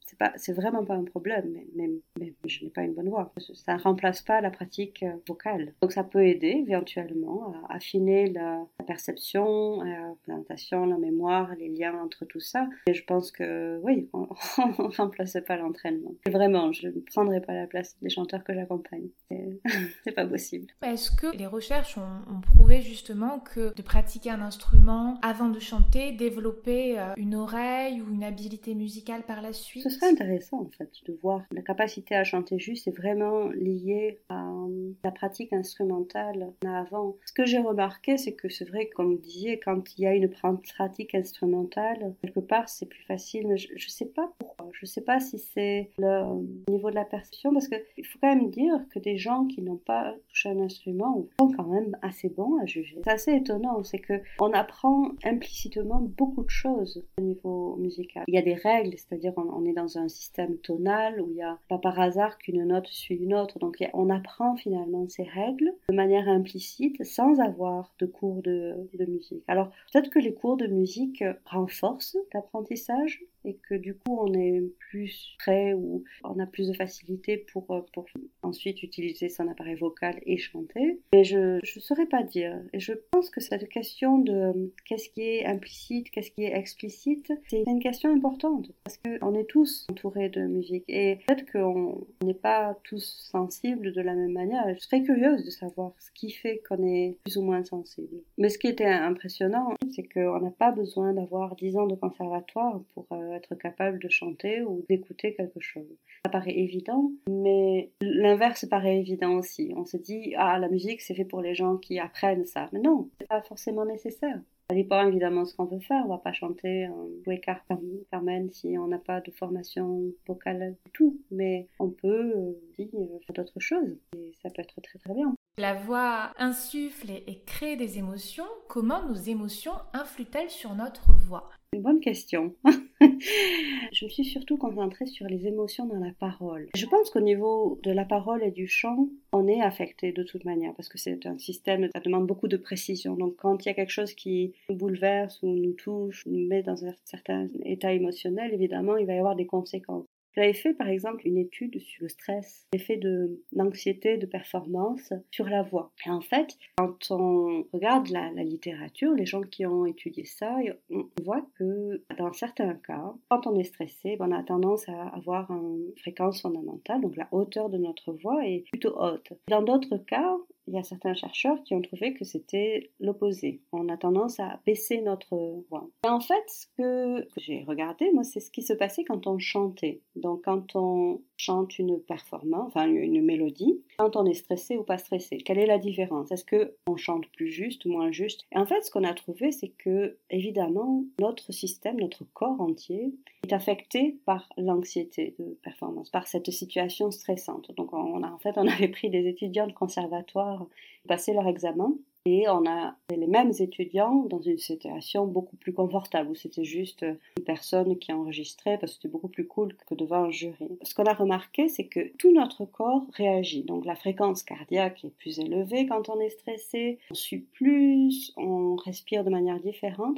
C'est 0.09 0.17
pas, 0.17 0.33
c'est 0.37 0.53
vraiment 0.53 0.83
pas 0.83 0.95
un 0.95 1.03
problème, 1.03 1.53
mais, 1.75 1.91
mais, 2.17 2.33
je 2.45 2.63
n'ai 2.63 2.71
pas 2.71 2.81
une 2.81 2.93
bonne 2.93 3.09
voix. 3.09 3.31
Ça 3.53 3.75
ne 3.75 3.79
remplace 3.79 4.23
pas 4.23 4.41
la 4.41 4.49
pratique 4.49 5.03
euh, 5.03 5.11
vocale. 5.27 5.73
Donc 5.81 5.91
ça 5.91 6.03
peut 6.03 6.25
aider 6.25 6.65
éventuellement 6.67 7.53
à 7.69 7.75
affiner 7.75 8.27
la, 8.27 8.65
perception, 8.87 9.83
la 9.83 10.15
présentation, 10.23 10.87
la 10.87 10.97
mémoire, 10.97 11.53
les 11.59 11.69
liens 11.69 11.93
entre 12.01 12.25
tout 12.25 12.39
ça. 12.39 12.67
Et 12.87 12.95
je 12.95 13.05
pense 13.05 13.31
que 13.31 13.79
oui, 13.83 14.09
on 14.13 14.21
ne 14.23 14.95
remplace 14.95 15.37
pas 15.45 15.57
l'entraînement. 15.57 16.15
Vraiment, 16.27 16.71
je 16.71 16.87
ne 16.87 16.99
prendrai 17.01 17.39
pas 17.39 17.53
la 17.53 17.67
place 17.67 17.95
des 18.01 18.09
chanteurs 18.09 18.43
que 18.43 18.53
j'accompagne. 18.53 19.09
C'est 20.03 20.15
pas 20.15 20.25
possible. 20.25 20.67
Est-ce 20.81 21.11
que 21.11 21.37
les 21.37 21.45
recherches 21.45 21.99
ont, 21.99 22.33
ont, 22.33 22.41
prouvé 22.41 22.81
justement 22.81 23.39
que 23.39 23.75
de 23.75 23.81
pratiquer 23.83 24.31
un 24.31 24.41
instrument 24.41 25.19
avant 25.21 25.49
de 25.49 25.59
chanter, 25.59 26.13
développer 26.13 26.97
euh, 26.97 27.13
une 27.17 27.35
oreille 27.35 28.01
ou 28.01 28.11
une 28.11 28.23
habilité 28.23 28.73
musicale 28.73 29.21
par 29.21 29.43
la 29.43 29.53
suite? 29.53 29.85
Intéressant 30.03 30.61
en 30.61 30.69
fait 30.69 30.91
de 31.05 31.17
voir 31.21 31.43
la 31.51 31.61
capacité 31.61 32.15
à 32.15 32.23
chanter 32.23 32.59
juste 32.59 32.87
est 32.87 32.97
vraiment 32.97 33.49
liée 33.49 34.19
à 34.29 34.49
euh, 34.49 34.91
la 35.03 35.11
pratique 35.11 35.53
instrumentale 35.53 36.53
avant. 36.65 37.15
Ce 37.25 37.33
que 37.33 37.45
j'ai 37.45 37.59
remarqué, 37.59 38.17
c'est 38.17 38.33
que 38.33 38.49
c'est 38.49 38.65
vrai, 38.65 38.87
comme 38.87 39.13
vous 39.13 39.21
disiez, 39.21 39.59
quand 39.59 39.97
il 39.97 40.03
y 40.03 40.07
a 40.07 40.13
une 40.13 40.29
pratique 40.29 41.15
instrumentale, 41.15 42.13
quelque 42.21 42.39
part 42.39 42.69
c'est 42.69 42.87
plus 42.87 43.03
facile, 43.03 43.47
mais 43.47 43.57
je 43.57 43.73
ne 43.73 43.89
sais 43.89 44.05
pas 44.05 44.31
pourquoi. 44.37 44.69
Je 44.73 44.85
ne 44.85 44.87
sais 44.87 45.01
pas 45.01 45.19
si 45.19 45.39
c'est 45.39 45.89
le 45.97 46.45
niveau 46.69 46.89
de 46.89 46.95
la 46.95 47.05
perception, 47.05 47.53
parce 47.53 47.67
qu'il 47.67 48.05
faut 48.05 48.19
quand 48.21 48.35
même 48.35 48.49
dire 48.49 48.79
que 48.91 48.99
des 48.99 49.17
gens 49.17 49.45
qui 49.45 49.61
n'ont 49.61 49.77
pas 49.77 50.15
touché 50.29 50.49
un 50.49 50.59
instrument 50.59 51.25
sont 51.39 51.51
quand 51.51 51.67
même 51.67 51.97
assez 52.01 52.29
bons 52.29 52.57
à 52.61 52.65
juger. 52.65 52.99
C'est 53.03 53.11
assez 53.11 53.33
étonnant, 53.33 53.83
c'est 53.83 53.99
que 53.99 54.21
on 54.39 54.51
apprend 54.53 55.11
implicitement 55.23 56.01
beaucoup 56.01 56.43
de 56.43 56.49
choses 56.49 57.03
au 57.17 57.21
niveau 57.21 57.75
musical. 57.77 58.23
Il 58.27 58.35
y 58.35 58.37
a 58.37 58.41
des 58.41 58.53
règles, 58.53 58.97
c'est-à-dire 58.97 59.33
on, 59.37 59.65
est 59.65 59.73
dans 59.73 59.88
un 59.97 60.09
système 60.09 60.57
tonal 60.57 61.21
où 61.21 61.27
il 61.29 61.35
n'y 61.35 61.43
a 61.43 61.57
pas 61.67 61.77
par 61.77 61.99
hasard 61.99 62.37
qu'une 62.37 62.65
note 62.65 62.87
suit 62.87 63.15
une 63.15 63.33
autre, 63.33 63.59
donc 63.59 63.77
on 63.93 64.09
apprend 64.09 64.55
finalement 64.55 65.07
ces 65.07 65.23
règles 65.23 65.73
de 65.89 65.95
manière 65.95 66.27
implicite 66.27 67.03
sans 67.03 67.39
avoir 67.39 67.93
de 67.99 68.05
cours 68.05 68.41
de, 68.41 68.75
de 68.93 69.05
musique. 69.05 69.43
Alors 69.47 69.71
peut-être 69.91 70.09
que 70.09 70.19
les 70.19 70.33
cours 70.33 70.57
de 70.57 70.67
musique 70.67 71.23
renforcent 71.45 72.17
l'apprentissage, 72.33 73.23
et 73.45 73.55
que 73.55 73.75
du 73.75 73.93
coup 73.93 74.17
on 74.19 74.33
est 74.33 74.61
plus 74.89 75.35
prêt 75.39 75.73
ou 75.73 76.03
on 76.23 76.39
a 76.39 76.45
plus 76.45 76.67
de 76.67 76.73
facilité 76.73 77.37
pour, 77.37 77.69
euh, 77.71 77.81
pour 77.93 78.05
ensuite 78.43 78.83
utiliser 78.83 79.29
son 79.29 79.47
appareil 79.47 79.75
vocal 79.75 80.19
et 80.25 80.37
chanter. 80.37 80.99
Mais 81.13 81.23
je 81.23 81.55
ne 81.55 81.81
saurais 81.81 82.05
pas 82.05 82.23
dire. 82.23 82.59
Et 82.73 82.79
je 82.79 82.93
pense 83.11 83.29
que 83.29 83.41
cette 83.41 83.69
question 83.69 84.17
de 84.17 84.33
euh, 84.33 84.53
qu'est-ce 84.85 85.09
qui 85.09 85.21
est 85.21 85.45
implicite, 85.45 86.09
qu'est-ce 86.11 86.31
qui 86.31 86.43
est 86.43 86.55
explicite, 86.55 87.31
c'est 87.49 87.63
une 87.67 87.79
question 87.79 88.13
importante 88.13 88.71
parce 88.83 88.97
qu'on 88.97 89.33
est 89.33 89.45
tous 89.45 89.85
entourés 89.89 90.29
de 90.29 90.41
musique 90.41 90.83
et 90.87 91.19
peut-être 91.27 91.51
qu'on 91.51 92.07
n'est 92.23 92.33
pas 92.33 92.77
tous 92.83 93.29
sensibles 93.31 93.93
de 93.93 94.01
la 94.01 94.13
même 94.13 94.31
manière. 94.31 94.65
Je 94.75 94.79
serais 94.79 95.03
curieuse 95.03 95.45
de 95.45 95.49
savoir 95.49 95.93
ce 95.99 96.11
qui 96.11 96.31
fait 96.31 96.61
qu'on 96.67 96.85
est 96.85 97.17
plus 97.23 97.37
ou 97.37 97.41
moins 97.41 97.63
sensible. 97.63 98.17
Mais 98.37 98.49
ce 98.49 98.57
qui 98.57 98.67
était 98.67 98.85
impressionnant, 98.85 99.73
c'est 99.93 100.03
qu'on 100.03 100.39
n'a 100.39 100.51
pas 100.51 100.71
besoin 100.71 101.13
d'avoir 101.13 101.55
10 101.55 101.77
ans 101.77 101.87
de 101.87 101.95
conservatoire 101.95 102.81
pour 102.93 103.07
euh, 103.11 103.28
être 103.33 103.55
capable 103.55 103.99
de 103.99 104.09
chanter 104.09 104.61
ou 104.61 104.85
d'écouter 104.89 105.33
quelque 105.33 105.59
chose. 105.59 105.87
Ça 106.25 106.31
paraît 106.31 106.57
évident, 106.57 107.11
mais 107.29 107.91
l'inverse 108.01 108.65
paraît 108.65 108.99
évident 108.99 109.33
aussi. 109.33 109.73
On 109.75 109.85
se 109.85 109.97
dit, 109.97 110.33
ah, 110.37 110.59
la 110.59 110.69
musique, 110.69 111.01
c'est 111.01 111.15
fait 111.15 111.25
pour 111.25 111.41
les 111.41 111.55
gens 111.55 111.77
qui 111.77 111.99
apprennent 111.99 112.45
ça. 112.45 112.69
Mais 112.73 112.79
non, 112.79 113.09
c'est 113.19 113.27
pas 113.27 113.41
forcément 113.41 113.85
nécessaire. 113.85 114.39
Ça 114.69 114.75
dépend 114.75 115.07
évidemment 115.07 115.41
de 115.41 115.47
ce 115.47 115.55
qu'on 115.55 115.65
veut 115.65 115.79
faire. 115.79 116.03
On 116.05 116.09
va 116.09 116.19
pas 116.19 116.31
chanter 116.31 116.87
jouer 117.25 117.41
Carmen 117.41 118.51
si 118.51 118.77
on 118.77 118.87
n'a 118.87 118.99
pas 118.99 119.19
de 119.19 119.31
formation 119.31 120.03
vocale 120.27 120.75
du 120.85 120.91
tout. 120.91 121.19
Mais 121.31 121.67
on 121.79 121.89
peut 121.89 122.33
aussi 122.71 122.87
euh, 122.93 123.17
faire 123.25 123.33
d'autres 123.33 123.59
choses. 123.59 123.97
Et 124.15 124.31
ça 124.43 124.51
peut 124.51 124.61
être 124.61 124.79
très 124.81 124.99
très 124.99 125.13
bien. 125.15 125.33
La 125.57 125.73
voix 125.73 126.31
insuffle 126.37 127.09
et 127.09 127.41
crée 127.47 127.77
des 127.77 127.97
émotions. 127.97 128.45
Comment 128.67 129.03
nos 129.07 129.15
émotions 129.15 129.73
influent-elles 129.93 130.51
sur 130.51 130.75
notre 130.75 131.13
voix? 131.13 131.49
Une 131.71 131.83
bonne 131.83 131.99
question. 131.99 132.55
je 132.99 134.05
me 134.05 134.09
suis 134.09 134.25
surtout 134.25 134.57
concentrée 134.57 135.05
sur 135.05 135.27
les 135.27 135.45
émotions 135.45 135.85
dans 135.85 135.99
la 135.99 136.11
parole. 136.19 136.67
Je 136.75 136.85
pense 136.87 137.11
qu'au 137.11 137.19
niveau 137.19 137.79
de 137.83 137.91
la 137.91 138.05
parole 138.05 138.43
et 138.43 138.49
du 138.49 138.67
chant, 138.67 139.07
on 139.33 139.47
est 139.47 139.61
affecté 139.61 140.11
de 140.11 140.23
toute 140.23 140.45
manière 140.45 140.73
parce 140.73 140.89
que 140.89 140.97
c'est 140.97 141.27
un 141.27 141.37
système, 141.37 141.87
ça 141.93 141.99
demande 141.99 142.25
beaucoup 142.25 142.47
de 142.47 142.57
précision. 142.57 143.15
Donc 143.15 143.35
quand 143.35 143.63
il 143.63 143.67
y 143.67 143.71
a 143.71 143.75
quelque 143.75 143.91
chose 143.91 144.13
qui 144.13 144.53
nous 144.69 144.75
bouleverse 144.75 145.43
ou 145.43 145.47
nous 145.47 145.73
touche, 145.73 146.23
nous 146.25 146.47
met 146.47 146.63
dans 146.63 146.85
un 146.85 146.93
certain 147.05 147.47
état 147.63 147.93
émotionnel, 147.93 148.51
évidemment, 148.51 148.97
il 148.97 149.05
va 149.05 149.13
y 149.13 149.19
avoir 149.19 149.35
des 149.35 149.45
conséquences. 149.45 150.07
J'avais 150.35 150.53
fait 150.53 150.73
par 150.73 150.87
exemple 150.87 151.27
une 151.27 151.37
étude 151.37 151.79
sur 151.79 152.03
le 152.03 152.09
stress, 152.09 152.67
l'effet 152.73 152.97
de 152.97 153.41
l'anxiété 153.51 154.17
de 154.17 154.25
performance 154.25 155.13
sur 155.31 155.49
la 155.49 155.63
voix. 155.63 155.91
Et 156.05 156.09
en 156.09 156.21
fait, 156.21 156.57
quand 156.77 157.11
on 157.11 157.65
regarde 157.73 158.09
la, 158.09 158.29
littérature, 158.43 159.13
les 159.13 159.25
gens 159.25 159.41
qui 159.41 159.65
ont 159.65 159.85
étudié 159.85 160.25
ça, 160.25 160.55
on 160.89 161.09
voit 161.23 161.45
que 161.55 162.03
dans 162.17 162.31
certains 162.33 162.75
cas, 162.75 163.13
quand 163.29 163.47
on 163.47 163.55
est 163.55 163.63
stressé, 163.63 164.17
on 164.19 164.31
a 164.31 164.43
tendance 164.43 164.87
à 164.87 165.07
avoir 165.09 165.51
une 165.51 165.91
fréquence 165.97 166.41
fondamentale, 166.41 167.01
donc 167.01 167.15
la 167.17 167.27
hauteur 167.31 167.69
de 167.69 167.77
notre 167.77 168.13
voix 168.13 168.45
est 168.45 168.65
plutôt 168.69 168.95
haute. 168.99 169.33
Dans 169.49 169.61
d'autres 169.61 169.97
cas, 169.97 170.35
il 170.69 170.75
y 170.75 170.77
a 170.77 170.83
certains 170.83 171.15
chercheurs 171.15 171.61
qui 171.63 171.73
ont 171.73 171.81
trouvé 171.81 172.13
que 172.13 172.23
c'était 172.23 172.91
l'opposé. 172.99 173.61
On 173.71 173.89
a 173.89 173.97
tendance 173.97 174.39
à 174.39 174.59
baisser 174.67 175.01
notre 175.01 175.63
voix. 175.69 175.89
Et 176.05 176.09
en 176.09 176.19
fait, 176.19 176.43
ce 176.47 176.67
que 176.77 177.27
j'ai 177.37 177.63
regardé, 177.63 178.11
moi, 178.13 178.23
c'est 178.23 178.39
ce 178.39 178.51
qui 178.51 178.61
se 178.61 178.73
passait 178.73 179.03
quand 179.03 179.25
on 179.25 179.39
chantait. 179.39 180.01
Donc, 180.15 180.43
quand 180.45 180.75
on 180.75 181.21
chante 181.39 181.79
une 181.79 182.01
performance, 182.01 182.67
enfin 182.67 182.87
une 182.87 183.23
mélodie, 183.23 183.81
quand 183.97 184.17
on 184.17 184.25
est 184.25 184.33
stressé 184.33 184.77
ou 184.77 184.83
pas 184.83 184.97
stressé. 184.97 185.37
Quelle 185.37 185.57
est 185.57 185.65
la 185.65 185.77
différence? 185.77 186.31
Est-ce 186.31 186.43
que 186.43 186.75
on 186.87 186.97
chante 186.97 187.27
plus 187.31 187.49
juste 187.49 187.85
ou 187.85 187.91
moins 187.91 188.11
juste? 188.11 188.45
Et 188.51 188.57
en 188.57 188.65
fait, 188.65 188.81
ce 188.83 188.91
qu'on 188.91 189.05
a 189.05 189.13
trouvé, 189.13 189.51
c'est 189.51 189.69
que 189.69 190.17
évidemment, 190.29 191.05
notre 191.19 191.53
système, 191.53 191.99
notre 191.99 192.25
corps 192.33 192.59
entier 192.59 193.13
est 193.47 193.53
affecté 193.53 194.17
par 194.25 194.49
l'anxiété 194.57 195.33
de 195.39 195.57
performance, 195.63 196.09
par 196.09 196.27
cette 196.27 196.51
situation 196.51 197.09
stressante. 197.09 197.71
Donc, 197.77 197.93
on 197.93 198.21
a 198.21 198.29
en 198.29 198.39
fait, 198.39 198.57
on 198.57 198.67
avait 198.67 198.89
pris 198.89 199.09
des 199.09 199.27
étudiants 199.27 199.67
de 199.67 199.73
conservatoire 199.73 200.67
passer 201.07 201.33
leur 201.33 201.47
examen 201.47 201.93
et 202.25 202.47
on 202.49 202.65
a 202.65 202.95
les 203.09 203.27
mêmes 203.27 203.53
étudiants 203.59 204.25
dans 204.29 204.41
une 204.41 204.57
situation 204.57 205.25
beaucoup 205.25 205.55
plus 205.55 205.73
confortable, 205.73 206.31
où 206.31 206.35
c'était 206.35 206.65
juste 206.65 207.03
une 207.03 207.43
personne 207.43 207.97
qui 207.97 208.11
enregistrait, 208.11 208.77
parce 208.77 208.93
que 208.93 208.95
c'était 208.97 209.11
beaucoup 209.11 209.29
plus 209.29 209.47
cool 209.47 209.75
que 209.87 209.95
devant 209.95 210.25
un 210.25 210.31
jury. 210.31 210.77
Ce 210.83 210.93
qu'on 210.93 211.05
a 211.05 211.13
remarqué, 211.13 211.67
c'est 211.69 211.87
que 211.87 212.11
tout 212.17 212.31
notre 212.31 212.65
corps 212.65 213.05
réagit. 213.13 213.63
Donc 213.63 213.85
la 213.85 213.95
fréquence 213.95 214.43
cardiaque 214.43 215.03
est 215.05 215.15
plus 215.17 215.39
élevée 215.39 215.87
quand 215.87 216.09
on 216.09 216.19
est 216.19 216.29
stressé, 216.29 216.99
on 217.11 217.15
sue 217.15 217.45
plus, 217.53 218.33
on 218.37 218.75
respire 218.75 219.23
de 219.23 219.29
manière 219.29 219.59
différente. 219.59 220.17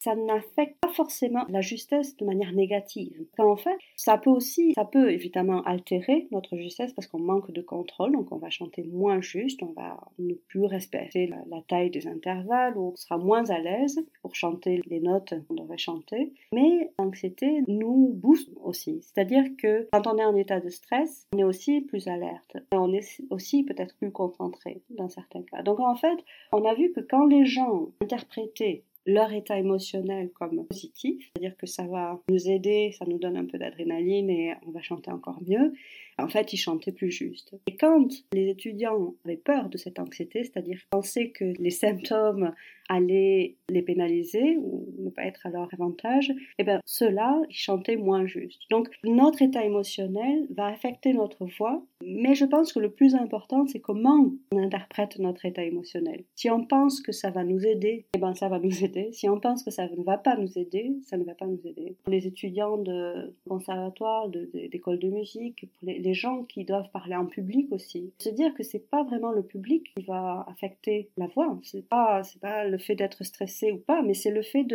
Ça 0.00 0.14
n'affecte 0.14 0.80
pas 0.80 0.88
forcément 0.88 1.44
la 1.50 1.60
justesse 1.60 2.16
de 2.16 2.24
manière 2.24 2.52
négative. 2.52 3.26
En 3.38 3.56
fait, 3.56 3.76
ça 3.96 4.16
peut 4.16 4.30
aussi, 4.30 4.72
ça 4.72 4.86
peut 4.86 5.12
évidemment 5.12 5.62
altérer 5.64 6.26
notre 6.30 6.56
justesse 6.56 6.94
parce 6.94 7.06
qu'on 7.06 7.20
manque 7.20 7.50
de 7.50 7.60
contrôle, 7.60 8.12
donc 8.12 8.32
on 8.32 8.38
va 8.38 8.48
chanter 8.48 8.82
moins 8.82 9.20
juste, 9.20 9.62
on 9.62 9.72
va 9.72 10.00
ne 10.18 10.32
plus 10.32 10.64
respecter 10.64 11.26
la, 11.26 11.60
taille 11.68 11.90
des 11.90 12.06
intervalles, 12.06 12.78
ou 12.78 12.92
on 12.92 12.96
sera 12.96 13.18
moins 13.18 13.50
à 13.50 13.58
l'aise 13.58 14.00
pour 14.22 14.34
chanter 14.34 14.80
les 14.86 15.00
notes 15.00 15.34
qu'on 15.46 15.54
devrait 15.54 15.76
chanter. 15.76 16.32
Mais 16.54 16.90
l'anxiété 16.98 17.62
nous 17.68 18.10
booste 18.14 18.48
aussi, 18.62 19.02
c'est-à-dire 19.02 19.44
que 19.58 19.86
quand 19.92 20.06
on 20.06 20.16
est 20.16 20.24
en 20.24 20.34
état 20.34 20.60
de 20.60 20.70
stress, 20.70 21.26
on 21.34 21.38
est 21.38 21.44
aussi 21.44 21.82
plus 21.82 22.08
alerte, 22.08 22.56
et 22.72 22.76
on 22.76 22.90
est 22.94 23.22
aussi 23.28 23.64
peut-être 23.64 23.94
plus 23.98 24.12
concentré 24.12 24.80
dans 24.88 25.10
certains 25.10 25.42
cas. 25.42 25.62
Donc 25.62 25.78
en 25.78 25.94
fait, 25.94 26.24
on 26.52 26.64
a 26.64 26.72
vu 26.72 26.90
que 26.92 27.00
quand 27.00 27.26
les 27.26 27.44
gens 27.44 27.90
interprétaient 28.00 28.84
leur 29.12 29.32
état 29.32 29.58
émotionnel 29.58 30.30
comme 30.32 30.64
positif, 30.66 31.30
c'est-à-dire 31.32 31.56
que 31.56 31.66
ça 31.66 31.84
va 31.86 32.20
nous 32.28 32.48
aider, 32.48 32.92
ça 32.98 33.04
nous 33.06 33.18
donne 33.18 33.36
un 33.36 33.44
peu 33.44 33.58
d'adrénaline 33.58 34.30
et 34.30 34.54
on 34.66 34.70
va 34.70 34.80
chanter 34.82 35.10
encore 35.10 35.40
mieux. 35.46 35.72
En 36.20 36.28
fait, 36.28 36.52
ils 36.52 36.58
chantaient 36.58 36.92
plus 36.92 37.10
juste. 37.10 37.54
Et 37.66 37.76
quand 37.76 38.08
les 38.32 38.48
étudiants 38.48 39.14
avaient 39.24 39.36
peur 39.36 39.68
de 39.68 39.78
cette 39.78 39.98
anxiété, 39.98 40.44
c'est-à-dire 40.44 40.80
pensaient 40.90 41.30
que 41.30 41.52
les 41.58 41.70
symptômes 41.70 42.52
allaient 42.90 43.54
les 43.68 43.82
pénaliser 43.82 44.56
ou 44.58 44.84
ne 44.98 45.10
pas 45.10 45.22
être 45.22 45.46
à 45.46 45.50
leur 45.50 45.68
avantage, 45.72 46.32
eh 46.58 46.64
bien, 46.64 46.80
ceux-là, 46.84 47.40
ils 47.48 47.54
chantaient 47.54 47.96
moins 47.96 48.26
juste. 48.26 48.62
Donc, 48.68 48.88
notre 49.04 49.42
état 49.42 49.64
émotionnel 49.64 50.48
va 50.50 50.66
affecter 50.66 51.12
notre 51.12 51.46
voix, 51.46 51.84
mais 52.04 52.34
je 52.34 52.44
pense 52.44 52.72
que 52.72 52.80
le 52.80 52.90
plus 52.90 53.14
important, 53.14 53.64
c'est 53.66 53.78
comment 53.78 54.32
on 54.50 54.58
interprète 54.58 55.20
notre 55.20 55.46
état 55.46 55.62
émotionnel. 55.62 56.24
Si 56.34 56.50
on 56.50 56.64
pense 56.64 57.00
que 57.00 57.12
ça 57.12 57.30
va 57.30 57.44
nous 57.44 57.64
aider, 57.64 58.06
eh 58.14 58.18
bien, 58.18 58.34
ça 58.34 58.48
va 58.48 58.58
nous 58.58 58.84
aider. 58.84 59.10
Si 59.12 59.28
on 59.28 59.38
pense 59.38 59.62
que 59.62 59.70
ça 59.70 59.88
ne 59.88 60.02
va 60.02 60.18
pas 60.18 60.36
nous 60.36 60.58
aider, 60.58 60.96
ça 61.04 61.16
ne 61.16 61.22
va 61.22 61.34
pas 61.34 61.46
nous 61.46 61.60
aider. 61.64 61.94
Pour 62.02 62.12
les 62.12 62.26
étudiants 62.26 62.76
de 62.76 63.32
conservatoire, 63.48 64.28
d'école 64.28 64.98
de, 64.98 65.10
musique, 65.10 65.66
pour 65.78 65.88
les 65.88 66.09
gens 66.14 66.44
qui 66.44 66.64
doivent 66.64 66.90
parler 66.92 67.16
en 67.16 67.26
public 67.26 67.70
aussi. 67.72 68.12
Se 68.18 68.28
dire 68.28 68.54
que 68.54 68.62
c'est 68.62 68.90
pas 68.90 69.02
vraiment 69.04 69.32
le 69.32 69.42
public 69.42 69.92
qui 69.94 70.04
va 70.04 70.46
affecter 70.48 71.10
la 71.16 71.26
voix. 71.26 71.58
C'est 71.62 71.86
pas, 71.88 72.22
c'est 72.22 72.40
pas 72.40 72.64
le 72.64 72.78
fait 72.78 72.94
d'être 72.94 73.24
stressé 73.24 73.72
ou 73.72 73.78
pas, 73.78 74.02
mais 74.02 74.14
c'est 74.14 74.30
le 74.30 74.42
fait 74.42 74.66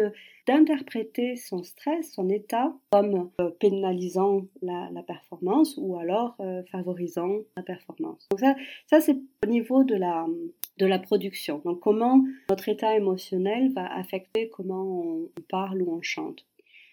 d'interpréter 0.48 1.36
son 1.36 1.64
stress, 1.64 2.14
son 2.14 2.30
état, 2.30 2.74
comme 2.92 3.30
euh, 3.42 3.50
pénalisant 3.60 4.46
la, 4.62 4.90
performance 5.06 5.76
ou 5.78 5.98
alors 5.98 6.36
euh, 6.40 6.64
favorisant 6.72 7.40
la 7.56 7.64
performance. 7.64 8.28
Donc 8.32 8.40
ça, 8.40 8.56
ça 8.88 9.02
c'est 9.02 9.18
au 9.44 9.48
niveau 9.48 9.84
de 9.84 9.96
la, 9.96 10.26
de 10.78 10.86
la 10.86 11.00
production. 11.00 11.62
Donc 11.64 11.80
comment 11.80 12.24
notre 12.50 12.70
état 12.70 12.96
émotionnel 12.96 13.72
va 13.74 13.86
affecter 13.94 14.50
comment 14.50 14.84
on 14.84 15.30
parle 15.50 15.82
ou 15.82 15.94
on 15.94 16.02
chante. 16.02 16.46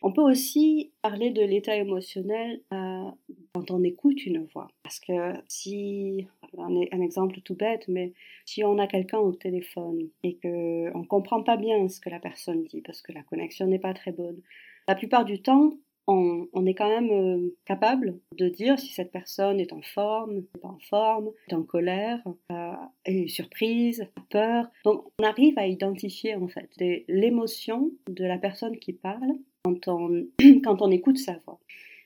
On 0.02 0.12
peut 0.12 0.22
aussi 0.22 0.92
parler 1.00 1.30
de 1.30 1.42
l'état 1.42 1.76
émotionnel 1.76 2.60
euh, 2.72 3.10
quand 3.54 3.70
on 3.70 3.82
écoute 3.84 4.26
une 4.26 4.44
voix. 4.52 4.68
Parce 4.82 4.98
que 4.98 5.32
si, 5.48 6.26
un, 6.58 6.74
un 6.90 7.00
exemple 7.00 7.40
tout 7.42 7.54
bête, 7.54 7.86
mais 7.88 8.12
si 8.44 8.64
on 8.64 8.78
a 8.78 8.86
quelqu'un 8.86 9.18
au 9.18 9.32
téléphone 9.32 10.08
et 10.22 10.36
qu'on 10.38 10.98
ne 10.98 11.06
comprend 11.06 11.42
pas 11.42 11.56
bien 11.56 11.88
ce 11.88 12.00
que 12.00 12.10
la 12.10 12.18
personne 12.18 12.64
dit 12.64 12.82
parce 12.82 13.00
que 13.00 13.12
la 13.12 13.22
connexion 13.22 13.66
n'est 13.66 13.78
pas 13.78 13.94
très 13.94 14.12
bonne, 14.12 14.40
la 14.88 14.96
plupart 14.96 15.24
du 15.24 15.40
temps, 15.40 15.74
on, 16.08 16.66
est 16.66 16.74
quand 16.74 16.88
même 16.88 17.10
euh, 17.10 17.54
capable 17.64 18.18
de 18.36 18.48
dire 18.48 18.78
si 18.78 18.88
cette 18.92 19.12
personne 19.12 19.60
est 19.60 19.72
en 19.72 19.82
forme, 19.82 20.42
pas 20.60 20.68
en 20.68 20.78
forme, 20.78 21.30
est 21.48 21.54
en 21.54 21.62
colère, 21.62 22.20
euh, 22.50 22.72
est 23.04 23.28
surprise, 23.28 24.06
peur. 24.30 24.66
Donc 24.84 25.04
on 25.18 25.24
arrive 25.24 25.58
à 25.58 25.66
identifier 25.66 26.34
en 26.34 26.48
fait 26.48 26.70
l'émotion 27.08 27.92
de 28.08 28.24
la 28.24 28.38
personne 28.38 28.78
qui 28.78 28.92
parle 28.92 29.38
quand 30.64 30.82
on, 30.82 30.90
écoute 30.90 31.18
sa 31.18 31.34
voix. 31.44 31.58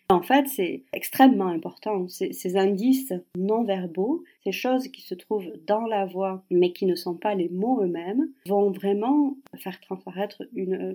En 0.08 0.22
fait, 0.22 0.46
c'est 0.46 0.82
extrêmement 0.92 1.48
important. 1.48 2.06
Ces 2.08 2.56
indices 2.56 3.12
non 3.36 3.64
verbaux, 3.64 4.22
ces 4.44 4.52
choses 4.52 4.86
qui 4.88 5.02
se 5.02 5.14
trouvent 5.14 5.50
dans 5.66 5.86
la 5.86 6.04
voix, 6.04 6.44
mais 6.50 6.72
qui 6.72 6.86
ne 6.86 6.94
sont 6.94 7.14
pas 7.14 7.34
les 7.34 7.48
mots 7.48 7.82
eux-mêmes, 7.82 8.28
vont 8.46 8.70
vraiment 8.70 9.36
faire 9.56 9.80
transparaître 9.80 10.42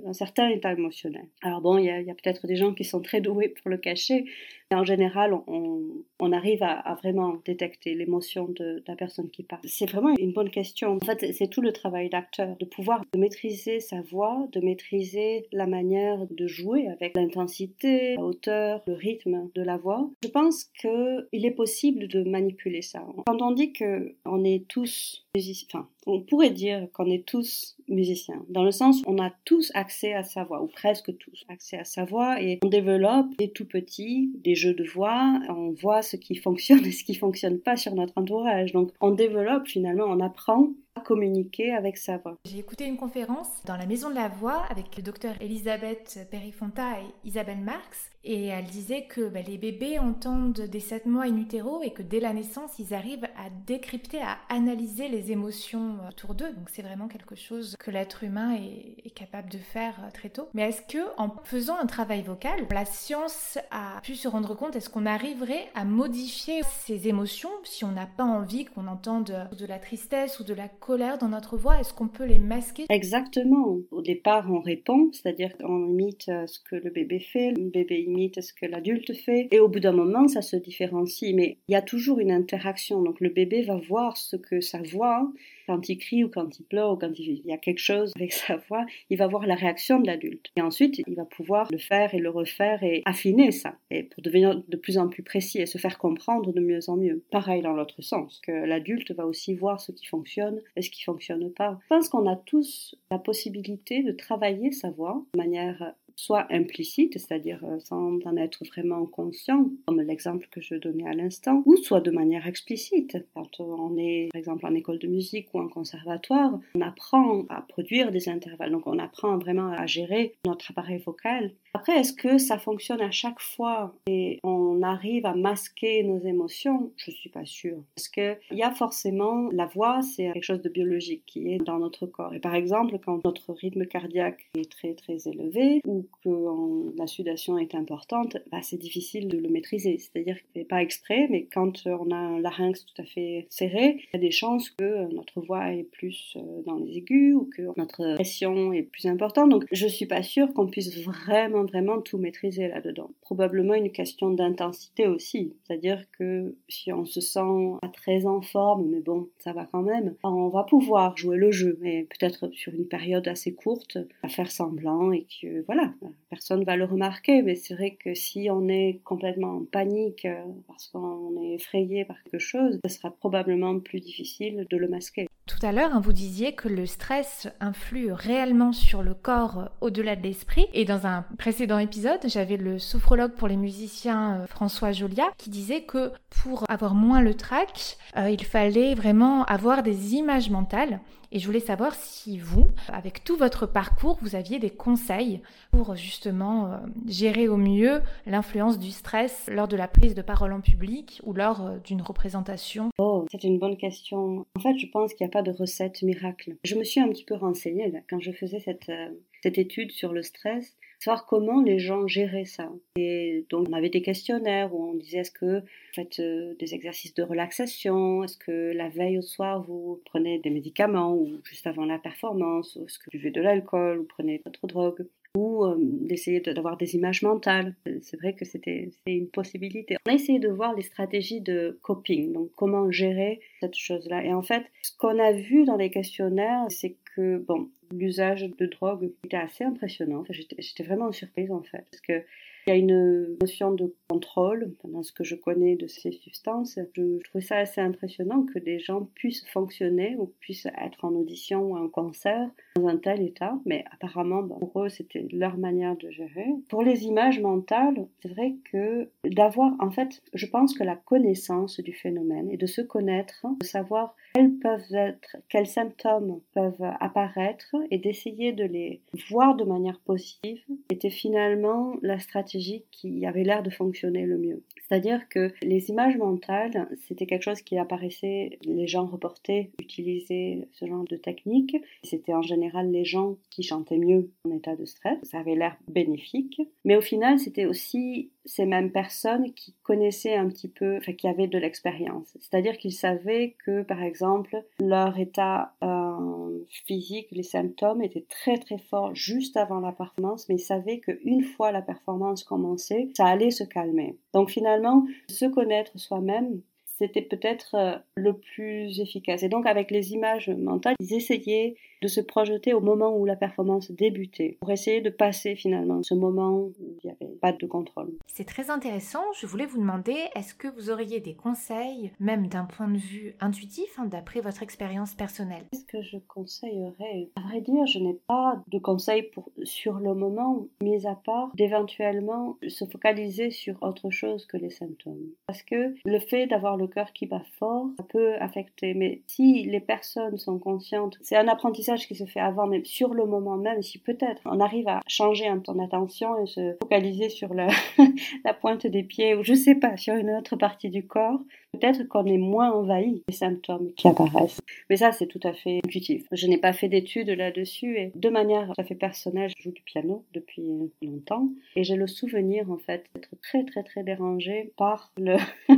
un 0.05 0.13
certain 0.13 0.47
état 0.49 0.71
émotionnel. 0.71 1.25
Alors 1.41 1.59
bon, 1.61 1.77
il 1.77 1.85
y 1.85 1.89
a, 1.89 2.13
peut-être 2.13 2.47
des 2.47 2.55
gens 2.55 2.73
qui 2.73 2.85
sont 2.85 3.01
très 3.01 3.19
doués 3.19 3.49
pour 3.49 3.69
le 3.69 3.77
cacher, 3.77 4.25
en 4.73 4.83
général, 4.83 5.33
on, 5.47 6.31
arrive 6.33 6.63
à, 6.63 6.97
vraiment 7.03 7.41
détecter 7.45 7.93
l'émotion 7.93 8.47
de, 8.47 8.83
la 8.87 8.95
personne 8.95 9.29
qui 9.29 9.43
parle. 9.43 9.61
C'est 9.65 9.89
vraiment 9.89 10.15
une 10.17 10.31
bonne 10.31 10.49
question. 10.49 10.97
En 11.01 11.05
fait, 11.05 11.33
c'est 11.33 11.49
tout 11.49 11.61
le 11.61 11.73
travail 11.73 12.09
d'acteur, 12.09 12.55
de 12.57 12.65
pouvoir 12.65 13.03
maîtriser 13.17 13.79
sa 13.79 14.01
voix, 14.01 14.47
de 14.53 14.61
maîtriser 14.61 15.47
la 15.51 15.67
manière 15.67 16.25
de 16.29 16.47
jouer 16.47 16.87
avec 16.87 17.17
l'intensité, 17.17 18.15
la 18.15 18.23
hauteur, 18.23 18.81
le 18.87 18.93
rythme 18.93 19.49
de 19.55 19.61
la 19.61 19.77
voix. 19.77 20.09
Je 20.23 20.29
pense 20.29 20.65
qu'il 20.79 21.45
est 21.45 21.51
possible 21.51 22.07
de 22.07 22.23
manipuler 22.23 22.81
ça. 22.81 23.03
Quand 23.25 23.41
on 23.41 23.51
dit 23.51 23.73
qu'on 23.73 24.43
est 24.45 24.67
tous 24.67 25.25
musiciens, 25.35 25.87
on 26.05 26.21
pourrait 26.21 26.51
dire 26.51 26.87
qu'on 26.93 27.09
est 27.09 27.25
tous 27.25 27.77
musiciens, 27.87 28.43
dans 28.49 28.63
le 28.63 28.71
sens 28.71 29.01
où 29.01 29.03
on 29.07 29.21
a 29.21 29.31
tous 29.45 29.71
accès 29.73 30.13
à 30.13 30.23
sa 30.23 30.43
voix, 30.43 30.61
ou 30.61 30.67
presque 30.67 31.15
tous 31.17 31.45
accès 31.49 31.77
à 31.77 31.83
sa 31.83 32.05
voix, 32.05 32.41
et 32.41 32.59
on 32.63 32.69
développe 32.69 33.27
dès 33.37 33.49
tout 33.49 33.65
petit 33.65 34.31
des 34.35 34.55
jeux 34.55 34.73
de 34.73 34.83
voix, 34.83 35.39
on 35.49 35.71
voit 35.71 36.01
ce 36.01 36.15
qui 36.15 36.35
fonctionne 36.35 36.85
et 36.85 36.91
ce 36.91 37.03
qui 37.03 37.15
fonctionne 37.15 37.59
pas 37.59 37.75
sur 37.75 37.93
notre 37.95 38.13
entourage. 38.17 38.71
Donc 38.71 38.91
on 38.99 39.11
développe 39.11 39.67
finalement, 39.67 40.05
on 40.05 40.19
apprend 40.19 40.69
communiquer 40.99 41.73
avec 41.73 41.97
sa 41.97 42.17
voix. 42.17 42.37
J'ai 42.45 42.59
écouté 42.59 42.85
une 42.85 42.97
conférence 42.97 43.47
dans 43.65 43.77
la 43.77 43.85
Maison 43.85 44.09
de 44.09 44.15
la 44.15 44.27
Voix 44.27 44.63
avec 44.69 44.95
le 44.97 45.03
docteur 45.03 45.35
Elisabeth 45.41 46.27
Perifonta 46.29 46.99
et 46.99 47.27
Isabelle 47.27 47.61
Marx 47.61 48.11
et 48.23 48.47
elle 48.47 48.65
disait 48.65 49.05
que 49.05 49.29
bah, 49.29 49.41
les 49.41 49.57
bébés 49.57 49.97
entendent 49.97 50.61
des 50.61 50.79
7 50.79 51.07
mois 51.07 51.23
in 51.23 51.37
utero 51.37 51.81
et 51.81 51.91
que 51.91 52.03
dès 52.03 52.19
la 52.19 52.33
naissance, 52.33 52.77
ils 52.77 52.93
arrivent 52.93 53.27
à 53.35 53.49
décrypter, 53.65 54.21
à 54.21 54.37
analyser 54.49 55.07
les 55.07 55.31
émotions 55.31 55.97
autour 56.07 56.35
d'eux. 56.35 56.51
Donc 56.53 56.69
c'est 56.71 56.83
vraiment 56.83 57.07
quelque 57.07 57.35
chose 57.35 57.75
que 57.79 57.89
l'être 57.89 58.23
humain 58.23 58.55
est, 58.55 59.09
capable 59.15 59.49
de 59.49 59.57
faire 59.57 59.95
euh, 60.03 60.11
très 60.11 60.29
tôt. 60.29 60.47
Mais 60.53 60.69
est-ce 60.69 60.81
que 60.83 60.99
en 61.17 61.29
faisant 61.43 61.77
un 61.77 61.85
travail 61.85 62.21
vocal, 62.21 62.65
la 62.71 62.85
science 62.85 63.57
a 63.71 63.99
pu 64.01 64.15
se 64.15 64.27
rendre 64.27 64.55
compte, 64.55 64.75
est-ce 64.75 64.89
qu'on 64.89 65.05
arriverait 65.05 65.69
à 65.75 65.83
modifier 65.83 66.61
ces 66.63 67.07
émotions 67.07 67.49
si 67.63 67.83
on 67.83 67.91
n'a 67.91 68.05
pas 68.05 68.23
envie 68.23 68.65
qu'on 68.65 68.87
entende 68.87 69.49
de 69.57 69.65
la 69.65 69.79
tristesse 69.79 70.39
ou 70.39 70.43
de 70.43 70.53
la 70.53 70.69
colère 70.81 71.17
dans 71.17 71.29
notre 71.29 71.55
voix 71.55 71.79
Est-ce 71.79 71.93
qu'on 71.93 72.09
peut 72.09 72.25
les 72.25 72.39
masquer? 72.39 72.85
Exactement. 72.89 73.77
Au 73.91 74.01
départ, 74.01 74.51
on 74.51 74.59
répond, 74.59 75.09
c'est-à-dire 75.13 75.55
qu'on 75.57 75.87
imite 75.87 76.27
euh, 76.27 76.47
ce 76.47 76.59
que 76.59 76.75
le 76.75 76.89
bébé 76.89 77.19
fait, 77.19 77.51
le 77.51 77.69
bébé 77.69 78.01
imite 78.01 78.41
ce 78.41 78.51
que 78.53 78.65
l'adulte 78.65 79.13
fait, 79.13 79.47
et 79.51 79.59
au 79.59 79.69
bout 79.69 79.79
d'un 79.79 79.93
moment, 79.93 80.27
ça 80.27 80.41
se 80.41 80.57
différencie. 80.57 81.33
Mais 81.33 81.59
il 81.69 81.73
y 81.73 81.75
a 81.75 81.81
toujours 81.81 82.19
une 82.19 82.31
interaction. 82.31 83.01
Donc 83.01 83.21
le 83.21 83.29
bébé 83.29 83.61
va 83.61 83.77
voir 83.77 84.17
ce 84.17 84.35
que 84.35 84.59
sa 84.59 84.81
voix 84.81 85.31
quand 85.67 85.89
il 85.89 85.97
crie 85.97 86.23
ou 86.23 86.29
quand 86.29 86.59
il 86.59 86.63
pleure 86.63 86.91
ou 86.91 86.95
quand 86.97 87.17
il 87.17 87.41
y 87.45 87.51
a 87.51 87.57
quelque 87.57 87.79
chose 87.79 88.11
avec 88.15 88.33
sa 88.33 88.57
voix, 88.57 88.85
il 89.09 89.17
va 89.17 89.27
voir 89.27 89.45
la 89.45 89.55
réaction 89.55 89.99
de 89.99 90.07
l'adulte. 90.07 90.47
Et 90.55 90.61
ensuite, 90.61 91.01
il 91.07 91.15
va 91.15 91.25
pouvoir 91.25 91.67
le 91.71 91.77
faire 91.77 92.13
et 92.13 92.19
le 92.19 92.29
refaire 92.29 92.83
et 92.83 93.01
affiner 93.05 93.51
ça, 93.51 93.75
et 93.89 94.03
pour 94.03 94.21
devenir 94.21 94.61
de 94.67 94.77
plus 94.77 94.97
en 94.97 95.07
plus 95.07 95.23
précis 95.23 95.59
et 95.59 95.65
se 95.65 95.77
faire 95.77 95.97
comprendre 95.97 96.53
de 96.53 96.59
mieux 96.59 96.89
en 96.89 96.97
mieux. 96.97 97.23
Pareil 97.31 97.61
dans 97.61 97.73
l'autre 97.73 98.01
sens, 98.01 98.39
que 98.45 98.51
l'adulte 98.51 99.11
va 99.11 99.25
aussi 99.25 99.53
voir 99.53 99.79
ce 99.79 99.91
qui 99.91 100.05
fonctionne 100.05 100.61
et 100.75 100.81
ce 100.81 100.89
qui 100.89 101.03
fonctionne 101.03 101.51
pas. 101.51 101.79
Je 101.83 101.95
pense 101.95 102.09
qu'on 102.09 102.27
a 102.27 102.35
tous 102.35 102.95
la 103.09 103.17
possibilité 103.17 104.03
de 104.03 104.11
travailler 104.11 104.71
sa 104.71 104.89
voix 104.89 105.23
de 105.33 105.37
manière 105.37 105.93
soit 106.21 106.45
implicite, 106.51 107.17
c'est-à-dire 107.17 107.59
euh, 107.63 107.79
sans 107.79 108.19
en 108.25 108.37
être 108.37 108.63
vraiment 108.65 109.07
conscient, 109.07 109.71
comme 109.87 110.01
l'exemple 110.01 110.47
que 110.51 110.61
je 110.61 110.75
donnais 110.75 111.07
à 111.07 111.13
l'instant, 111.13 111.63
ou 111.65 111.75
soit 111.77 111.99
de 111.99 112.11
manière 112.11 112.45
explicite. 112.45 113.17
Quand 113.33 113.59
on 113.59 113.97
est, 113.97 114.29
par 114.31 114.37
exemple, 114.37 114.65
en 114.67 114.75
école 114.75 114.99
de 114.99 115.07
musique 115.07 115.47
ou 115.53 115.59
en 115.59 115.67
conservatoire, 115.67 116.59
on 116.75 116.81
apprend 116.81 117.45
à 117.49 117.61
produire 117.61 118.11
des 118.11 118.29
intervalles, 118.29 118.71
donc 118.71 118.85
on 118.85 118.99
apprend 118.99 119.39
vraiment 119.39 119.71
à 119.71 119.87
gérer 119.87 120.35
notre 120.45 120.69
appareil 120.69 120.99
vocal. 120.99 121.53
Après, 121.73 121.97
est-ce 121.99 122.13
que 122.13 122.37
ça 122.37 122.59
fonctionne 122.59 123.01
à 123.01 123.11
chaque 123.11 123.39
fois 123.39 123.95
et 124.05 124.39
on 124.43 124.83
arrive 124.83 125.25
à 125.25 125.33
masquer 125.33 126.03
nos 126.03 126.19
émotions? 126.19 126.91
Je 126.97 127.09
ne 127.09 127.15
suis 127.15 127.29
pas 127.29 127.45
sûre. 127.45 127.81
Parce 127.95 128.09
qu'il 128.09 128.37
y 128.51 128.61
a 128.61 128.71
forcément, 128.71 129.49
la 129.51 129.65
voix, 129.65 130.01
c'est 130.01 130.31
quelque 130.33 130.43
chose 130.43 130.61
de 130.61 130.69
biologique 130.69 131.23
qui 131.25 131.51
est 131.51 131.57
dans 131.57 131.79
notre 131.79 132.05
corps. 132.05 132.33
Et 132.35 132.39
par 132.39 132.53
exemple, 132.53 132.99
quand 133.03 133.23
notre 133.23 133.53
rythme 133.53 133.85
cardiaque 133.85 134.49
est 134.55 134.69
très 134.69 134.93
très 134.93 135.27
élevé 135.27 135.81
ou 135.85 136.05
que 136.23 136.97
la 136.97 137.07
sudation 137.07 137.57
est 137.57 137.75
importante, 137.75 138.37
bah, 138.51 138.61
c'est 138.61 138.77
difficile 138.77 139.27
de 139.27 139.37
le 139.37 139.49
maîtriser. 139.49 139.97
C'est-à-dire 139.97 140.37
que 140.37 140.43
c'est 140.55 140.67
pas 140.67 140.81
exprès, 140.81 141.27
mais 141.29 141.45
quand 141.45 141.85
on 141.85 142.11
a 142.11 142.15
un 142.15 142.39
larynx 142.39 142.85
tout 142.85 143.01
à 143.01 143.05
fait 143.05 143.47
serré, 143.49 143.97
il 143.97 144.09
y 144.13 144.17
a 144.17 144.19
des 144.19 144.31
chances 144.31 144.69
que 144.69 145.13
notre 145.13 145.41
voix 145.41 145.73
est 145.73 145.83
plus 145.83 146.37
euh, 146.37 146.61
dans 146.65 146.75
les 146.75 146.97
aigus 146.97 147.35
ou 147.35 147.49
que 147.55 147.63
notre 147.77 148.15
pression 148.15 148.73
est 148.73 148.83
plus 148.83 149.05
importante. 149.07 149.49
Donc 149.49 149.65
je 149.71 149.87
suis 149.87 150.05
pas 150.05 150.23
sûre 150.23 150.53
qu'on 150.53 150.67
puisse 150.67 150.97
vraiment 151.03 151.63
vraiment 151.65 152.01
tout 152.01 152.17
maîtriser 152.17 152.67
là-dedans. 152.67 153.11
Probablement 153.21 153.73
une 153.73 153.91
question 153.91 154.31
d'intensité 154.31 155.07
aussi, 155.07 155.53
c'est-à-dire 155.63 156.03
que 156.17 156.55
si 156.67 156.91
on 156.91 157.05
se 157.05 157.21
sent 157.21 157.77
pas 157.81 157.89
très 157.89 158.25
en 158.25 158.41
forme, 158.41 158.89
mais 158.89 158.99
bon, 158.99 159.29
ça 159.39 159.53
va 159.53 159.65
quand 159.65 159.81
même, 159.81 160.15
on 160.23 160.49
va 160.49 160.63
pouvoir 160.63 161.17
jouer 161.17 161.37
le 161.37 161.51
jeu, 161.51 161.77
mais 161.81 162.03
peut-être 162.03 162.49
sur 162.53 162.73
une 162.73 162.87
période 162.87 163.27
assez 163.27 163.53
courte, 163.53 163.97
à 164.23 164.29
faire 164.29 164.51
semblant 164.51 165.11
et 165.11 165.25
que 165.41 165.63
voilà, 165.65 165.90
personne 166.29 166.63
va 166.63 166.75
le 166.75 166.85
remarquer, 166.85 167.41
mais 167.41 167.55
c'est 167.55 167.73
vrai 167.73 167.97
que 167.99 168.13
si 168.13 168.49
on 168.49 168.67
est 168.67 168.99
complètement 169.03 169.57
en 169.57 169.65
panique 169.65 170.25
euh, 170.25 170.43
parce 170.67 170.87
qu'on 170.87 171.41
est 171.43 171.55
effrayé 171.55 172.05
par 172.05 172.21
quelque 172.23 172.39
chose, 172.39 172.79
ce 172.85 172.93
sera 172.93 173.11
probablement 173.11 173.79
plus 173.79 173.99
difficile 173.99 174.67
de 174.69 174.77
le 174.77 174.87
masquer. 174.87 175.27
Tout 175.61 175.67
à 175.67 175.73
l'heure, 175.73 175.93
hein, 175.93 176.01
vous 176.03 176.11
disiez 176.11 176.53
que 176.53 176.67
le 176.67 176.87
stress 176.87 177.47
influe 177.59 178.11
réellement 178.11 178.73
sur 178.73 179.03
le 179.03 179.13
corps 179.13 179.59
euh, 179.59 179.65
au-delà 179.79 180.15
de 180.15 180.23
l'esprit. 180.23 180.65
Et 180.73 180.85
dans 180.85 181.05
un 181.05 181.23
précédent 181.37 181.77
épisode, 181.77 182.19
j'avais 182.25 182.57
le 182.57 182.79
sophrologue 182.79 183.33
pour 183.33 183.47
les 183.47 183.57
musiciens 183.57 184.39
euh, 184.39 184.47
François 184.47 184.91
Jolia 184.91 185.29
qui 185.37 185.51
disait 185.51 185.83
que 185.83 186.13
pour 186.31 186.65
avoir 186.67 186.95
moins 186.95 187.21
le 187.21 187.35
trac, 187.35 187.97
il 188.17 188.43
fallait 188.43 188.95
vraiment 188.95 189.43
avoir 189.45 189.83
des 189.83 190.15
images 190.15 190.49
mentales 190.49 190.99
et 191.33 191.39
je 191.39 191.45
voulais 191.45 191.61
savoir 191.61 191.95
si 191.95 192.37
vous, 192.37 192.67
avec 192.91 193.23
tout 193.23 193.37
votre 193.37 193.65
parcours, 193.65 194.17
vous 194.21 194.35
aviez 194.35 194.59
des 194.59 194.69
conseils 194.69 195.39
pour 195.71 195.95
justement 195.95 196.65
euh, 196.65 196.77
gérer 197.07 197.47
au 197.47 197.55
mieux 197.55 198.01
l'influence 198.25 198.77
du 198.77 198.91
stress 198.91 199.49
lors 199.49 199.69
de 199.69 199.77
la 199.77 199.87
prise 199.87 200.13
de 200.13 200.21
parole 200.21 200.51
en 200.51 200.59
public 200.59 201.21
ou 201.23 201.33
lors 201.33 201.61
euh, 201.61 201.77
d'une 201.85 202.01
représentation. 202.01 202.89
Oh, 202.97 203.25
c'est 203.31 203.45
une 203.45 203.59
bonne 203.59 203.77
question. 203.77 204.45
En 204.57 204.59
fait, 204.59 204.77
je 204.77 204.87
pense 204.87 205.13
qu'il 205.13 205.25
n'y 205.25 205.31
a 205.31 205.33
pas 205.33 205.41
de 205.41 205.50
recette 205.51 206.01
miracle. 206.01 206.55
Je 206.63 206.75
me 206.75 206.83
suis 206.83 206.99
un 206.99 207.09
petit 207.09 207.25
peu 207.25 207.35
renseignée 207.35 207.91
quand 208.09 208.19
je 208.19 208.31
faisais 208.31 208.59
cette, 208.59 208.89
euh, 208.89 209.09
cette 209.43 209.57
étude 209.57 209.91
sur 209.91 210.13
le 210.13 210.23
stress 210.23 210.77
savoir 211.01 211.25
comment 211.25 211.61
les 211.61 211.79
gens 211.79 212.07
géraient 212.07 212.45
ça. 212.45 212.71
Et 212.95 213.45
donc 213.49 213.67
on 213.69 213.73
avait 213.73 213.89
des 213.89 214.03
questionnaires 214.03 214.73
où 214.73 214.91
on 214.91 214.93
disait 214.93 215.19
est-ce 215.19 215.31
que 215.31 215.59
vous 215.61 215.93
faites 215.95 216.19
euh, 216.19 216.53
des 216.59 216.75
exercices 216.75 217.15
de 217.15 217.23
relaxation, 217.23 218.23
est-ce 218.23 218.37
que 218.37 218.71
la 218.73 218.89
veille 218.89 219.17
au 219.17 219.23
soir 219.23 219.63
vous 219.63 219.99
prenez 220.05 220.39
des 220.39 220.51
médicaments 220.51 221.15
ou 221.15 221.39
juste 221.43 221.65
avant 221.65 221.85
la 221.85 221.97
performance, 221.97 222.77
est-ce 222.77 222.99
que 222.99 223.05
vous 223.05 223.17
buvez 223.17 223.31
de 223.31 223.41
l'alcool 223.41 223.99
ou 223.99 224.03
prenez 224.03 224.41
d'autres 224.45 224.67
drogues? 224.67 225.07
Ou 225.35 225.63
euh, 225.63 225.75
d'essayer 225.79 226.39
d'avoir 226.41 226.77
des 226.77 226.95
images 226.95 227.21
mentales. 227.21 227.75
C'est 228.01 228.17
vrai 228.17 228.33
que 228.33 228.45
c'était 228.45 228.91
une 229.05 229.27
possibilité. 229.27 229.95
On 230.05 230.11
a 230.11 230.15
essayé 230.15 230.39
de 230.39 230.49
voir 230.49 230.75
les 230.75 230.81
stratégies 230.81 231.41
de 231.41 231.79
coping, 231.81 232.33
donc 232.33 232.51
comment 232.55 232.91
gérer 232.91 233.39
cette 233.59 233.75
chose-là. 233.75 234.23
Et 234.23 234.33
en 234.33 234.41
fait, 234.41 234.63
ce 234.81 234.95
qu'on 234.97 235.19
a 235.19 235.31
vu 235.31 235.65
dans 235.65 235.77
les 235.77 235.89
questionnaires, 235.89 236.65
c'est 236.69 236.95
que 237.15 237.37
bon, 237.37 237.69
l'usage 237.91 238.49
de 238.57 238.65
drogue 238.65 239.11
était 239.23 239.37
assez 239.37 239.63
impressionnant. 239.63 240.23
J'étais 240.29 240.83
vraiment 240.83 241.11
surprise 241.11 241.51
en 241.51 241.61
fait, 241.61 241.85
parce 241.91 242.01
que 242.01 242.23
il 242.67 242.69
y 242.69 242.73
a 242.73 242.75
une 242.75 243.37
notion 243.41 243.71
de 243.71 243.93
contrôle 244.09 244.73
dans 244.83 245.03
ce 245.03 245.11
que 245.11 245.23
je 245.23 245.35
connais 245.35 245.75
de 245.75 245.87
ces 245.87 246.11
substances. 246.11 246.77
Je, 246.95 247.19
trouvais 247.23 247.43
ça 247.43 247.57
assez 247.57 247.81
impressionnant 247.81 248.45
que 248.45 248.59
des 248.59 248.79
gens 248.79 249.09
puissent 249.15 249.45
fonctionner 249.47 250.15
ou 250.17 250.33
puissent 250.39 250.67
être 250.79 251.05
en 251.05 251.13
audition 251.13 251.71
ou 251.71 251.77
en 251.77 251.87
concert 251.87 252.49
dans 252.75 252.87
un 252.87 252.97
tel 252.97 253.21
état, 253.21 253.57
mais 253.65 253.83
apparemment 253.91 254.47
pour 254.47 254.83
eux 254.83 254.89
c'était 254.89 255.25
leur 255.31 255.57
manière 255.57 255.95
de 255.97 256.09
gérer. 256.09 256.47
Pour 256.69 256.83
les 256.83 257.05
images 257.05 257.39
mentales, 257.39 258.07
c'est 258.21 258.29
vrai 258.29 258.55
que 258.71 259.09
d'avoir, 259.25 259.73
en 259.79 259.91
fait, 259.91 260.21
je 260.33 260.45
pense 260.45 260.77
que 260.77 260.83
la 260.83 260.95
connaissance 260.95 261.79
du 261.79 261.93
phénomène 261.93 262.49
et 262.51 262.57
de 262.57 262.65
se 262.65 262.81
connaître, 262.81 263.45
de 263.59 263.65
savoir 263.65 264.15
quels 264.33 264.53
peuvent 264.55 264.93
être, 264.93 265.37
quels 265.49 265.67
symptômes 265.67 266.39
peuvent 266.53 266.83
apparaître 266.99 267.75
et 267.89 267.97
d'essayer 267.97 268.53
de 268.53 268.63
les 268.63 269.01
voir 269.29 269.55
de 269.55 269.63
manière 269.63 269.99
positive 269.99 270.63
était 270.89 271.09
finalement 271.09 271.95
la 272.01 272.19
stratégie 272.19 272.83
qui 272.91 273.25
avait 273.25 273.43
l'air 273.43 273.63
de 273.63 273.69
fonctionner 273.69 274.25
le 274.25 274.37
mieux. 274.37 274.63
C'est-à-dire 274.87 275.29
que 275.29 275.53
les 275.61 275.89
images 275.89 276.17
mentales, 276.17 276.89
c'était 277.07 277.25
quelque 277.25 277.43
chose 277.43 277.61
qui 277.61 277.77
apparaissait, 277.77 278.59
les 278.65 278.87
gens 278.87 279.05
reportés 279.05 279.71
utilisaient 279.79 280.67
ce 280.71 280.85
genre 280.85 281.05
de 281.05 281.15
technique. 281.15 281.77
C'était 282.03 282.33
en 282.33 282.41
général 282.41 282.91
les 282.91 283.05
gens 283.05 283.37
qui 283.49 283.63
chantaient 283.63 283.97
mieux 283.97 284.31
en 284.45 284.51
état 284.51 284.75
de 284.75 284.85
stress. 284.85 285.17
Ça 285.23 285.39
avait 285.39 285.55
l'air 285.55 285.77
bénéfique. 285.87 286.61
Mais 286.83 286.97
au 286.97 287.01
final, 287.01 287.39
c'était 287.39 287.65
aussi 287.65 288.31
ces 288.45 288.65
mêmes 288.65 288.91
personnes 288.91 289.53
qui 289.53 289.75
connaissaient 289.83 290.35
un 290.35 290.47
petit 290.47 290.67
peu, 290.67 290.97
enfin 290.97 291.13
qui 291.13 291.27
avaient 291.27 291.47
de 291.47 291.57
l'expérience. 291.57 292.37
C'est-à-dire 292.39 292.77
qu'ils 292.77 292.93
savaient 292.93 293.55
que, 293.65 293.83
par 293.83 294.01
exemple, 294.01 294.63
leur 294.79 295.17
état 295.19 295.73
euh, 295.83 296.65
physique, 296.69 297.27
les 297.31 297.43
symptômes 297.43 298.01
étaient 298.01 298.25
très 298.29 298.57
très 298.57 298.77
forts 298.77 299.13
juste 299.15 299.57
avant 299.57 299.79
la 299.79 299.91
performance, 299.91 300.47
mais 300.49 300.55
ils 300.55 300.59
savaient 300.59 300.99
qu'une 300.99 301.43
fois 301.43 301.71
la 301.71 301.81
performance 301.81 302.43
commençait, 302.43 303.09
ça 303.15 303.25
allait 303.25 303.51
se 303.51 303.63
calmer. 303.63 304.17
Donc 304.33 304.49
finalement, 304.49 305.05
se 305.29 305.45
connaître 305.45 305.97
soi-même, 305.99 306.61
c'était 307.01 307.21
peut-être 307.23 307.75
euh, 307.75 307.97
le 308.15 308.33
plus 308.33 308.99
efficace. 308.99 309.43
Et 309.43 309.49
donc 309.49 309.65
avec 309.65 309.89
les 309.89 310.13
images 310.13 310.49
mentales, 310.49 310.95
ils 310.99 311.13
essayaient 311.13 311.75
de 312.01 312.07
se 312.07 312.21
projeter 312.21 312.73
au 312.73 312.81
moment 312.81 313.15
où 313.15 313.25
la 313.25 313.35
performance 313.35 313.91
débutait, 313.91 314.57
pour 314.59 314.71
essayer 314.71 315.01
de 315.01 315.09
passer 315.09 315.55
finalement 315.55 316.01
ce 316.01 316.15
moment 316.15 316.51
où 316.51 316.73
il 316.79 316.97
n'y 317.03 317.11
avait 317.11 317.35
pas 317.41 317.53
de 317.53 317.65
contrôle. 317.67 318.11
C'est 318.25 318.45
très 318.45 318.69
intéressant. 318.69 319.21
Je 319.39 319.45
voulais 319.45 319.67
vous 319.67 319.79
demander, 319.79 320.15
est-ce 320.35 320.55
que 320.55 320.67
vous 320.67 320.89
auriez 320.89 321.19
des 321.19 321.35
conseils, 321.35 322.11
même 322.19 322.47
d'un 322.47 322.65
point 322.65 322.87
de 322.87 322.97
vue 322.97 323.35
intuitif, 323.39 323.99
hein, 323.99 324.05
d'après 324.05 324.41
votre 324.41 324.63
expérience 324.63 325.13
personnelle? 325.13 325.65
Qu'est-ce 325.71 325.85
que 325.85 326.01
je 326.01 326.17
conseillerais 326.27 327.29
À 327.35 327.41
vrai 327.41 327.61
dire, 327.61 327.85
je 327.85 327.99
n'ai 327.99 328.17
pas 328.27 328.63
de 328.67 328.79
conseils 328.79 329.23
pour, 329.23 329.51
sur 329.63 329.99
le 329.99 330.15
moment, 330.15 330.65
mis 330.81 331.05
à 331.05 331.15
part 331.15 331.51
d'éventuellement 331.55 332.57
se 332.67 332.85
focaliser 332.85 333.51
sur 333.51 333.77
autre 333.81 334.09
chose 334.09 334.45
que 334.47 334.57
les 334.57 334.69
symptômes. 334.71 335.29
Parce 335.45 335.61
que 335.61 335.93
le 336.03 336.19
fait 336.19 336.47
d'avoir 336.47 336.77
le 336.77 336.87
cœur 336.91 337.13
qui 337.13 337.25
bat 337.25 337.41
fort, 337.57 337.87
ça 337.97 338.03
peut 338.03 338.35
affecter. 338.35 338.93
Mais 338.93 339.21
si 339.27 339.63
les 339.63 339.79
personnes 339.79 340.37
sont 340.37 340.59
conscientes, 340.59 341.17
c'est 341.21 341.35
un 341.35 341.47
apprentissage 341.47 342.07
qui 342.07 342.15
se 342.15 342.25
fait 342.25 342.39
avant, 342.39 342.67
mais 342.67 342.83
sur 342.83 343.13
le 343.13 343.25
moment 343.25 343.57
même, 343.57 343.81
si 343.81 343.97
peut-être 343.99 344.41
on 344.45 344.59
arrive 344.59 344.87
à 344.87 345.01
changer 345.07 345.47
un 345.47 345.59
ton 345.59 345.79
attention 345.79 346.41
et 346.41 346.47
se 346.47 346.75
focaliser 346.81 347.29
sur 347.29 347.53
la, 347.53 347.67
la 348.45 348.53
pointe 348.53 348.85
des 348.85 349.03
pieds 349.03 349.35
ou 349.35 349.43
je 349.43 349.53
sais 349.53 349.75
pas, 349.75 349.97
sur 349.97 350.13
une 350.15 350.31
autre 350.31 350.55
partie 350.55 350.89
du 350.89 351.05
corps, 351.07 351.39
peut-être 351.71 352.07
qu'on 352.07 352.25
est 352.25 352.37
moins 352.37 352.71
envahi 352.71 353.23
des 353.27 353.33
symptômes 353.33 353.93
qui 353.93 354.07
apparaissent. 354.07 354.61
Mais 354.89 354.97
ça, 354.97 355.11
c'est 355.11 355.27
tout 355.27 355.39
à 355.43 355.53
fait 355.53 355.79
intuitif. 355.83 356.25
Je 356.31 356.47
n'ai 356.47 356.57
pas 356.57 356.73
fait 356.73 356.89
d'études 356.89 357.29
là-dessus 357.29 357.97
et 357.97 358.11
de 358.15 358.29
manière 358.29 358.67
tout 358.67 358.81
à 358.81 358.83
fait 358.83 358.95
personnelle, 358.95 359.51
je 359.57 359.63
joue 359.63 359.71
du 359.71 359.81
piano 359.81 360.25
depuis 360.33 360.91
longtemps 361.01 361.49
et 361.75 361.83
j'ai 361.83 361.95
le 361.95 362.07
souvenir 362.07 362.69
en 362.71 362.77
fait 362.77 363.05
d'être 363.13 363.35
très 363.41 363.63
très 363.63 363.83
très 363.83 364.03
dérangée 364.03 364.71
par 364.77 365.11
le, 365.17 365.37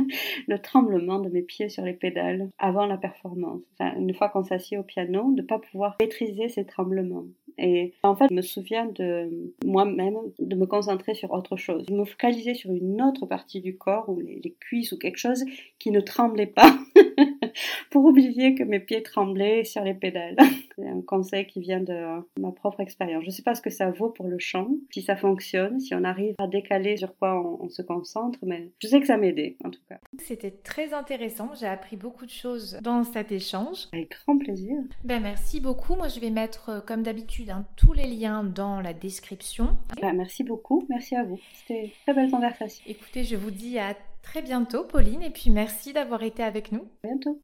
le 0.48 0.58
tremblement 0.58 1.18
de 1.18 1.28
mes 1.28 1.42
pieds 1.42 1.68
sur 1.68 1.84
les 1.84 1.92
pédales 1.92 2.50
avant 2.58 2.86
la 2.86 2.96
performance. 2.96 3.62
Une 3.80 4.14
fois 4.14 4.28
qu'on 4.28 4.44
s'assied 4.44 4.78
au 4.78 4.82
piano, 4.82 5.32
de 5.32 5.42
pas 5.42 5.58
pouvoir 5.58 5.96
maîtriser 6.00 6.48
ces 6.48 6.64
tremblements. 6.64 7.24
Et 7.58 7.92
en 8.02 8.16
fait, 8.16 8.26
je 8.30 8.34
me 8.34 8.42
souviens 8.42 8.86
de 8.86 9.52
moi-même 9.64 10.16
de 10.38 10.56
me 10.56 10.66
concentrer 10.66 11.14
sur 11.14 11.32
autre 11.32 11.56
chose, 11.56 11.86
de 11.86 11.94
me 11.94 12.04
focaliser 12.04 12.54
sur 12.54 12.72
une 12.72 13.00
autre 13.02 13.26
partie 13.26 13.60
du 13.60 13.76
corps 13.76 14.08
ou 14.08 14.20
les, 14.20 14.40
les 14.42 14.54
cuisses 14.58 14.92
ou 14.92 14.98
quelque 14.98 15.18
chose 15.18 15.44
qui 15.78 15.90
ne 15.90 16.00
tremblait 16.00 16.46
pas 16.46 16.76
pour 17.90 18.04
oublier 18.04 18.54
que 18.54 18.62
mes 18.62 18.80
pieds 18.80 19.02
tremblaient 19.02 19.64
sur 19.64 19.82
les 19.82 19.94
pédales. 19.94 20.36
C'est 20.76 20.88
un 20.88 21.02
conseil 21.02 21.46
qui 21.46 21.60
vient 21.60 21.80
de 21.80 22.20
ma 22.40 22.50
propre 22.50 22.80
expérience. 22.80 23.22
Je 23.22 23.28
ne 23.28 23.32
sais 23.32 23.42
pas 23.42 23.54
ce 23.54 23.62
que 23.62 23.70
ça 23.70 23.90
vaut 23.90 24.10
pour 24.10 24.26
le 24.26 24.38
chant, 24.38 24.68
si 24.90 25.02
ça 25.02 25.14
fonctionne, 25.14 25.78
si 25.78 25.94
on 25.94 26.02
arrive 26.02 26.34
à 26.38 26.48
décaler 26.48 26.96
sur 26.96 27.16
quoi 27.16 27.40
on, 27.60 27.68
se 27.68 27.82
concentre, 27.82 28.38
mais 28.42 28.70
je 28.80 28.88
sais 28.88 29.00
que 29.00 29.06
ça 29.06 29.16
m'aidait 29.16 29.56
en 29.64 29.70
tout 29.70 29.80
cas. 29.88 29.98
C'était 30.18 30.50
très 30.50 30.92
intéressant. 30.92 31.50
J'ai 31.58 31.66
appris 31.66 31.96
beaucoup 31.96 32.26
de 32.26 32.30
choses 32.30 32.78
dans 32.82 33.04
cet 33.04 33.32
échange. 33.32 33.88
Avec 33.92 34.10
grand 34.10 34.36
plaisir. 34.38 34.76
Ben 35.04 35.22
merci 35.22 35.60
beaucoup. 35.60 35.94
Moi, 35.94 36.08
je 36.08 36.20
vais 36.20 36.30
mettre, 36.30 36.68
euh, 36.68 36.80
comme 36.80 37.02
d'habitude, 37.02 37.50
hein, 37.50 37.66
tous 37.76 37.92
les 37.92 38.06
liens 38.06 38.44
dans 38.44 38.80
la 38.80 38.92
description. 38.92 39.76
Ben, 40.00 40.12
merci 40.12 40.44
beaucoup. 40.44 40.84
Merci 40.88 41.16
à 41.16 41.24
vous. 41.24 41.40
C'était 41.54 41.84
une 41.84 41.90
très 42.04 42.14
belle 42.14 42.30
conversation. 42.30 42.84
Écoutez, 42.86 43.24
je 43.24 43.36
vous 43.36 43.50
dis 43.50 43.78
à 43.78 43.94
très 44.24 44.42
bientôt, 44.42 44.84
Pauline, 44.84 45.22
et 45.22 45.30
puis 45.30 45.50
merci 45.50 45.92
d'avoir 45.92 46.22
été 46.22 46.42
avec 46.42 46.72
nous. 46.72 46.88
À 47.04 47.08
bientôt. 47.08 47.40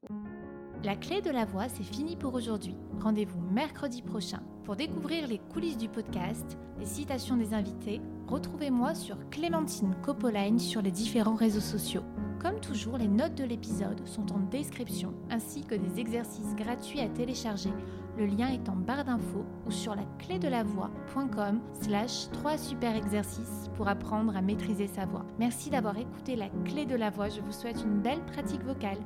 La 0.82 0.96
clé 0.96 1.20
de 1.20 1.30
la 1.30 1.44
voix, 1.44 1.68
c'est 1.68 1.84
fini 1.84 2.16
pour 2.16 2.34
aujourd'hui. 2.34 2.74
Rendez-vous 3.00 3.40
mercredi 3.40 4.02
prochain. 4.02 4.42
Pour 4.64 4.76
découvrir 4.76 5.28
les 5.28 5.38
coulisses 5.38 5.76
du 5.76 5.88
podcast, 5.88 6.58
les 6.78 6.86
citations 6.86 7.36
des 7.36 7.52
invités, 7.52 8.00
retrouvez-moi 8.26 8.94
sur 8.94 9.16
Clémentine 9.30 9.94
Copoline 10.02 10.58
sur 10.58 10.80
les 10.80 10.90
différents 10.90 11.34
réseaux 11.34 11.60
sociaux. 11.60 12.02
Comme 12.40 12.60
toujours, 12.60 12.96
les 12.96 13.08
notes 13.08 13.34
de 13.34 13.44
l'épisode 13.44 14.06
sont 14.06 14.32
en 14.32 14.38
description, 14.38 15.12
ainsi 15.28 15.62
que 15.64 15.74
des 15.74 16.00
exercices 16.00 16.56
gratuits 16.56 17.00
à 17.00 17.08
télécharger. 17.08 17.70
Le 18.18 18.26
lien 18.26 18.48
est 18.48 18.68
en 18.68 18.76
barre 18.76 19.04
d'infos 19.04 19.44
ou 19.66 19.70
sur 19.70 19.94
la 19.94 20.04
clé 20.18 20.38
de 20.38 20.48
la 20.48 20.62
voix.com 20.62 21.60
slash 21.80 22.30
3 22.32 22.58
super 22.58 22.96
exercices 22.96 23.70
pour 23.74 23.88
apprendre 23.88 24.36
à 24.36 24.42
maîtriser 24.42 24.86
sa 24.86 25.06
voix. 25.06 25.24
Merci 25.38 25.70
d'avoir 25.70 25.96
écouté 25.96 26.36
la 26.36 26.48
clé 26.64 26.86
de 26.86 26.96
la 26.96 27.10
voix, 27.10 27.28
je 27.28 27.40
vous 27.40 27.52
souhaite 27.52 27.82
une 27.82 28.00
belle 28.00 28.24
pratique 28.26 28.62
vocale. 28.64 28.98